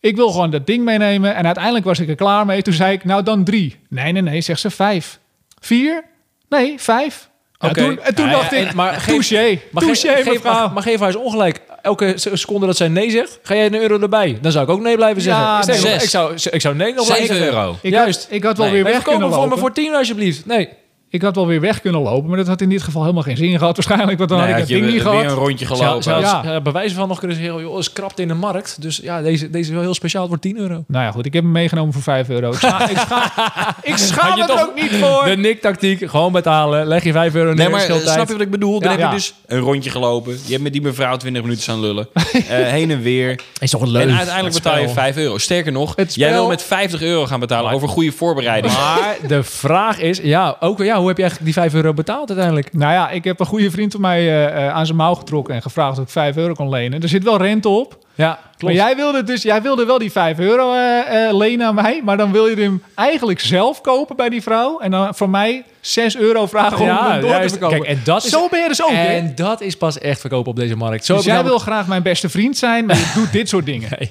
Ik 0.00 0.16
wil 0.16 0.30
gewoon 0.30 0.50
dat 0.50 0.66
ding 0.66 0.84
meenemen. 0.84 1.34
En 1.34 1.44
uiteindelijk 1.44 1.84
was 1.84 1.98
ik 1.98 2.08
er 2.08 2.14
klaar 2.14 2.46
mee. 2.46 2.62
Toen 2.62 2.74
zei 2.74 2.92
ik, 2.92 3.04
nou 3.04 3.22
dan 3.22 3.44
drie. 3.44 3.76
Nee, 3.88 4.12
nee, 4.12 4.22
nee, 4.22 4.40
zegt 4.40 4.60
ze 4.60 4.70
vijf. 4.70 5.20
Vier? 5.66 6.04
Nee, 6.48 6.74
vijf. 6.80 7.30
Ja, 7.58 7.68
Oké. 7.68 7.80
toen, 7.84 8.00
en 8.00 8.14
toen 8.14 8.24
Ja, 8.24 8.30
ja, 8.30 8.36
dacht 8.38 8.52
ik, 8.52 8.74
maar 8.74 8.92
geef- 9.00 9.04
touché, 9.28 9.58
Maar 9.70 9.82
touché 9.82 10.22
geef, 10.22 10.42
maar, 10.42 10.72
maar 10.72 10.82
geef 10.82 10.98
haar 10.98 11.06
eens 11.08 11.16
ongelijk. 11.16 11.60
Elke 11.82 12.12
se- 12.16 12.36
seconde 12.36 12.66
dat 12.66 12.76
zij 12.76 12.88
nee 12.88 13.10
zegt, 13.10 13.38
ga 13.42 13.54
jij 13.54 13.66
een 13.66 13.74
euro 13.74 14.00
erbij. 14.00 14.38
Dan 14.40 14.52
zou 14.52 14.64
ik 14.64 14.70
ook 14.70 14.80
nee 14.80 14.96
blijven 14.96 15.22
zeggen. 15.22 15.42
Ja, 15.42 15.56
nog, 15.66 15.76
zes. 15.76 16.02
ik, 16.02 16.08
zou, 16.08 16.34
ik 16.50 16.60
zou 16.60 16.74
nee 16.74 16.94
nog 16.94 17.06
blijven 17.06 17.26
7 17.26 17.42
zeggen. 17.42 17.60
euro. 17.62 17.76
ik, 17.82 17.92
Juist. 17.92 18.22
Had, 18.22 18.32
ik 18.32 18.42
had 18.44 18.56
wel 18.56 18.66
Nee, 18.66 18.74
weer 18.74 18.84
weg 18.92 19.02
kunnen 19.02 19.20
hem 19.20 19.30
voor 19.30 19.38
lopen. 19.38 19.54
me 19.54 19.60
voor 19.60 19.72
10 19.72 19.94
alsjeblieft. 19.94 20.46
Nee. 20.46 20.68
Ik 21.12 21.22
had 21.22 21.34
wel 21.34 21.46
weer 21.46 21.60
weg 21.60 21.80
kunnen 21.80 22.00
lopen, 22.00 22.28
maar 22.28 22.36
dat 22.38 22.46
had 22.46 22.60
in 22.60 22.68
dit 22.68 22.82
geval 22.82 23.00
helemaal 23.02 23.22
geen 23.22 23.36
zin 23.36 23.58
gehad. 23.58 23.76
Waarschijnlijk, 23.76 24.18
want 24.18 24.30
dan 24.30 24.38
Nee, 24.38 24.52
had 24.52 24.60
ik 24.62 24.68
je 24.68 24.72
dat 24.74 24.82
ding 24.82 24.92
niet 24.94 25.02
weer 25.02 25.12
gehad. 25.12 25.32
een 25.32 25.38
rondje 25.44 25.66
gelopen. 25.66 26.02
zou 26.02 26.20
Ja. 26.20 26.62
wijze 26.72 26.94
van 26.94 27.08
nog 27.08 27.18
kunnen 27.18 27.36
zeggen, 27.36 27.60
joh, 27.60 27.78
is 27.78 27.92
krapte 27.92 28.22
in 28.22 28.28
de 28.28 28.34
markt. 28.34 28.76
Dus 28.82 28.96
ja, 29.02 29.22
deze, 29.22 29.50
deze 29.50 29.68
is 29.68 29.74
wel 29.74 29.80
heel 29.82 29.94
speciaal. 29.94 30.20
Het 30.22 30.30
wordt 30.30 30.44
10 30.46 30.58
euro. 30.58 30.84
Nou 30.86 31.04
ja, 31.04 31.10
goed, 31.10 31.26
ik 31.26 31.32
heb 31.32 31.42
hem 31.42 31.52
meegenomen 31.52 31.92
voor 31.92 32.02
5 32.02 32.28
euro. 32.28 32.48
Ik, 32.50 32.54
scha 32.58 32.88
ik, 32.90 32.96
scha 32.98 33.76
ik 33.82 33.96
schaam 33.96 34.40
er 34.40 34.46
toch 34.46 34.62
ook 34.62 34.74
niet 34.74 34.90
voor. 35.02 35.24
De 35.24 35.36
Nick-tactiek, 35.36 36.10
gewoon 36.10 36.32
betalen. 36.32 36.86
Leg 36.86 37.04
je 37.04 37.12
5 37.12 37.34
euro 37.34 37.46
neer, 37.48 37.56
Nee, 37.56 37.68
maar 37.68 37.80
eh, 37.80 37.86
snap 37.86 38.02
tijd. 38.04 38.26
je 38.28 38.32
wat 38.32 38.42
ik 38.42 38.50
bedoel? 38.50 38.80
Dan 38.80 38.92
Ja. 38.92 38.98
heb 38.98 39.08
je 39.08 39.14
dus 39.14 39.34
een 39.46 39.58
rondje 39.60 39.90
gelopen. 39.90 40.32
Je 40.44 40.50
hebt 40.50 40.62
met 40.62 40.72
die 40.72 40.82
mevrouw 40.82 41.16
20 41.16 41.42
minuten 41.42 41.62
staan 41.62 41.80
lullen. 41.80 42.08
Eh, 42.32 42.40
heen 42.48 42.90
en 42.90 43.02
weer. 43.02 43.40
Is 43.60 43.70
toch 43.70 43.86
leuk? 43.86 44.02
En 44.02 44.16
uiteindelijk 44.16 44.54
betaal 44.54 44.78
je 44.78 44.88
5 44.88 45.16
euro. 45.16 45.38
Sterker 45.38 45.72
nog, 45.72 45.92
Het 45.96 46.14
jij 46.14 46.32
wil 46.32 46.48
met 46.48 46.62
50 46.62 47.02
euro 47.02 47.26
gaan 47.26 47.40
betalen 47.40 47.72
over 47.72 47.88
goede 47.88 48.12
voorbereiding. 48.12 48.72
Maar 48.74 49.16
de 49.26 49.42
vraag 49.42 49.98
is, 50.00 50.20
ja, 50.22 50.56
ook, 50.60 50.78
ja, 50.82 51.01
hoe 51.02 51.10
heb 51.10 51.16
je 51.18 51.22
eigenlijk 51.22 51.54
die 51.54 51.62
5 51.62 51.74
euro 51.74 51.94
betaald 51.94 52.28
uiteindelijk? 52.28 52.72
Nou 52.74 52.92
ja, 52.92 53.10
ik 53.10 53.24
heb 53.24 53.40
een 53.40 53.46
goede 53.46 53.70
vriend 53.70 53.92
van 53.92 54.00
mij 54.00 54.20
eh, 54.20 54.66
eh, 54.66 54.74
aan 54.74 54.86
zijn 54.86 54.98
mouw 54.98 55.14
getrokken 55.14 55.54
en 55.54 55.62
gevraagd 55.62 55.98
of 55.98 56.04
ik 56.04 56.10
5 56.10 56.36
euro 56.36 56.52
kon 56.54 56.68
lenen. 56.68 57.02
Er 57.02 57.08
zit 57.08 57.22
wel 57.24 57.36
rente 57.38 57.68
op. 57.68 57.98
Ja, 58.14 58.38
klopt. 58.56 58.62
Maar 58.62 58.72
jij 58.86 58.96
wilde 58.96 59.22
dus, 59.24 59.42
jij 59.42 59.62
wilde 59.62 59.84
wel 59.84 59.98
die 59.98 60.12
5 60.12 60.38
euro 60.38 60.74
eh, 60.74 61.36
lenen 61.36 61.66
aan 61.66 61.74
mij, 61.74 62.00
maar 62.04 62.16
dan 62.16 62.32
wil 62.32 62.46
je 62.46 62.56
hem 62.56 62.82
eigenlijk 62.94 63.40
zelf 63.40 63.80
kopen 63.80 64.16
bij 64.16 64.28
die 64.28 64.42
vrouw 64.42 64.78
en 64.78 64.90
dan 64.90 65.14
van 65.14 65.30
mij 65.30 65.64
6 65.80 66.16
euro 66.16 66.46
vragen 66.46 66.78
om 66.78 66.86
Ja, 66.86 67.10
hem 67.10 67.20
door 67.20 67.30
juist. 67.30 67.42
te 67.52 67.58
verkopen. 67.58 67.78
Kijk, 67.84 67.96
en 67.98 68.00
dat 68.04 68.24
is- 68.24 68.30
Zo 68.30 68.48
ben 68.48 68.60
je 68.62 68.68
dus 68.68 68.82
ook? 68.82 68.90
En 68.90 69.32
dat 69.34 69.60
is 69.60 69.76
pas 69.76 69.98
echt 69.98 70.20
verkopen 70.20 70.50
op 70.50 70.56
deze 70.56 70.76
markt. 70.76 71.04
Zo 71.04 71.16
Dus 71.16 71.24
jij 71.24 71.44
wil 71.44 71.58
graag 71.58 71.86
mijn 71.86 72.02
beste 72.02 72.28
vriend 72.28 72.56
zijn, 72.56 72.86
maar 72.86 72.96
je 72.96 73.12
doet 73.14 73.32
dit 73.32 73.48
soort 73.48 73.66
dingen. 73.66 73.88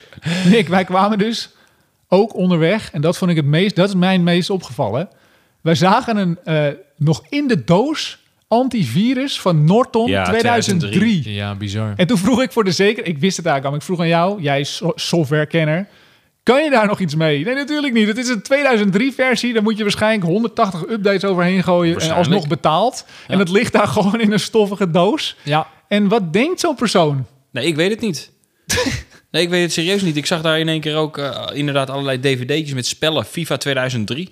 Nick, 0.49 0.67
wij 0.67 0.83
kwamen 0.83 1.17
dus 1.17 1.49
ook 2.07 2.35
onderweg. 2.35 2.91
En 2.91 3.01
dat 3.01 3.17
vond 3.17 3.31
ik 3.31 3.37
het 3.37 3.45
meest, 3.45 3.75
dat 3.75 3.87
is 3.87 3.95
mij 3.95 4.13
het 4.13 4.21
meest 4.21 4.49
opgevallen. 4.49 5.09
Wij 5.61 5.75
zagen 5.75 6.17
een 6.17 6.37
eh, 6.43 6.67
nog 6.97 7.23
in 7.29 7.47
de 7.47 7.63
doos 7.63 8.19
antivirus 8.47 9.39
van 9.41 9.65
Norton 9.65 10.09
Ja, 10.09 10.23
2003. 10.23 10.89
2003. 10.89 11.33
Ja, 11.35 11.55
bizar. 11.55 11.93
En 11.95 12.07
toen 12.07 12.17
vroeg 12.17 12.41
ik 12.41 12.51
voor 12.51 12.63
de 12.63 12.71
zeker, 12.71 13.05
ik 13.05 13.17
wist 13.17 13.37
het 13.37 13.45
eigenlijk 13.45 13.75
al, 13.75 13.79
ik 13.81 13.85
vroeg 13.85 13.99
aan 13.99 14.07
jou, 14.19 14.41
jij 14.41 14.59
is 14.59 14.75
so- 14.75 14.91
softwarekenner. 14.95 15.87
Kan 16.43 16.63
je 16.63 16.69
daar 16.69 16.87
nog 16.87 16.99
iets 16.99 17.15
mee? 17.15 17.43
Nee, 17.45 17.55
natuurlijk 17.55 17.93
niet. 17.93 18.07
Het 18.07 18.17
is 18.17 18.27
een 18.29 18.41
2003 18.41 19.11
versie. 19.13 19.53
Daar 19.53 19.63
moet 19.63 19.77
je 19.77 19.83
waarschijnlijk 19.83 20.23
180 20.31 20.81
updates 20.89 21.25
overheen 21.25 21.63
gooien 21.63 21.85
en 21.85 21.91
Waarschijnlijk. 21.91 22.27
alsnog 22.33 22.47
betaald. 22.47 23.05
En 23.27 23.39
het 23.39 23.49
ligt 23.49 23.73
daar 23.73 23.87
gewoon 23.97 24.19
in 24.21 24.31
een 24.31 24.39
stoffige 24.39 24.91
doos. 24.91 25.35
Ja, 25.43 25.67
En 25.87 26.07
wat 26.07 26.33
denkt 26.33 26.59
zo'n 26.59 26.75
persoon? 26.75 27.25
Nee, 27.51 27.65
ik 27.65 27.75
weet 27.75 27.89
het 27.91 28.01
niet. 28.01 28.31
Nee, 29.31 29.43
ik 29.43 29.49
weet 29.49 29.61
het 29.63 29.73
serieus 29.73 30.01
niet. 30.01 30.17
Ik 30.17 30.25
zag 30.25 30.41
daar 30.41 30.59
in 30.59 30.67
één 30.69 30.79
keer 30.81 30.95
ook 30.95 31.17
eh, 31.17 31.45
inderdaad 31.53 31.89
allerlei 31.89 32.19
dvd'tjes 32.19 32.73
met 32.73 32.85
spellen. 32.85 33.25
FIFA 33.25 33.57
2003. 33.57 34.29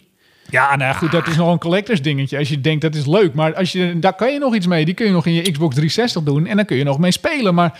Ja, 0.49 0.75
nou 0.75 0.95
goed, 0.95 1.11
dat 1.11 1.27
is 1.27 1.35
nog 1.35 1.51
een 1.51 1.59
collectors 1.59 2.01
dingetje. 2.01 2.37
Als 2.37 2.49
je 2.49 2.61
denkt 2.61 2.81
dat 2.81 2.95
is 2.95 3.05
leuk, 3.05 3.33
maar 3.33 3.55
als 3.55 3.71
je, 3.71 3.99
daar 3.99 4.13
kan 4.15 4.33
je 4.33 4.39
nog 4.39 4.55
iets 4.55 4.67
mee. 4.67 4.85
Die 4.85 4.93
kun 4.93 5.05
je 5.05 5.11
nog 5.11 5.25
in 5.25 5.33
je 5.33 5.41
Xbox 5.41 5.75
360 5.75 6.23
doen 6.23 6.45
en 6.47 6.55
dan 6.55 6.65
kun 6.65 6.77
je 6.77 6.83
nog 6.83 6.99
mee 6.99 7.11
spelen. 7.11 7.53
Maar 7.53 7.79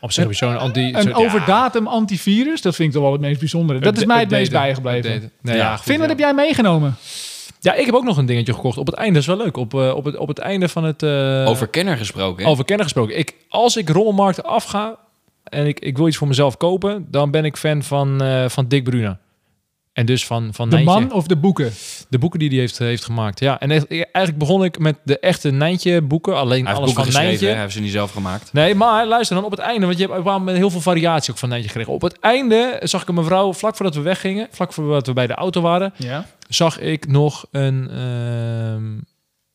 op 0.00 0.12
zich 0.12 0.34
zo'n 0.34 0.58
anti... 0.58 0.94
een 0.94 1.14
overdatum 1.14 1.86
antivirus, 1.86 2.62
dat 2.62 2.74
vind 2.74 2.88
ik 2.88 2.94
toch 2.94 3.02
wel 3.02 3.12
het 3.12 3.20
meest 3.20 3.38
bijzondere. 3.38 3.78
Dat 3.78 3.96
is 3.96 4.04
mij 4.04 4.20
het 4.20 4.30
meest 4.30 4.50
bijgebleven. 4.52 5.30
Nee, 5.40 5.56
Ja. 5.56 5.76
goed, 5.76 5.84
Finn, 5.84 5.98
wat 5.98 6.06
ja. 6.08 6.14
heb 6.14 6.18
jij 6.24 6.34
meegenomen? 6.34 6.94
Ja, 7.60 7.74
ik 7.74 7.86
heb 7.86 7.94
ook 7.94 8.04
nog 8.04 8.16
een 8.16 8.26
dingetje 8.26 8.54
gekocht. 8.54 8.78
Op 8.78 8.86
het 8.86 8.94
einde, 8.94 9.12
dat 9.12 9.22
is 9.22 9.28
wel 9.28 9.36
leuk. 9.36 9.56
Op, 9.56 9.74
eh, 9.74 9.94
op, 9.94 10.04
het, 10.04 10.16
op 10.16 10.28
het 10.28 10.38
einde 10.38 10.68
van 10.68 10.84
het... 10.84 11.02
eh, 11.02 11.44
Over 11.48 11.68
kenner 11.68 11.96
gesproken. 11.96 12.44
hè? 12.44 12.50
over 12.50 12.64
kennen 12.64 12.84
gesproken. 12.84 13.18
Ik, 13.18 13.34
als 13.48 13.76
ik 13.76 13.88
rommelmarkten 13.88 14.44
afga 14.44 14.96
en 15.44 15.66
ik, 15.66 15.80
ik 15.80 15.96
wil 15.96 16.08
iets 16.08 16.16
voor 16.16 16.28
mezelf 16.28 16.56
kopen, 16.56 17.06
dan 17.10 17.30
ben 17.30 17.44
ik 17.44 17.56
fan 17.56 17.82
van, 17.82 18.22
eh, 18.22 18.48
van 18.48 18.68
Dick 18.68 18.84
Bruna. 18.84 19.18
En 19.92 20.06
dus 20.06 20.26
van, 20.26 20.48
van 20.54 20.68
De 20.68 20.76
Nijntje. 20.76 21.00
man 21.00 21.12
of 21.12 21.26
de 21.26 21.36
boeken? 21.36 21.72
De 22.08 22.18
boeken 22.18 22.38
die 22.38 22.48
hij 22.48 22.58
heeft, 22.58 22.78
heeft 22.78 23.04
gemaakt. 23.04 23.40
Ja, 23.40 23.60
en 23.60 23.70
echt- 23.70 23.88
eigenlijk 23.90 24.38
begon 24.38 24.64
ik 24.64 24.78
met 24.78 24.96
de 25.04 25.18
echte 25.18 25.50
Nijntje 25.50 26.02
boeken. 26.02 26.36
Alleen 26.36 26.66
alles 26.66 26.92
boeken 26.94 27.12
van 27.12 27.22
Nijntje. 27.22 27.46
hè? 27.48 27.60
heeft 27.60 27.72
ze 27.72 27.80
niet 27.80 27.90
zelf 27.92 28.10
gemaakt. 28.12 28.52
Nee, 28.52 28.74
maar 28.74 29.06
luister 29.06 29.36
dan 29.36 29.44
op 29.44 29.50
het 29.50 29.60
einde, 29.60 29.86
want 29.86 29.98
je 29.98 30.06
hebt 30.06 30.26
een 30.26 30.48
heel 30.48 30.70
veel 30.70 30.80
variatie 30.80 31.32
ook 31.32 31.38
van 31.38 31.48
Nijntje 31.48 31.68
gekregen. 31.70 31.92
Op 31.92 32.02
het 32.02 32.18
einde 32.18 32.80
zag 32.82 33.02
ik 33.02 33.08
een 33.08 33.14
mevrouw, 33.14 33.52
vlak 33.52 33.76
voordat 33.76 33.94
we 33.94 34.00
weggingen, 34.00 34.48
vlak 34.50 34.72
voordat 34.72 35.06
we 35.06 35.12
bij 35.12 35.26
de 35.26 35.34
auto 35.34 35.60
waren, 35.60 35.92
Ja. 35.96 36.26
zag 36.48 36.78
ik 36.80 37.06
nog 37.08 37.44
een... 37.50 37.90
ehm, 37.90 38.98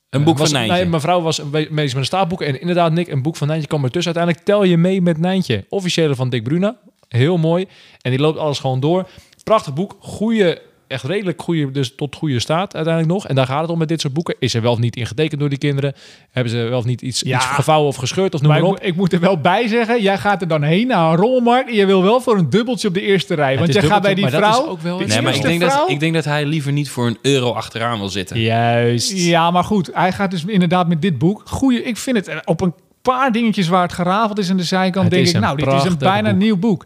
Een 0.10 0.24
boek 0.24 0.38
was, 0.38 0.50
van 0.50 0.58
Nijntje. 0.60 0.82
Nee, 0.82 0.90
mevrouw 0.92 1.22
was 1.22 1.38
een 1.40 1.50
be- 1.50 1.68
bezig 1.72 1.76
met 1.94 1.96
een 1.96 2.06
staatboek. 2.06 2.42
En 2.42 2.60
inderdaad, 2.62 2.92
Nick, 2.92 3.08
een 3.08 3.22
boek 3.22 3.36
van 3.36 3.48
Nijntje 3.48 3.68
kwam 3.68 3.84
ertussen. 3.84 4.16
Uiteindelijk 4.16 4.46
tel 4.46 4.64
je 4.64 4.78
mee 4.78 5.02
met 5.02 5.18
Nijntje. 5.18 5.66
Officiële 5.70 6.16
van 6.16 6.30
Dick 6.30 6.44
Bruna. 6.44 6.76
Heel 7.08 7.38
mooi. 7.38 7.66
En 8.02 8.12
die 8.12 8.20
loopt 8.20 8.38
alles 8.40 8.60
gewoon 8.60 8.80
door. 8.80 9.08
Prachtig 9.48 9.74
boek. 9.74 9.96
Goeie, 10.00 10.58
echt 10.88 11.04
redelijk 11.04 11.42
goede, 11.42 11.72
dus 11.72 11.96
tot 11.96 12.16
goede 12.16 12.40
staat 12.40 12.76
uiteindelijk 12.76 13.14
nog. 13.14 13.28
En 13.28 13.36
daar 13.36 13.46
gaat 13.46 13.62
het 13.62 13.70
om 13.70 13.78
met 13.78 13.88
dit 13.88 14.02
soort 14.02 14.14
boeken. 14.14 14.36
Is 14.40 14.54
er 14.54 14.62
wel 14.62 14.72
of 14.72 14.78
niet 14.80 14.96
in 14.96 15.06
getekend 15.06 15.40
door 15.40 15.50
die 15.50 15.58
kinderen? 15.58 15.94
Hebben 16.32 16.52
ze 16.52 16.58
wel 16.58 16.78
of 16.78 16.86
niet 16.86 17.02
iets, 17.02 17.22
Ja. 17.26 17.36
iets 17.38 17.46
gevouwen 17.46 17.88
of 17.88 17.96
gescheurd 17.96 18.34
of 18.34 18.42
noem 18.42 18.52
Maar 18.52 18.62
op? 18.64 18.80
ik 18.80 18.96
moet 18.96 19.14
er 19.14 19.20
wel 19.20 19.38
bij 19.42 19.68
zeggen, 19.68 20.02
jij 20.02 20.18
gaat 20.18 20.42
er 20.42 20.48
dan 20.48 20.62
heen 20.64 20.88
naar 20.88 21.10
een 21.12 21.16
rolmarkt 21.18 21.70
en 21.70 21.76
je 21.76 21.86
wil 21.86 22.04
wel 22.04 22.22
voor 22.22 22.38
een 22.38 22.50
dubbeltje 22.50 22.88
op 22.88 22.94
de 22.94 23.02
eerste 23.02 23.34
rij. 23.36 23.58
Want 23.58 23.74
jij 23.74 23.82
gaat 23.84 24.02
bij 24.02 24.16
die 24.16 24.28
vrouw... 24.28 24.68
ook 24.68 24.82
wel 24.82 25.00
Nee, 25.00 25.22
maar 25.22 25.36
ik 25.36 25.42
denk, 25.42 25.62
dat, 25.62 25.84
ik 25.88 26.00
denk 26.00 26.14
dat 26.14 26.26
hij 26.26 26.46
liever 26.46 26.72
niet 26.72 26.90
voor 26.90 27.08
een 27.08 27.18
euro 27.22 27.52
achteraan 27.52 28.00
wil 28.00 28.10
zitten. 28.10 28.40
Juist. 28.40 29.12
Ja, 29.12 29.52
maar 29.52 29.64
goed, 29.64 29.90
hij 29.94 30.12
gaat 30.12 30.32
dus 30.32 30.46
inderdaad 30.46 30.88
met 30.88 31.02
dit 31.02 31.18
boek. 31.18 31.42
Goeie, 31.46 31.84
ik 31.84 31.98
vind 31.98 32.18
het 32.18 32.28
eh, 32.28 32.38
op 32.46 32.62
een 32.62 32.74
paar 33.02 33.32
dingetjes 33.32 33.68
waar 33.68 33.82
het 33.82 33.94
gerafeld 33.94 34.40
is 34.40 34.50
aan 34.50 34.58
de 34.58 34.64
zijkant, 34.64 35.06
Het 35.06 35.14
denk 35.14 35.28
ik, 35.28 35.40
nou, 35.40 35.58
dit 35.58 35.74
is 35.74 35.84
een 35.84 35.98
bijna 35.98 36.30
boek. 36.30 36.40
nieuw 36.40 36.58
boek. 36.58 36.86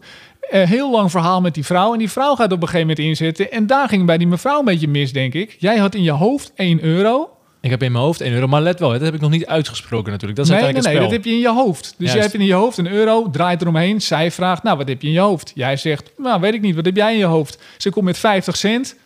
Eh, 0.50 0.68
heel 0.68 0.90
lang 0.90 1.10
verhaal 1.10 1.40
met 1.40 1.54
die 1.54 1.64
vrouw. 1.64 1.92
En 1.92 1.98
die 1.98 2.10
vrouw 2.10 2.34
gaat 2.34 2.52
op 2.52 2.62
een 2.62 2.68
gegeven 2.68 2.80
moment 2.80 2.98
inzetten. 2.98 3.50
En 3.52 3.66
daar 3.66 3.88
ging 3.88 4.06
bij 4.06 4.18
die 4.18 4.26
mevrouw 4.26 4.58
een 4.58 4.64
beetje 4.64 4.88
mis, 4.88 5.12
denk 5.12 5.34
ik. 5.34 5.56
Jij 5.58 5.76
had 5.76 5.94
in 5.94 6.02
je 6.02 6.10
hoofd 6.10 6.52
1 6.54 6.82
euro. 6.84 7.30
Ik 7.60 7.70
heb 7.70 7.82
in 7.82 7.92
mijn 7.92 8.04
hoofd 8.04 8.20
1 8.20 8.32
euro. 8.32 8.46
Maar 8.46 8.62
let 8.62 8.78
wel, 8.80 8.90
dat 8.90 9.00
heb 9.00 9.14
ik 9.14 9.20
nog 9.20 9.30
niet 9.30 9.46
uitgesproken 9.46 10.10
natuurlijk. 10.12 10.36
Dat 10.40 10.48
is 10.48 10.52
nee, 10.52 10.62
nee, 10.62 10.72
nee, 10.72 10.82
uiteindelijk 10.82 11.22
dat 11.22 11.24
heb 11.24 11.32
je 11.32 11.46
in 11.46 11.54
je 11.54 11.62
hoofd. 11.62 11.82
Dus 11.82 11.94
Juist. 11.98 12.12
jij 12.14 12.22
hebt 12.22 12.34
in 12.34 12.44
je 12.44 12.52
hoofd 12.52 12.78
een 12.78 12.92
euro, 12.92 13.30
draait 13.30 13.60
eromheen. 13.60 14.00
Zij 14.00 14.30
vraagt, 14.30 14.62
nou, 14.62 14.76
wat 14.76 14.88
heb 14.88 15.02
je 15.02 15.06
in 15.08 15.12
je 15.12 15.20
hoofd? 15.20 15.52
Jij 15.54 15.76
zegt, 15.76 16.10
nou, 16.16 16.40
weet 16.40 16.54
ik 16.54 16.60
niet, 16.60 16.74
wat 16.74 16.84
heb 16.84 16.96
jij 16.96 17.12
in 17.12 17.18
je 17.18 17.24
hoofd? 17.24 17.58
Ze 17.78 17.90
komt 17.90 18.04
met 18.04 18.18
50 18.18 18.56
cent. 18.56 18.96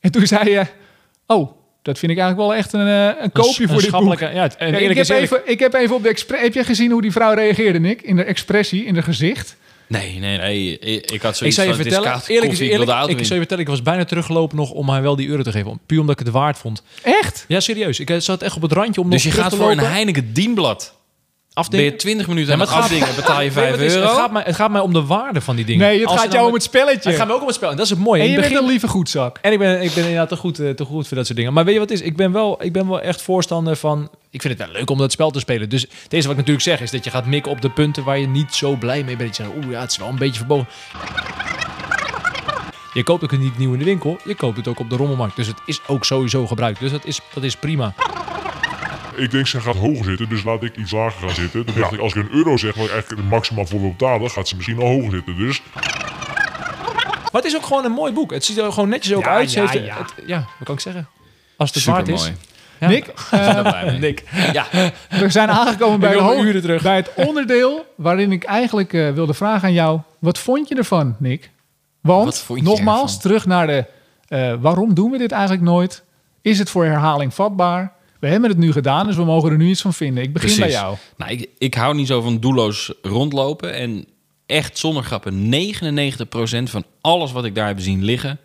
En 0.00 0.10
toen 0.10 0.26
zei 0.26 0.50
je, 0.50 0.66
oh, 1.26 1.50
dat 1.82 1.98
vind 1.98 2.12
ik 2.12 2.18
eigenlijk 2.18 2.48
wel 2.48 2.58
echt 2.58 2.72
een, 2.72 2.86
eh, 2.86 3.04
een 3.04 3.24
Een 3.24 3.32
koopje 3.32 3.62
een 3.62 3.68
voor 3.68 3.80
dit 3.80 3.90
boek. 3.90 4.18
Ja, 4.18 4.48
Kijk, 4.48 4.78
ik, 4.78 4.96
heb 4.96 5.08
even, 5.08 5.40
ik 5.44 5.58
heb 5.58 5.74
even 5.74 5.96
op 5.96 6.02
de 6.02 6.08
expre- 6.08 6.38
Heb 6.38 6.54
je 6.54 6.64
gezien 6.64 6.90
hoe 6.90 7.02
die 7.02 7.12
vrouw 7.12 7.34
reageerde, 7.34 7.78
Nick? 7.80 8.02
In 8.02 8.16
de 8.16 8.24
expressie, 8.24 8.84
in 8.84 8.94
de 8.94 9.02
gezicht. 9.02 9.56
Nee, 9.86 10.18
nee, 10.18 10.38
nee. 10.38 10.78
Ik, 10.78 11.10
ik 11.10 11.22
had 11.22 11.30
Ik 11.30 11.36
zoiets 11.36 11.56
zou 11.56 11.68
je 11.68 11.74
van, 11.74 11.82
vertellen, 11.82 12.10
koud, 12.10 12.26
eerlijk 12.26 12.52
is 12.52 12.58
koffie, 12.58 12.66
ik 12.66 12.72
eerlijk, 12.72 13.10
ik 13.10 13.18
zou 13.18 13.32
je 13.32 13.38
vertellen, 13.38 13.62
ik 13.62 13.68
was 13.68 13.82
bijna 13.82 14.04
teruggelopen 14.04 14.56
nog 14.56 14.70
om 14.70 14.88
haar 14.88 15.02
wel 15.02 15.16
die 15.16 15.28
euro 15.28 15.42
te 15.42 15.50
geven. 15.50 15.80
Puur 15.86 16.00
omdat 16.00 16.20
ik 16.20 16.26
het 16.26 16.34
waard 16.34 16.58
vond. 16.58 16.82
Echt? 17.02 17.44
Ja, 17.48 17.60
serieus. 17.60 18.00
Ik 18.00 18.10
eh, 18.10 18.18
zat 18.18 18.42
echt 18.42 18.56
op 18.56 18.62
het 18.62 18.72
randje 18.72 19.00
om 19.00 19.10
Dus 19.10 19.22
je 19.22 19.28
nog 19.28 19.36
terug 19.36 19.50
gaat 19.50 19.58
te 19.58 19.64
voor 19.64 19.84
een. 19.84 19.92
Heineken 19.92 20.32
dienblad. 20.32 20.95
Ben 21.56 21.64
afdingen. 21.64 21.84
je 21.92 21.96
20 21.96 22.26
minuten 22.26 22.46
Ja, 22.46 22.52
aan 22.52 22.58
maar 22.58 22.76
het 22.76 22.84
het 22.84 22.92
afdingen, 22.92 23.14
betaal 23.16 23.40
je 23.40 23.50
Weet 23.50 23.54
je 23.54 23.60
5 23.60 23.70
wat 23.70 23.78
het 23.78 23.88
is? 23.88 23.94
euro. 23.94 24.08
Het 24.08 24.16
gaat, 24.18 24.32
mij, 24.32 24.42
het 24.46 24.54
gaat 24.54 24.70
mij 24.70 24.80
om 24.80 24.92
de 24.92 25.04
waarde 25.04 25.40
van 25.40 25.56
die 25.56 25.64
dingen. 25.64 25.86
Nee, 25.86 25.98
het 26.00 26.08
Als 26.08 26.20
gaat 26.20 26.32
jou 26.32 26.46
om 26.46 26.52
het 26.54 26.62
spelletje. 26.62 27.08
Het 27.08 27.18
gaat 27.18 27.26
me 27.26 27.32
ook 27.34 27.40
om 27.40 27.46
het 27.46 27.54
spel. 27.56 27.70
En 27.70 27.76
dat 27.76 27.84
is 27.84 27.90
het 27.90 27.98
mooie. 28.00 28.20
en 28.20 28.26
In 28.26 28.32
je 28.32 28.36
het 28.36 28.40
bent 28.40 28.52
begin- 28.54 28.66
een 28.68 28.72
lieve 28.80 28.88
goedzak. 28.88 29.38
En 29.42 29.52
ik 29.52 29.58
ben, 29.58 29.82
ik 29.82 29.94
ben 29.94 30.02
inderdaad 30.02 30.28
te 30.28 30.36
goed, 30.36 30.58
eh, 30.58 30.70
te 30.70 30.84
goed 30.84 31.08
voor 31.08 31.16
dat 31.16 31.26
soort 31.26 31.38
dingen. 31.38 31.52
Maar 31.52 31.64
weet 31.64 31.72
je 31.74 31.80
wat 31.80 31.88
het 31.88 32.00
is? 32.00 32.06
Ik 32.06 32.16
ben 32.16 32.32
wel, 32.32 32.62
ik 32.64 32.72
ben 32.72 32.88
wel 32.88 33.00
echt 33.00 33.22
voorstander 33.22 33.76
van... 33.76 34.10
Ik 34.30 34.42
vind 34.42 34.58
het 34.58 34.68
wel 34.68 34.76
leuk 34.78 34.90
om 34.90 34.98
dat 34.98 35.12
spel 35.12 35.30
te 35.30 35.38
spelen. 35.38 35.68
Dus 35.68 35.80
het 35.82 35.90
eerste 35.92 36.28
wat 36.28 36.38
ik 36.38 36.46
natuurlijk 36.46 36.60
zeg 36.60 36.80
is 36.80 36.90
dat 36.90 37.04
je 37.04 37.10
gaat 37.10 37.26
mikken 37.26 37.52
op 37.52 37.60
de 37.60 37.70
punten 37.70 38.04
waar 38.04 38.18
je 38.18 38.28
niet 38.28 38.54
zo 38.54 38.74
blij 38.76 39.02
mee 39.04 39.16
bent. 39.16 39.28
Dat 39.28 39.36
je 39.36 39.42
zegt, 39.42 39.56
oeh 39.64 39.72
ja, 39.74 39.80
het 39.80 39.90
is 39.90 39.96
wel 39.96 40.08
een 40.08 40.16
beetje 40.18 40.38
verbogen. 40.38 40.66
Je 42.92 43.02
koopt 43.02 43.22
ook 43.24 43.38
niet 43.38 43.58
nieuw 43.58 43.72
in 43.72 43.78
de 43.78 43.84
winkel. 43.84 44.18
Je 44.24 44.34
koopt 44.34 44.56
het 44.56 44.68
ook 44.68 44.80
op 44.80 44.90
de 44.90 44.96
rommelmarkt. 44.96 45.36
Dus 45.36 45.46
het 45.46 45.58
is 45.66 45.80
ook 45.86 46.04
sowieso 46.04 46.46
gebruikt. 46.46 46.80
Dus 46.80 46.90
dat 46.90 47.04
is, 47.04 47.20
dat 47.34 47.42
is 47.42 47.56
prima. 47.56 47.94
Ik 49.16 49.30
denk, 49.30 49.46
ze 49.46 49.60
gaat 49.60 49.76
hoger 49.76 50.04
zitten, 50.04 50.28
dus 50.28 50.44
laat 50.44 50.62
ik 50.62 50.76
iets 50.76 50.90
lager 50.90 51.20
gaan 51.26 51.34
zitten. 51.34 51.66
Dan 51.66 51.74
dacht 51.74 51.92
ik, 51.92 52.00
als 52.00 52.14
ik 52.14 52.22
een 52.22 52.32
euro 52.32 52.56
zeg, 52.56 52.74
wat 52.74 52.84
ik 52.84 52.92
eigenlijk 52.92 53.22
maximaal 53.28 53.66
voor 53.66 53.80
wil 53.80 53.90
betalen, 53.90 54.30
gaat 54.30 54.48
ze 54.48 54.56
misschien 54.56 54.78
al 54.78 54.86
hoger 54.86 55.10
zitten. 55.10 55.36
Dus 55.38 55.62
Maar 57.32 57.42
het 57.42 57.44
is 57.44 57.56
ook 57.56 57.66
gewoon 57.66 57.84
een 57.84 57.92
mooi 57.92 58.12
boek. 58.12 58.30
Het 58.30 58.44
ziet 58.44 58.58
er 58.58 58.72
gewoon 58.72 58.88
netjes 58.88 59.14
ook 59.14 59.24
Ja, 59.24 59.30
uit. 59.30 59.52
Ja, 59.52 59.60
heeft- 59.68 59.84
ja. 59.86 59.96
het- 59.98 60.14
ja, 60.26 60.36
wat 60.38 60.64
kan 60.64 60.74
ik 60.74 60.80
zeggen? 60.80 61.08
Als 61.56 61.74
het 61.74 61.84
waard 61.84 62.08
is. 62.08 62.32
Ja. 62.80 62.88
Nick, 62.88 63.06
eh. 63.30 63.98
Nick. 63.98 64.24
Ja, 64.52 64.66
we 65.10 65.30
zijn 65.30 65.50
aangekomen 65.50 66.00
bij, 66.00 66.12
de 66.52 66.60
terug. 66.60 66.82
bij 66.82 66.96
het 66.96 67.10
onderdeel 67.14 67.92
waarin 67.94 68.32
ik 68.32 68.44
eigenlijk 68.44 68.92
eh, 68.92 69.10
wilde 69.10 69.34
vragen 69.34 69.68
aan 69.68 69.72
jou. 69.74 70.00
Wat 70.18 70.38
vond 70.38 70.68
je 70.68 70.74
ervan, 70.74 71.16
Nick? 71.18 71.50
Want, 72.00 72.24
Wat 72.24 72.38
vond 72.38 72.58
je 72.58 72.64
nogmaals, 72.64 73.02
ervan? 73.02 73.20
terug 73.20 73.46
naar 73.46 73.66
de... 73.66 73.84
eh, 74.28 74.54
waarom 74.60 74.94
doen 74.94 75.10
we 75.10 75.18
dit 75.18 75.32
eigenlijk 75.32 75.62
nooit? 75.62 76.02
Is 76.42 76.58
het 76.58 76.70
voor 76.70 76.84
herhaling 76.84 77.34
vatbaar? 77.34 77.92
We 78.20 78.28
hebben 78.28 78.50
het 78.50 78.58
nu 78.58 78.72
gedaan, 78.72 79.06
dus 79.06 79.16
we 79.16 79.24
mogen 79.24 79.50
er 79.50 79.56
nu 79.56 79.68
iets 79.68 79.80
van 79.80 79.94
vinden. 79.94 80.22
Ik 80.22 80.32
begin 80.32 80.58
bij 80.60 80.70
jou. 80.70 80.96
Nou, 81.16 81.30
ik, 81.30 81.48
ik 81.58 81.74
hou 81.74 81.94
niet 81.94 82.06
zo 82.06 82.20
van 82.20 82.40
doelloos 82.40 82.92
rondlopen. 83.02 83.74
En 83.74 84.06
echt 84.46 84.78
zonder 84.78 85.02
grappen, 85.02 85.54
99% 85.54 86.62
van 86.62 86.84
alles 87.00 87.32
wat 87.32 87.44
ik 87.44 87.54
daar 87.54 87.66
heb 87.66 87.80
zien 87.80 88.04
liggen, 88.04 88.38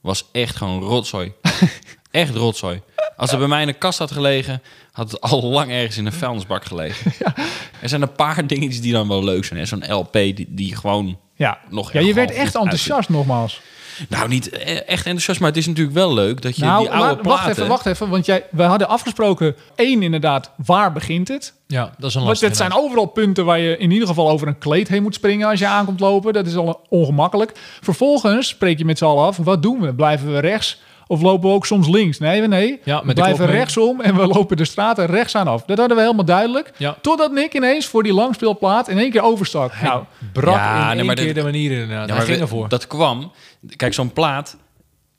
was 0.00 0.24
echt 0.32 0.56
gewoon 0.56 0.82
rotzooi. 0.82 1.32
Echt 2.10 2.34
rotzooi. 2.34 2.80
Als 3.16 3.30
het 3.30 3.38
bij 3.38 3.48
mij 3.48 3.60
in 3.60 3.66
de 3.66 3.72
kast 3.72 3.98
had 3.98 4.10
gelegen, 4.10 4.62
had 4.92 5.10
het 5.10 5.20
al 5.20 5.42
lang 5.42 5.70
ergens 5.70 5.96
in 5.96 6.06
een 6.06 6.12
vuilnisbak 6.12 6.64
gelegen. 6.64 7.12
Er 7.80 7.88
zijn 7.88 8.02
een 8.02 8.12
paar 8.12 8.46
dingetjes 8.46 8.80
die 8.80 8.92
dan 8.92 9.08
wel 9.08 9.24
leuk 9.24 9.44
zijn. 9.44 9.66
Zo'n 9.66 9.92
LP 9.92 10.12
die, 10.12 10.46
die 10.48 10.76
gewoon 10.76 11.18
Ja, 11.34 11.58
nog 11.70 11.92
ja 11.92 12.00
je 12.00 12.14
werd 12.14 12.30
echt 12.30 12.54
enthousiast 12.54 13.08
nogmaals. 13.08 13.60
Nou, 14.08 14.28
niet 14.28 14.48
eh, 14.48 14.74
echt 14.74 15.04
enthousiast, 15.04 15.40
maar 15.40 15.48
het 15.48 15.58
is 15.58 15.66
natuurlijk 15.66 15.96
wel 15.96 16.14
leuk 16.14 16.42
dat 16.42 16.56
je 16.56 16.64
Nou, 16.64 16.80
die 16.80 16.90
oude 16.90 17.04
maar 17.04 17.16
platen... 17.16 17.30
wacht 17.30 17.48
even, 17.48 17.68
wacht 17.68 17.86
even. 17.86 18.08
Want 18.08 18.26
jij, 18.26 18.44
we 18.50 18.62
hadden 18.62 18.88
afgesproken, 18.88 19.56
één 19.74 20.02
inderdaad, 20.02 20.50
waar 20.66 20.92
begint 20.92 21.28
het? 21.28 21.52
Ja, 21.66 21.82
dat 21.98 22.08
is 22.08 22.14
een 22.14 22.20
Want 22.24 22.26
lastig. 22.26 22.48
het 22.48 22.56
zijn 22.56 22.74
overal 22.74 23.06
punten 23.06 23.44
waar 23.44 23.58
je 23.58 23.76
in 23.76 23.90
ieder 23.90 24.08
geval 24.08 24.30
over 24.30 24.48
een 24.48 24.58
kleed 24.58 24.88
heen 24.88 25.02
moet 25.02 25.14
springen 25.14 25.48
als 25.48 25.58
je 25.58 25.66
aankomt 25.66 26.00
lopen. 26.00 26.32
Dat 26.32 26.46
is 26.46 26.56
al 26.56 26.80
ongemakkelijk. 26.88 27.52
Vervolgens 27.80 28.48
spreek 28.48 28.78
je 28.78 28.84
met 28.84 28.98
z'n 28.98 29.04
allen 29.04 29.24
af, 29.24 29.36
wat 29.36 29.62
doen 29.62 29.80
we? 29.80 29.94
Blijven 29.94 30.32
we 30.32 30.38
rechts 30.38 30.80
of 31.08 31.20
lopen 31.22 31.48
we 31.48 31.54
ook 31.54 31.66
soms 31.66 31.88
links? 31.88 32.18
Nee, 32.18 32.40
nee. 32.46 32.80
Ja, 32.84 33.04
we 33.04 33.12
blijven 33.12 33.46
rechtsom 33.46 34.00
en 34.00 34.16
we 34.16 34.26
lopen 34.26 34.56
de 34.56 34.64
straten 34.64 35.06
rechts 35.06 35.34
aan 35.34 35.48
af. 35.48 35.64
Dat 35.64 35.78
hadden 35.78 35.96
we 35.96 36.02
helemaal 36.02 36.24
duidelijk. 36.24 36.72
Ja. 36.76 36.96
Totdat 37.02 37.32
Nick 37.32 37.54
ineens 37.54 37.86
voor 37.86 38.02
die 38.02 38.12
langspeelplaat 38.14 38.88
in 38.88 38.98
één 38.98 39.10
keer 39.10 39.22
overstak. 39.22 39.72
Nou, 39.82 40.04
Brak 40.32 40.54
Ja, 40.54 40.92
in 40.92 40.98
één 40.98 41.14
keer 41.14 41.24
dit- 41.26 41.34
de 41.34 41.42
manier 41.42 41.70
inderdaad. 41.72 42.08
Ja, 42.08 42.14
Hij 42.14 42.24
ging 42.24 42.40
ervoor. 42.40 42.68
Dat 42.68 42.86
kwam. 42.86 43.32
Kijk, 43.76 43.94
zo'n 43.94 44.12
plaat. 44.12 44.56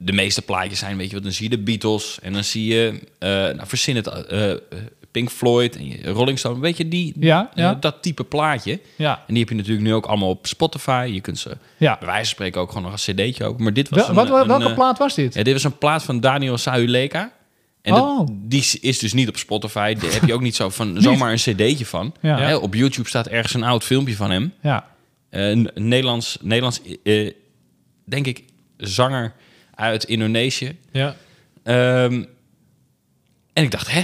De 0.02 0.12
meeste 0.13 0.41
plaatjes 0.41 0.80
zijn, 0.80 0.97
weet 0.97 1.08
je 1.10 1.13
wat, 1.13 1.23
dan 1.23 1.32
zie 1.32 1.49
je 1.49 1.56
de 1.58 1.63
Beatles 1.63 2.19
en 2.21 2.34
dan 2.34 2.43
zie 2.43 2.73
je, 2.73 2.99
eh 3.19 3.30
nou, 3.30 3.62
verzin 3.63 3.95
het, 3.95 4.08
eh, 4.08 4.52
eh, 4.52 4.58
Pink 5.12 5.30
Floyd 5.30 5.76
en 5.76 6.04
Rolling 6.04 6.39
Stone. 6.39 6.60
Weet 6.60 6.78
je, 6.78 6.88
die, 6.88 7.13
Ja, 7.19 7.50
ja. 7.56 7.72
eh, 7.74 7.78
dat 7.82 8.02
type 8.02 8.24
plaatje. 8.24 8.80
ja, 8.95 9.17
En 9.28 9.34
die 9.34 9.39
heb 9.39 9.50
je 9.50 9.56
natuurlijk 9.56 9.88
nu 9.88 9.93
ook 9.93 10.06
allemaal 10.06 10.30
op 10.30 10.48
Spotify. 10.48 11.10
Je 11.13 11.22
kunt 11.22 11.39
ze 11.39 11.58
ja. 11.78 11.95
bij 11.98 12.08
wijze 12.08 12.24
van 12.24 12.30
spreken 12.30 12.62
ook 12.62 12.67
gewoon 12.72 12.91
nog 12.91 12.91
een 13.08 13.13
cd'tje 13.15 13.45
ook. 13.45 13.60
Maar 13.60 13.74
dit 13.74 13.89
was 13.89 14.00
Wel, 14.00 14.10
een, 14.10 14.15
wat, 14.32 14.48
welke 14.48 14.65
eh, 14.69 14.74
plaat 14.74 14.98
was 14.98 15.15
dit? 15.15 15.34
Ja, 15.34 15.43
dit 15.43 15.54
was 15.54 15.63
een 15.63 15.78
plaat 15.78 16.04
van 16.04 16.19
Daniel 16.19 16.58
Sauleka. 16.58 17.32
En 17.82 17.93
dat- 17.93 18.04
Oh. 18.04 18.28
die 18.32 18.65
is- 18.82 19.00
dus 19.00 19.13
niet 19.13 19.28
op 19.30 19.38
Spotify. 19.38 19.93
Daar 19.93 20.12
heb 20.13 20.24
je 20.26 20.34
ook 20.34 20.41
niet 20.41 20.56
zo 20.56 20.69
van 20.69 20.98
zomaar 21.02 21.32
een 21.32 21.38
cd'tje 21.38 21.86
van. 21.86 22.13
Ja. 22.22 22.38
Hè, 22.39 22.56
op 22.56 22.74
YouTube 22.74 23.08
staat 23.10 23.28
ergens 23.28 23.54
een 23.54 23.63
oud 23.63 23.84
filmpje 23.84 24.15
van 24.15 24.32
hem. 24.32 24.54
Ja. 24.62 24.88
Eh, 25.30 25.50
een 25.50 25.69
Nederlands, 25.76 26.38
Nederlands 26.41 26.82
eh, 27.04 27.32
denk 28.06 28.26
ik, 28.28 28.43
zanger 28.78 29.34
uit 29.76 30.04
Indonesië. 30.04 30.78
Ja. 30.91 31.15
Ehm, 31.63 32.24
en 33.54 33.63
ik 33.63 33.72
dacht, 33.72 33.91
hè, 33.91 34.04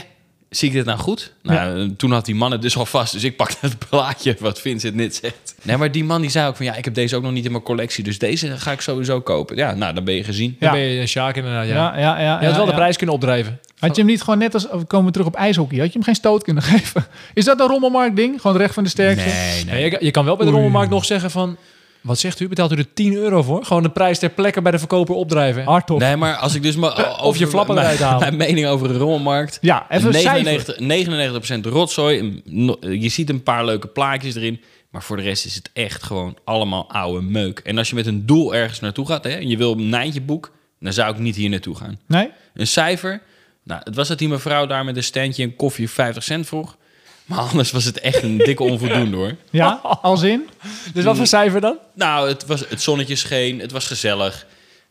zie 0.57 0.67
ik 0.67 0.73
dit 0.73 0.85
nou 0.85 0.99
goed? 0.99 1.33
Nou, 1.41 1.81
eh, 1.81 1.89
toen 1.97 2.11
had 2.11 2.25
die 2.25 2.35
man 2.35 2.51
het 2.51 2.61
dus 2.61 2.77
al 2.77 2.85
vast, 2.85 3.13
dus 3.13 3.23
ik 3.23 3.35
pakte 3.35 3.57
het 3.59 3.79
plaatje 3.89 4.35
wat 4.39 4.61
Vincent 4.61 4.95
net 4.95 5.15
zegt. 5.15 5.55
Nee, 5.61 5.77
maar 5.77 5.91
die 5.91 6.03
man 6.03 6.21
die 6.21 6.29
zei 6.29 6.47
ook 6.47 6.55
van, 6.55 6.65
ja, 6.65 6.75
ik 6.75 6.85
heb 6.85 6.93
deze 6.93 7.15
ook 7.15 7.23
nog 7.23 7.31
niet 7.31 7.45
in 7.45 7.51
mijn 7.51 7.63
collectie, 7.63 8.03
dus 8.03 8.19
deze 8.19 8.57
ga 8.57 8.71
ik 8.71 8.81
sowieso 8.81 9.21
kopen. 9.21 9.55
Ja, 9.55 9.73
nou, 9.73 9.93
dan 9.93 10.03
ben 10.03 10.13
je 10.15 10.23
gezien. 10.23 10.55
Dan 10.59 10.69
Ja. 10.69 10.75
ben 10.75 10.85
je 10.85 10.99
een 11.01 11.07
Sjaak 11.07 11.35
inderdaad, 11.35 11.67
ja. 11.67 11.73
Ja, 11.73 11.99
ja, 11.99 12.19
ja. 12.21 12.39
Je 12.39 12.45
had 12.45 12.55
wel 12.55 12.65
ja, 12.65 12.71
de 12.71 12.77
prijs 12.77 12.97
kunnen 12.97 13.15
opdrijven. 13.15 13.59
Had 13.79 13.95
je 13.95 14.01
hem 14.01 14.11
niet 14.11 14.21
gewoon 14.21 14.39
net 14.39 14.53
als... 14.53 14.67
We 14.71 14.83
komen 14.87 15.11
terug 15.11 15.27
op 15.27 15.35
ijshockey. 15.35 15.77
Had 15.77 15.87
je 15.87 15.93
hem 15.93 16.03
geen 16.03 16.15
stoot 16.15 16.43
kunnen 16.43 16.63
geven? 16.73 17.05
Is 17.33 17.45
dat 17.45 17.59
een 17.59 17.67
rommelmarkt 17.67 18.15
ding? 18.15 18.41
Gewoon 18.41 18.57
recht 18.57 18.73
van 18.73 18.83
de 18.83 18.89
sterkste? 18.89 19.29
Nee, 19.71 19.89
je, 19.89 19.97
je 19.99 20.11
kan 20.11 20.25
wel 20.25 20.35
bij 20.35 20.45
de 20.45 20.51
rommelmarkt 20.51 20.91
nog 20.91 21.05
zeggen 21.05 21.31
van... 21.31 21.57
Wat 22.05 22.19
zegt 22.19 22.39
u? 22.39 22.47
Betaalt 22.47 22.71
u 22.71 22.75
er 22.75 22.93
10 22.93 23.13
euro 23.13 23.43
voor? 23.43 23.65
Gewoon 23.65 23.83
de 23.83 23.89
prijs 23.89 24.19
ter 24.19 24.29
plekke 24.29 24.61
bij 24.61 24.71
de 24.71 24.79
verkoper 24.79 25.15
opdrijven. 25.15 25.63
Hardtop. 25.63 25.99
Nee, 25.99 26.15
maar 26.15 26.35
als 26.35 26.55
ik 26.55 26.63
dus 26.63 26.75
maar 26.75 27.19
over 27.21 27.39
je 27.39 27.47
flappen 27.47 27.77
eruit 27.77 27.99
halen. 27.99 28.19
mijn 28.19 28.37
mening 28.37 28.67
over 28.67 28.87
de 28.87 28.97
rommelmarkt. 28.97 29.57
Ja, 29.61 29.85
even 29.89 30.07
een 30.07 30.19
cijfer. 30.19 30.75
99, 30.79 31.69
99% 31.69 31.71
rotzooi. 31.71 32.41
Je 32.79 33.09
ziet 33.09 33.29
een 33.29 33.43
paar 33.43 33.65
leuke 33.65 33.87
plaatjes 33.87 34.35
erin. 34.35 34.61
Maar 34.89 35.03
voor 35.03 35.17
de 35.17 35.23
rest 35.23 35.45
is 35.45 35.55
het 35.55 35.69
echt 35.73 36.03
gewoon 36.03 36.37
allemaal 36.43 36.89
oude 36.91 37.21
meuk. 37.21 37.59
En 37.59 37.77
als 37.77 37.89
je 37.89 37.95
met 37.95 38.05
een 38.05 38.25
doel 38.25 38.55
ergens 38.55 38.79
naartoe 38.79 39.07
gaat 39.07 39.23
hè, 39.23 39.29
en 39.29 39.47
je 39.47 39.57
wil 39.57 39.71
een 39.71 39.89
Nijntje 39.89 40.21
boek, 40.21 40.51
dan 40.79 40.93
zou 40.93 41.13
ik 41.13 41.19
niet 41.19 41.35
hier 41.35 41.49
naartoe 41.49 41.75
gaan. 41.75 41.99
Nee? 42.07 42.29
Een 42.53 42.67
cijfer. 42.67 43.21
Nou, 43.63 43.81
het 43.83 43.95
was 43.95 44.07
dat 44.07 44.17
die 44.17 44.27
mevrouw 44.27 44.65
daar 44.65 44.85
met 44.85 44.95
een 44.95 45.03
standje 45.03 45.43
en 45.43 45.55
koffie 45.55 45.89
50 45.89 46.23
cent 46.23 46.47
vroeg. 46.47 46.77
Maar 47.25 47.39
anders 47.39 47.71
was 47.71 47.83
het 47.83 47.99
echt 47.99 48.23
een 48.23 48.37
dikke 48.37 48.63
onvoldoende 48.63 49.17
hoor. 49.17 49.35
Ja? 49.51 49.79
Als 50.01 50.21
in? 50.21 50.49
Dus 50.93 51.03
wat 51.03 51.17
voor 51.17 51.27
cijfer 51.27 51.61
dan? 51.61 51.77
Nou, 51.93 52.27
het, 52.27 52.45
was, 52.45 52.63
het 52.69 52.81
zonnetje 52.81 53.15
scheen, 53.15 53.59
het 53.59 53.71
was 53.71 53.85
gezellig. 53.87 54.45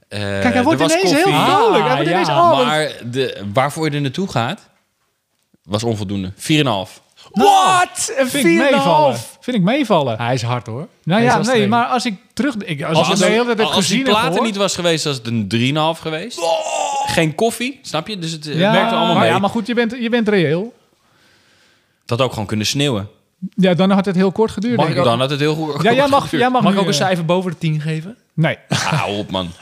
Eh, 0.08 0.20
Kijk, 0.20 0.54
hij 0.54 0.62
wordt 0.62 0.80
er 0.80 0.86
was 0.86 0.96
ineens 0.96 1.14
heel 1.14 1.22
koffie. 1.24 1.40
vrolijk. 1.54 1.84
Hij 1.84 1.96
Ah, 1.98 2.04
ja. 2.04 2.10
ineens... 2.10 2.28
Maar 2.28 2.92
de, 3.10 3.42
waarvoor 3.52 3.84
je 3.90 3.94
er 3.94 4.00
naartoe 4.00 4.28
gaat, 4.30 4.68
was 5.64 5.82
onvoldoende. 5.84 6.32
4,5. 6.32 7.02
Wat? 7.30 8.12
Een 8.16 8.28
vind 8.28 8.44
ik 8.46 8.56
meevallen. 8.70 9.16
Vind 9.40 9.56
ik 9.56 9.62
meevallen. 9.62 10.16
Hij 10.18 10.34
is 10.34 10.42
hard 10.42 10.66
hoor. 10.66 10.88
Nou 11.04 11.22
ja, 11.22 11.34
nee, 11.34 11.44
streng. 11.44 11.68
maar 11.68 11.86
als 11.86 12.04
ik 12.06 12.14
terug... 12.32 12.54
Ik, 12.56 12.82
als, 12.82 12.98
Als, 12.98 13.08
ik 13.08 13.16
de 13.16 13.24
hele 13.24 13.44
tijd 13.44 13.58
heb 13.58 13.66
als 13.66 13.74
die 13.74 13.82
gezien 13.82 14.02
platen 14.02 14.42
niet 14.42 14.56
was 14.56 14.74
geweest, 14.74 15.04
was 15.04 15.16
het 15.16 15.26
een 15.26 15.48
3,5 15.96 16.00
geweest. 16.00 16.38
Geen 17.06 17.34
koffie, 17.34 17.78
snap 17.82 18.08
je? 18.08 18.18
Dus 18.18 18.30
het 18.32 18.44
Ja, 18.44 18.72
werkte 18.72 18.94
allemaal 18.94 19.12
maar 19.14 19.22
mee. 19.22 19.32
Ja, 19.32 19.38
maar 19.38 19.50
goed, 19.50 19.66
je 19.66 19.74
bent, 19.74 19.94
je 20.00 20.08
bent 20.08 20.28
reëel. 20.28 20.72
Het 22.04 22.10
had 22.10 22.20
ook 22.20 22.32
gewoon 22.32 22.46
kunnen 22.46 22.66
sneeuwen. 22.66 23.08
Ja, 23.56 23.74
dan 23.74 23.90
had 23.90 24.04
het 24.04 24.16
heel 24.16 24.32
kort 24.32 24.50
geduurd, 24.50 24.76
Mag 24.76 24.88
ik. 24.88 24.94
Dan 24.94 25.20
had 25.20 25.30
het 25.30 25.40
heel 25.40 25.54
goed 25.54 25.82
Ja, 25.82 25.92
jij 25.92 26.08
mag, 26.08 26.30
jij 26.30 26.50
mag, 26.50 26.62
Mag 26.62 26.72
ik 26.72 26.78
ook 26.78 26.84
een 26.84 26.90
eh, 26.90 26.96
cijfer 26.96 27.24
boven 27.24 27.50
de 27.50 27.58
10 27.58 27.80
geven? 27.80 28.16
Nee. 28.34 28.58
Hou 28.68 29.16
op, 29.16 29.30
man. 29.30 29.46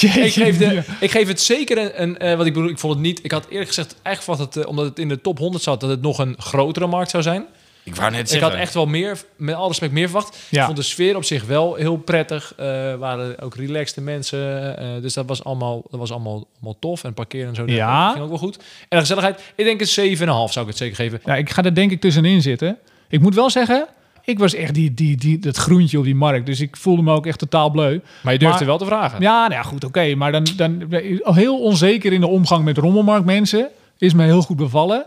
ik, 0.00 0.32
geef 0.32 0.58
de, 0.58 0.82
ik 1.00 1.10
geef 1.10 1.28
het 1.28 1.40
zeker 1.40 1.78
een... 1.78 2.02
een 2.02 2.18
eh, 2.18 2.36
wat 2.36 2.46
ik 2.46 2.52
bedoel, 2.52 2.68
ik 2.68 2.78
vond 2.78 2.92
het 2.92 3.02
niet... 3.02 3.20
Ik 3.24 3.30
had 3.30 3.46
eerlijk 3.48 3.68
gezegd, 3.68 3.96
eigenlijk 4.02 4.54
eh, 4.54 4.66
omdat 4.66 4.84
het 4.84 4.98
in 4.98 5.08
de 5.08 5.20
top 5.20 5.38
100 5.38 5.62
zat... 5.64 5.80
dat 5.80 5.90
het 5.90 6.02
nog 6.02 6.18
een 6.18 6.34
grotere 6.38 6.86
markt 6.86 7.10
zou 7.10 7.22
zijn. 7.22 7.46
Ik 7.84 7.94
wou 7.96 8.10
net 8.10 8.20
Ik 8.20 8.26
zeggen. 8.26 8.48
had 8.50 8.58
echt 8.58 8.74
wel 8.74 8.86
meer, 8.86 9.18
met 9.36 9.54
alle 9.54 9.68
respect, 9.68 9.92
meer 9.92 10.08
verwacht. 10.08 10.38
Ja. 10.48 10.58
Ik 10.60 10.64
vond 10.64 10.76
de 10.76 10.82
sfeer 10.82 11.16
op 11.16 11.24
zich 11.24 11.44
wel 11.44 11.74
heel 11.74 11.96
prettig. 11.96 12.52
Er 12.56 12.98
waren 12.98 13.40
ook 13.40 13.54
relaxte 13.54 14.00
mensen. 14.00 14.76
eh, 14.78 15.02
dus 15.02 15.14
dat 15.14 15.26
was 15.26 15.44
allemaal, 15.44 15.82
dat 15.90 16.00
was 16.00 16.10
allemaal, 16.12 16.46
allemaal 16.54 16.78
tof. 16.78 17.04
En 17.04 17.14
parkeren 17.14 17.48
en 17.48 17.54
zo. 17.54 17.64
dat 17.64 17.74
Ja. 17.74 18.10
ging 18.10 18.22
ook 18.22 18.28
wel 18.28 18.38
goed. 18.38 18.56
En 18.56 18.62
de 18.88 18.98
gezelligheid, 18.98 19.52
ik 19.56 19.64
denk 19.64 19.80
een 19.80 19.86
7,5 19.86 20.52
zou 20.52 20.64
ik 20.64 20.70
het 20.70 20.76
zeker 20.80 20.96
geven. 20.96 21.20
Ja, 21.24 21.36
ik 21.36 21.50
ga 21.50 21.62
er 21.62 21.74
denk 21.74 21.90
ik 21.90 22.00
tussenin 22.00 22.42
zitten. 22.42 22.78
Ik 23.08 23.20
moet 23.20 23.34
wel 23.34 23.50
zeggen, 23.50 23.86
ik 24.24 24.38
was 24.38 24.54
echt 24.54 24.74
die, 24.74 24.94
die, 24.94 25.16
die, 25.16 25.38
dat 25.38 25.56
groentje 25.56 25.98
op 25.98 26.04
die 26.04 26.14
markt. 26.14 26.46
Dus 26.46 26.60
ik 26.60 26.76
voelde 26.76 27.02
me 27.02 27.12
ook 27.12 27.26
echt 27.26 27.38
totaal 27.38 27.70
bleu. 27.70 28.00
Maar 28.22 28.32
je 28.32 28.38
durfde 28.38 28.58
Maar- 28.58 28.66
wel 28.66 28.78
te 28.78 28.84
vragen. 28.84 29.20
Ja, 29.20 29.40
nou 29.40 29.52
ja, 29.52 29.62
goed, 29.62 29.84
oké. 29.84 30.14
maar 30.14 30.32
dan, 30.32 30.46
dan 30.56 30.86
heel 31.34 31.58
onzeker 31.60 32.12
in 32.12 32.20
de 32.20 32.26
omgang 32.26 32.64
met 32.64 32.78
rommelmarktmensen. 32.78 33.68
Is 33.98 34.14
me 34.14 34.24
heel 34.24 34.42
goed 34.42 34.56
bevallen. 34.56 35.06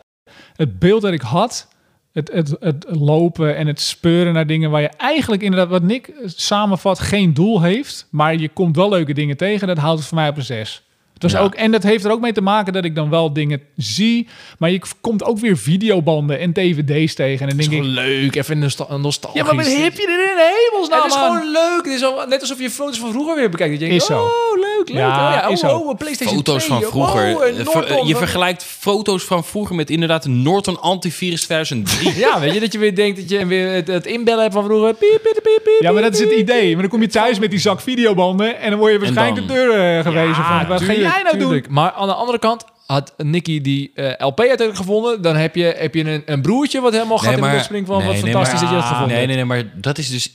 Het 0.56 0.80
beeld 0.80 1.02
dat 1.02 1.14
ik 1.14 1.22
had, 1.22 1.68
het, 2.16 2.32
het, 2.34 2.56
het 2.60 2.86
lopen 2.90 3.56
en 3.56 3.68
het 3.68 3.82
speuren 3.82 4.34
naar 4.34 4.48
dingen 4.48 4.70
waar 4.72 4.82
je 4.82 4.90
eigenlijk 4.98 5.42
inderdaad, 5.42 5.70
wat 5.70 5.84
Nick 5.84 6.12
samenvat, 6.26 7.00
geen 7.00 7.34
doel 7.34 7.62
heeft. 7.62 8.08
Maar 8.12 8.36
je 8.36 8.50
komt 8.50 8.76
wel 8.76 8.90
leuke 8.90 9.14
dingen 9.14 9.38
tegen. 9.38 9.68
Dat 9.68 9.78
houdt 9.78 10.00
het 10.00 10.08
voor 10.08 10.18
mij 10.18 10.30
op 10.30 10.38
een 10.38 10.44
6. 10.44 10.84
Het 11.14 11.24
was 11.24 11.32
Ja. 11.32 11.40
ook, 11.40 11.56
en 11.56 11.72
dat 11.72 11.84
heeft 11.84 12.06
er 12.06 12.12
ook 12.12 12.20
mee 12.22 12.32
te 12.34 12.42
maken 12.42 12.74
dat 12.74 12.86
ik 12.86 12.96
dan 12.96 13.10
wel 13.10 13.34
dingen 13.34 13.62
zie. 13.78 14.28
Maar 14.60 14.70
je 14.72 14.82
komt 15.02 15.24
ook 15.24 15.40
weer 15.40 15.58
videobanden 15.58 16.40
en 16.40 16.54
dvd's 16.54 17.14
tegen. 17.14 17.50
En 17.50 17.58
dan 17.58 17.68
denk 17.70 17.84
ik, 17.84 17.90
leuk, 17.94 18.36
even 18.36 18.60
nostal 18.60 19.00
nostalgisch. 19.00 19.42
ja, 19.42 19.46
maar 19.48 19.56
wat 19.56 19.66
heb 19.66 19.94
je 19.96 20.08
er 20.08 20.32
in 20.32 20.54
hemelsnaam 20.70 21.02
Het 21.04 21.12
is 21.12 21.18
gewoon 21.18 21.52
leuk. 21.52 21.86
Het 21.86 21.94
is 21.94 22.04
al, 22.04 22.28
net 22.28 22.42
alsof 22.42 22.60
je 22.60 22.70
foto's 22.70 23.00
van 23.00 23.12
vroeger 23.12 23.36
weer 23.36 23.50
bekijkt. 23.50 23.72
Dat 23.72 23.82
je 23.82 23.88
denkt, 23.88 24.02
Is 24.04 24.10
zo. 24.10 24.22
oh, 24.24 24.65
leuk, 24.90 24.98
leuk. 24.98 25.08
Ja, 25.08 25.50
oh, 25.50 25.56
ja, 25.56 25.76
oh, 25.76 25.88
oh, 25.88 25.98
PlayStation 25.98 26.36
Foto's 26.36 26.64
2, 26.66 26.80
van 26.80 26.90
vroeger. 26.90 27.36
Oh, 27.36 27.48
Eh, 27.48 27.66
ver- 27.68 28.06
je 28.06 28.16
vergelijkt 28.16 28.64
foto's 28.64 29.24
van 29.24 29.44
vroeger 29.44 29.76
met 29.76 29.90
inderdaad 29.90 30.26
een 30.26 30.42
Norton 30.42 30.82
Antivirus 30.82 31.44
2003. 31.46 32.18
Ja, 32.18 32.40
weet 32.40 32.54
je, 32.54 32.60
dat 32.60 32.72
je 32.74 32.80
weer 32.80 32.96
denkt 32.96 33.20
dat 33.20 33.30
je 33.30 33.46
weer 33.46 33.72
het, 33.72 33.88
het 33.88 34.06
inbellen 34.06 34.42
hebt 34.42 34.54
van 34.54 34.64
vroeger. 34.64 34.94
Piep, 34.94 35.20
piep, 35.24 35.34
piep, 35.44 35.44
piep, 35.64 35.78
Ja, 35.80 35.92
maar 35.92 36.02
dat 36.02 36.14
is 36.14 36.20
het 36.20 36.32
idee. 36.32 36.72
Maar 36.74 36.82
dan 36.82 36.92
kom 36.92 37.02
je 37.02 37.08
thuis 37.08 37.40
met 37.40 37.50
die 37.50 37.60
zak 37.60 37.82
videobanden 37.82 38.60
en 38.60 38.70
dan 38.70 38.80
word 38.80 38.92
je 38.94 39.00
waarschijnlijk 39.00 39.48
de 39.48 39.54
deur 39.54 39.98
eh, 39.98 40.04
gewezen 40.04 40.44
van, 40.44 40.68
wat 40.68 40.82
ga 40.82 40.94
jij 40.94 41.22
nou 41.24 41.38
tuurlijk. 41.38 41.70
Maar 41.70 41.92
aan 41.92 42.08
de 42.08 42.14
andere 42.14 42.40
kant 42.40 42.66
had 42.86 43.14
Nicky 43.18 43.62
die 43.62 43.92
eh, 43.96 44.06
LP 44.18 44.40
uiteindelijk 44.40 44.78
gevonden. 44.78 45.22
Dan 45.22 45.36
heb 45.36 45.56
je, 45.56 45.76
heb 45.78 45.96
je 45.96 46.04
een, 46.12 46.24
een 46.26 46.42
broertje 46.42 46.82
wat 46.82 46.94
helemaal 46.94 47.18
gaat 47.18 47.34
in 47.38 47.42
de 47.44 47.50
bos 47.50 47.64
springen 47.64 47.86
van 47.88 47.98
nee, 47.98 48.06
wat 48.08 48.16
nee, 48.16 48.24
fantastisch 48.32 48.62
maar- 48.62 48.70
dat 48.70 48.70
je 48.70 48.76
dat 48.76 48.86
gevonden 48.94 49.18
Nee, 49.18 49.26
nee, 49.26 49.36
nee, 49.36 49.46
maar 49.46 49.64
dat 49.76 49.98
is 49.98 50.10
dus 50.10 50.32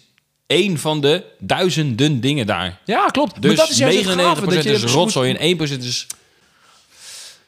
één 0.51 0.79
van 0.79 1.01
de 1.01 1.25
duizenden 1.39 2.21
dingen 2.21 2.47
daar. 2.47 2.79
Ja, 2.85 3.07
klopt. 3.07 3.43
Dus 3.43 3.57
maar 3.57 3.57
dat 3.67 3.71
is 3.71 3.79
juist 3.79 4.05
het 4.05 4.15
99% 4.19 4.21
gave, 4.21 4.45
dat 4.55 4.63
je 4.65 4.71
is 4.71 4.81
dus 4.81 4.93
rotzooi 4.93 5.33
moet- 5.33 5.41
en 5.41 5.79
1% 5.81 5.85
is... 5.85 6.07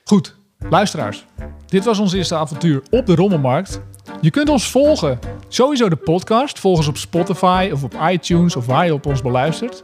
Goed, 0.04 0.34
luisteraars. 0.70 1.24
Dit 1.66 1.84
was 1.84 1.98
ons 1.98 2.12
eerste 2.12 2.34
avontuur 2.34 2.82
op 2.90 3.06
de 3.06 3.14
Rommelmarkt. 3.14 3.80
Je 4.20 4.30
kunt 4.30 4.48
ons 4.48 4.68
volgen. 4.68 5.18
Sowieso 5.48 5.88
de 5.88 5.96
podcast. 5.96 6.58
Volg 6.58 6.76
ons 6.76 6.86
op 6.88 6.96
Spotify 6.96 7.70
of 7.72 7.82
op 7.82 7.94
iTunes 8.10 8.56
of 8.56 8.66
waar 8.66 8.86
je 8.86 8.94
op 8.94 9.06
ons 9.06 9.22
beluistert. 9.22 9.82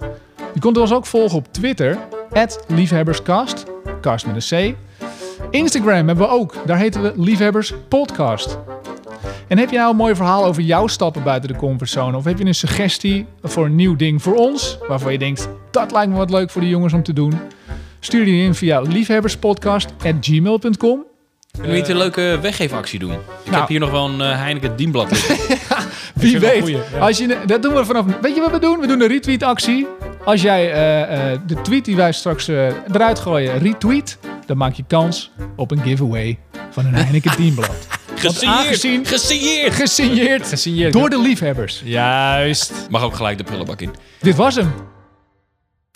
Je 0.54 0.60
kunt 0.60 0.76
ons 0.76 0.92
ook 0.92 1.06
volgen 1.06 1.38
op 1.38 1.52
Twitter. 1.52 1.98
liefhebberscast. 2.66 3.64
Cast 4.00 4.26
met 4.26 4.50
een 4.52 4.72
C. 4.72 4.76
Instagram 5.50 6.06
hebben 6.06 6.26
we 6.26 6.32
ook. 6.32 6.54
Daar 6.66 6.78
heten 6.78 7.02
we 7.02 7.12
Liefhebbers 7.16 7.72
Podcast. 7.88 8.58
En 9.48 9.58
heb 9.58 9.70
je 9.70 9.76
nou 9.76 9.90
een 9.90 9.96
mooi 9.96 10.14
verhaal 10.14 10.44
over 10.44 10.62
jouw 10.62 10.86
stappen 10.86 11.22
buiten 11.22 11.48
de 11.52 11.56
comfortzone? 11.56 12.16
Of 12.16 12.24
heb 12.24 12.38
je 12.38 12.44
een 12.44 12.54
suggestie 12.54 13.26
voor 13.42 13.64
een 13.64 13.74
nieuw 13.74 13.96
ding 13.96 14.22
voor 14.22 14.34
ons? 14.34 14.78
Waarvan 14.88 15.12
je 15.12 15.18
denkt, 15.18 15.48
dat 15.70 15.92
lijkt 15.92 16.10
me 16.10 16.16
wat 16.16 16.30
leuk 16.30 16.50
voor 16.50 16.60
de 16.60 16.68
jongens 16.68 16.92
om 16.92 17.02
te 17.02 17.12
doen. 17.12 17.32
Stuur 18.00 18.24
die 18.24 18.42
in 18.44 18.54
via 18.54 18.80
liefhebberspodcast.gmail.com. 18.80 21.04
Kunnen 21.52 21.70
we 21.72 21.78
niet 21.78 21.88
een 21.88 21.96
leuke 21.96 22.38
weggeefactie 22.42 22.98
doen? 22.98 23.12
Ik 23.12 23.18
Nou. 23.44 23.56
heb 23.56 23.68
hier 23.68 23.80
nog 23.80 23.90
wel 23.90 24.08
een 24.08 24.20
eh, 24.20 24.38
Heineken 24.38 24.76
dienblad 24.76 25.10
liggen. 25.10 25.36
Wie 26.14 26.38
weet. 26.38 26.54
een 26.54 26.60
goeie, 26.60 26.76
ja. 26.92 26.98
Als 26.98 27.18
je, 27.18 27.38
dat 27.46 27.62
doen 27.62 27.74
we 27.74 27.84
vanaf. 27.84 28.04
Weet 28.20 28.34
je 28.34 28.40
wat 28.40 28.50
we 28.50 28.58
doen? 28.58 28.80
We 28.80 28.86
doen 28.86 29.00
een 29.00 29.08
retweet 29.08 29.42
actie. 29.42 29.86
Als 30.24 30.42
jij 30.42 30.72
eh, 30.72 31.32
eh, 31.32 31.38
de 31.46 31.60
tweet 31.62 31.84
die 31.84 31.96
wij 31.96 32.12
straks 32.12 32.48
eruit 32.48 33.18
gooien 33.18 33.58
retweet, 33.58 34.18
dan 34.46 34.56
maak 34.56 34.74
je 34.74 34.84
kans 34.86 35.30
op 35.56 35.70
een 35.70 35.80
giveaway 35.82 36.38
van 36.70 36.86
een 36.86 36.94
Heineken 36.94 37.36
Dienblad. 37.36 37.86
Gesigneerd! 38.20 39.08
Gesigneerd! 39.08 39.74
Gesigneerd 39.74 40.46
Gesigneerd. 40.48 40.92
door 40.92 41.10
de 41.10 41.20
liefhebbers. 41.20 41.82
Juist. 41.84 42.72
Mag 42.90 43.02
ook 43.02 43.14
gelijk 43.14 43.38
de 43.38 43.44
prullenbak 43.44 43.80
in. 43.80 43.94
Dit 44.20 44.36
was 44.36 44.54
hem. 44.54 44.72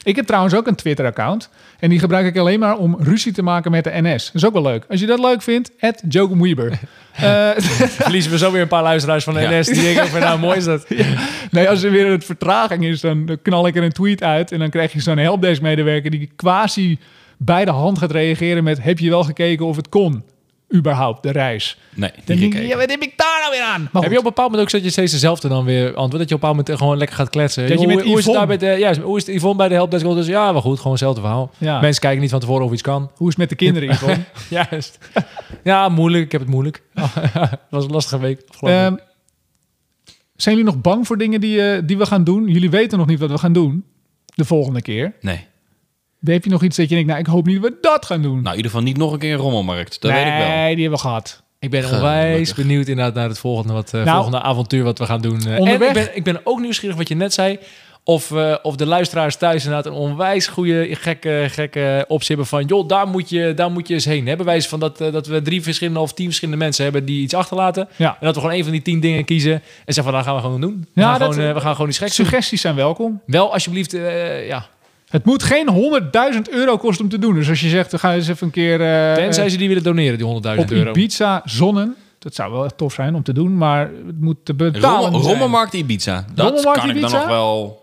Ik 0.05 0.17
heb 0.17 0.27
trouwens 0.27 0.55
ook 0.55 0.67
een 0.67 0.75
Twitter-account. 0.75 1.51
En 1.79 1.89
die 1.91 1.99
gebruik 1.99 2.27
ik 2.27 2.37
alleen 2.39 2.59
maar 2.59 2.77
om 2.77 2.97
ruzie 3.01 3.33
te 3.33 3.43
maken 3.43 3.71
met 3.71 3.85
de 3.85 3.91
NS. 3.95 4.25
Dat 4.27 4.35
is 4.35 4.45
ook 4.45 4.53
wel 4.53 4.63
leuk. 4.63 4.85
Als 4.89 5.01
je 5.01 5.07
dat 5.07 5.19
leuk 5.19 5.43
vindt, 5.43 5.71
at 5.81 6.03
Jokum 6.09 6.43
Weber. 6.43 6.79
Eh, 7.13 7.51
Verliezen 8.03 8.31
we 8.33 8.39
zo 8.39 8.51
weer 8.53 8.63
een 8.63 8.69
paar 8.69 8.83
luisteraars 8.83 9.25
van 9.25 9.35
de 9.35 9.41
Ja. 9.41 9.59
NS. 9.59 9.67
Die 9.67 9.83
denken 9.83 10.09
van, 10.09 10.21
nou 10.21 10.39
mooi 10.39 10.57
is 10.57 10.65
dat. 10.65 10.87
nee, 11.51 11.69
als 11.69 11.83
er 11.83 11.91
weer 11.91 12.07
een 12.07 12.23
vertraging 12.23 12.85
is, 12.85 13.01
dan 13.01 13.39
knal 13.43 13.67
ik 13.67 13.77
er 13.77 13.83
een 13.83 13.93
tweet 13.93 14.23
uit. 14.23 14.53
En 14.53 14.59
dan 14.59 14.71
krijg 14.71 14.93
je 14.93 15.01
zo'n 15.01 15.19
helpdesk-medewerker 15.19 16.11
die 16.11 16.31
quasi 16.37 16.99
bij 17.39 17.65
de 17.65 17.71
hand 17.71 17.99
gaat 17.99 18.11
reageren 18.11 18.65
met... 18.65 18.83
Heb 18.83 18.99
je 18.99 19.11
wel 19.11 19.25
gekeken 19.25 19.67
of 19.67 19.77
het 19.77 19.89
kon? 19.89 20.25
Überhaupt, 20.75 21.23
de 21.23 21.31
reis. 21.31 21.79
Nee, 21.95 22.11
Dan 22.25 22.37
denk 22.37 22.55
ja, 22.55 22.77
wat 22.77 22.91
heb 22.91 23.03
ik 23.03 23.13
daar 23.17 23.39
nou 23.41 23.51
weer 23.53 23.63
aan? 23.63 23.89
Maar 23.93 24.03
Heb 24.03 24.11
je 24.11 24.19
op 24.19 24.25
een 24.25 24.31
bepaald 24.31 24.51
moment 24.51 24.69
ook 24.69 24.73
dat 24.75 24.85
je 24.85 24.91
steeds 24.91 25.13
dezelfde 25.13 25.49
dan 25.49 25.65
weer 25.65 25.87
antwoord? 25.87 26.19
Dat 26.19 26.29
je 26.29 26.35
op 26.35 26.43
een 26.43 26.49
bepaald 26.49 26.57
moment 26.57 26.79
gewoon 26.79 26.97
lekker 26.97 27.17
gaat 27.17 27.31
kletsen. 27.31 27.69
Dat 27.69 27.81
je 27.81 27.87
met 27.87 28.03
hoe 28.03 28.19
is 28.19 28.25
het 28.25 28.35
daar 28.35 28.47
bij 28.47 28.57
de, 28.57 28.67
ja, 28.67 29.01
hoe 29.01 29.17
is 29.17 29.27
het 29.27 29.37
Yvonne 29.37 29.57
bij 29.57 29.69
de 29.69 29.75
helpdesk? 29.75 30.05
Dus 30.05 30.27
ja, 30.27 30.53
wel 30.53 30.61
goed, 30.63 30.77
gewoon 30.77 30.93
hetzelfde 30.93 31.21
verhaal. 31.21 31.51
Ja. 31.59 31.81
Mensen 31.81 32.01
kijken 32.01 32.21
niet 32.21 32.31
van 32.31 32.41
tevoren 32.41 32.65
of 32.65 32.73
iets 32.73 32.83
kan. 32.83 33.11
hoe 33.15 33.29
is 33.29 33.37
het 33.37 33.37
met 33.37 33.49
de 33.49 33.55
kinderen, 33.65 33.89
Yvonne? 33.95 34.25
Juist. 34.49 34.99
ja, 35.63 35.89
moeilijk. 35.89 36.25
Ik 36.25 36.33
heb 36.33 36.41
het 36.41 36.51
moeilijk. 36.51 36.83
Het 37.33 37.59
was 37.71 37.85
een 37.85 37.91
lastige 37.91 38.19
week. 38.19 38.41
Ehm, 38.61 38.95
zijn 40.37 40.57
jullie 40.57 40.73
nog 40.73 40.81
bang 40.81 41.07
voor 41.07 41.19
dingen 41.19 41.41
die, 41.41 41.63
eh, 41.71 41.83
die 41.85 41.99
we 41.99 42.07
gaan 42.07 42.25
doen? 42.25 42.49
Jullie 42.49 42.71
weten 42.71 42.99
nog 42.99 43.07
niet 43.07 43.19
wat 43.19 43.31
we 43.31 43.39
gaan 43.39 43.53
doen 43.53 43.85
de 44.25 44.45
volgende 44.45 44.83
keer. 44.83 45.13
Nee. 45.21 45.47
Heb 46.25 46.45
je 46.45 46.51
nog 46.51 46.63
iets 46.63 46.77
dat 46.77 46.89
je 46.89 46.95
denkt, 46.95 47.09
nou, 47.09 47.21
ik 47.21 47.27
hoop 47.27 47.47
niet 47.47 47.63
dat 47.63 47.71
we 47.71 47.77
dat 47.81 48.07
gaan 48.07 48.23
doen? 48.23 48.35
Nou, 48.37 48.49
in 48.51 48.57
ieder 48.57 48.71
geval 48.71 48.83
niet 48.87 48.97
nog 48.97 49.13
een 49.13 49.19
keer 49.19 49.33
een 49.33 49.39
rommelmarkt. 49.39 50.01
Dat 50.01 50.11
nee, 50.13 50.25
weet 50.25 50.33
ik 50.33 50.39
wel. 50.39 50.49
die 50.49 50.55
hebben 50.67 50.91
we 50.91 50.99
gehad. 50.99 51.43
Ik 51.59 51.71
ben 51.71 51.85
onwijs 51.91 52.55
benieuwd 52.55 52.87
inderdaad 52.89 53.15
naar 53.15 53.29
het 53.29 53.39
volgende, 53.39 53.73
wat, 53.73 53.87
eh, 53.95 54.03
Nou, 54.03 54.11
volgende 54.15 54.41
avontuur 54.43 54.83
wat 54.85 54.99
we 54.99 55.07
gaan 55.07 55.21
doen. 55.21 55.47
Eh, 55.47 55.59
onderweg- 55.59 55.81
En 55.81 55.87
ik 55.89 55.93
ben, 56.07 56.17
ik 56.17 56.25
ben 56.25 56.41
ook 56.45 56.61
nieuwsgierig 56.61 56.97
wat 56.97 57.09
je 57.09 57.15
net 57.15 57.33
zei. 57.33 57.59
Of, 58.05 58.31
eh, 58.33 58.55
of 58.63 58.77
de 58.77 58.87
luisteraars 58.87 59.37
thuis 59.37 59.65
inderdaad 59.65 59.87
een 59.93 59.99
onwijs 59.99 60.47
goede, 60.47 60.89
gekke, 60.91 61.45
gekke 61.49 62.05
optie 62.09 62.29
hebben 62.29 62.47
van... 62.47 62.65
joh, 62.65 62.89
daar 62.89 63.07
moet 63.09 63.29
je, 63.31 63.53
daar 63.55 63.71
moet 63.71 63.89
je 63.89 63.95
eens 63.95 64.05
heen. 64.05 64.27
Hebben 64.27 64.47
wij 64.47 64.55
eens 64.55 64.69
van 64.69 64.81
dat, 64.81 64.99
dat 64.99 65.27
we 65.27 65.43
drie 65.43 65.63
verschillende 65.63 66.01
of 66.01 66.13
tien 66.15 66.27
verschillende 66.27 66.65
mensen 66.65 66.85
hebben 66.85 67.05
die 67.05 67.23
iets 67.23 67.35
achterlaten. 67.35 67.89
Ja. 67.97 68.09
En 68.21 68.27
dat 68.27 68.35
we 68.35 68.41
gewoon 68.41 68.57
een 68.57 68.63
van 68.63 68.73
die 68.73 68.83
tien 68.83 69.01
dingen 69.01 69.25
kiezen. 69.25 69.53
En 69.53 69.63
zeggen 69.95 70.05
van, 70.05 70.13
dan 70.13 70.25
gaan 70.25 70.35
we 70.35 70.41
gewoon 70.41 70.61
doen. 70.61 70.87
We, 70.95 71.01
Ja, 71.01 71.11
gaan, 71.11 71.19
dat- 71.19 71.35
gewoon, 71.35 71.55
we 71.55 71.61
gaan 71.61 71.73
gewoon 71.75 71.89
iets 71.89 71.99
geks 71.99 72.17
doen. 72.17 72.27
Suggesties 72.27 72.61
zijn 72.61 72.75
welkom. 72.75 73.21
Wel 73.27 73.53
alsjeblieft, 73.53 73.95
eh, 73.95 74.47
ja. 74.47 74.67
Het 75.13 75.25
moet 75.25 75.43
geen 75.43 75.69
100.000 76.35 76.41
euro 76.51 76.77
kosten 76.77 77.05
om 77.05 77.11
te 77.11 77.19
doen. 77.19 77.35
Dus 77.35 77.49
als 77.49 77.61
je 77.61 77.69
zegt, 77.69 77.91
dan 77.91 78.01
ga 78.01 78.11
je 78.11 78.17
eens 78.17 78.29
even 78.29 78.47
een 78.47 78.53
keer 78.53 78.81
eh, 78.81 79.15
Tenzij 79.15 79.49
ze 79.49 79.57
die 79.57 79.69
willen 79.69 79.83
doneren, 79.83 80.19
die 80.19 80.27
100.000 80.57 80.59
op 80.59 80.71
euro. 80.71 80.91
Ibiza 80.91 81.43
zonnen. 81.45 81.97
Dat 82.19 82.35
zou 82.35 82.53
wel 82.53 82.65
echt 82.65 82.77
tof 82.77 82.93
zijn 82.93 83.15
om 83.15 83.23
te 83.23 83.33
doen, 83.33 83.57
maar 83.57 83.91
het 84.07 84.21
moet 84.21 84.37
te 84.45 84.55
betalen 84.55 85.01
Rommel, 85.01 85.21
zijn. 85.21 85.33
rommelmarkt 85.33 85.73
Ibiza. 85.73 86.25
Dat 86.35 86.45
Rommelmarkt 86.47 86.81
kan 86.81 86.91
ik 86.91 87.01
dan 87.01 87.11
nog 87.11 87.27
wel... 87.27 87.81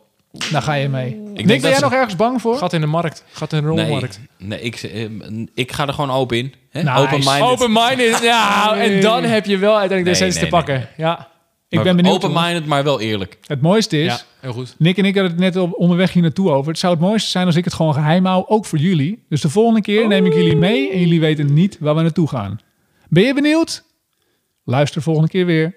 Daar 0.51 0.61
ga 0.61 0.73
je 0.73 0.89
mee. 0.89 1.09
denk 1.09 1.35
Nick, 1.35 1.45
ben 1.45 1.47
dat 1.55 1.61
jij 1.61 1.73
ze- 1.73 1.81
nog 1.81 1.93
ergens 1.93 2.15
bang 2.15 2.41
voor? 2.41 2.55
Gat 2.57 2.73
in 2.73 2.81
de 2.81 2.87
markt. 2.87 3.23
Gat 3.31 3.53
in 3.53 3.61
de 3.61 3.67
rommelmarkt. 3.67 4.19
nee 4.37 4.61
ik, 4.61 4.75
eh, 4.75 5.05
ik 5.53 5.71
ga 5.71 5.87
er 5.87 5.93
gewoon 5.93 6.11
open 6.11 6.37
in. 6.37 6.53
Hè? 6.69 6.81
Nice. 6.83 6.97
Open-minded. 6.99 7.41
Open-minded. 7.41 8.19
Ja, 8.21 8.75
en 8.75 9.01
dan 9.01 9.23
heb 9.23 9.45
je 9.45 9.57
wel 9.57 9.77
uiteindelijk 9.77 10.17
de 10.17 10.23
Nee, 10.25 10.29
essentie 10.29 10.41
nee, 10.41 10.49
te 10.49 10.55
pakken. 10.73 10.87
Ja. 10.97 11.27
Ik 11.69 11.83
ben 11.83 11.95
benieuwd. 11.95 12.23
Open-minded, 12.23 12.65
maar 12.65 12.83
wel 12.83 12.99
eerlijk. 12.99 13.37
Het 13.45 13.61
mooiste 13.61 13.97
is, 13.97 14.05
ja, 14.05 14.19
heel 14.39 14.53
goed. 14.53 14.75
Nick 14.77 14.97
en 14.97 15.05
ik 15.05 15.13
hadden 15.13 15.31
het 15.31 15.41
net 15.41 15.55
op 15.55 15.73
onderweg 15.73 16.13
hier 16.13 16.21
naartoe 16.21 16.49
over. 16.49 16.71
Het 16.71 16.79
zou 16.79 16.93
het 16.93 17.01
mooiste 17.01 17.29
zijn 17.29 17.45
als 17.45 17.55
ik 17.55 17.63
het 17.63 17.73
gewoon 17.73 17.93
geheim 17.93 18.25
hou, 18.25 18.45
ook 18.47 18.65
voor 18.65 18.77
jullie. 18.77 19.23
Dus 19.29 19.41
de 19.41 19.49
volgende 19.49 19.81
keer 19.81 20.07
neem 20.07 20.25
ik 20.25 20.33
jullie 20.33 20.55
mee 20.55 20.91
en 20.91 20.99
jullie 20.99 21.19
weten 21.19 21.53
niet 21.53 21.77
waar 21.79 21.95
we 21.95 22.01
naartoe 22.01 22.27
gaan. 22.27 22.59
Ben 23.09 23.23
je 23.23 23.33
benieuwd? 23.33 23.83
Luister 24.63 25.01
volgende 25.01 25.29
keer 25.29 25.45
weer. 25.45 25.75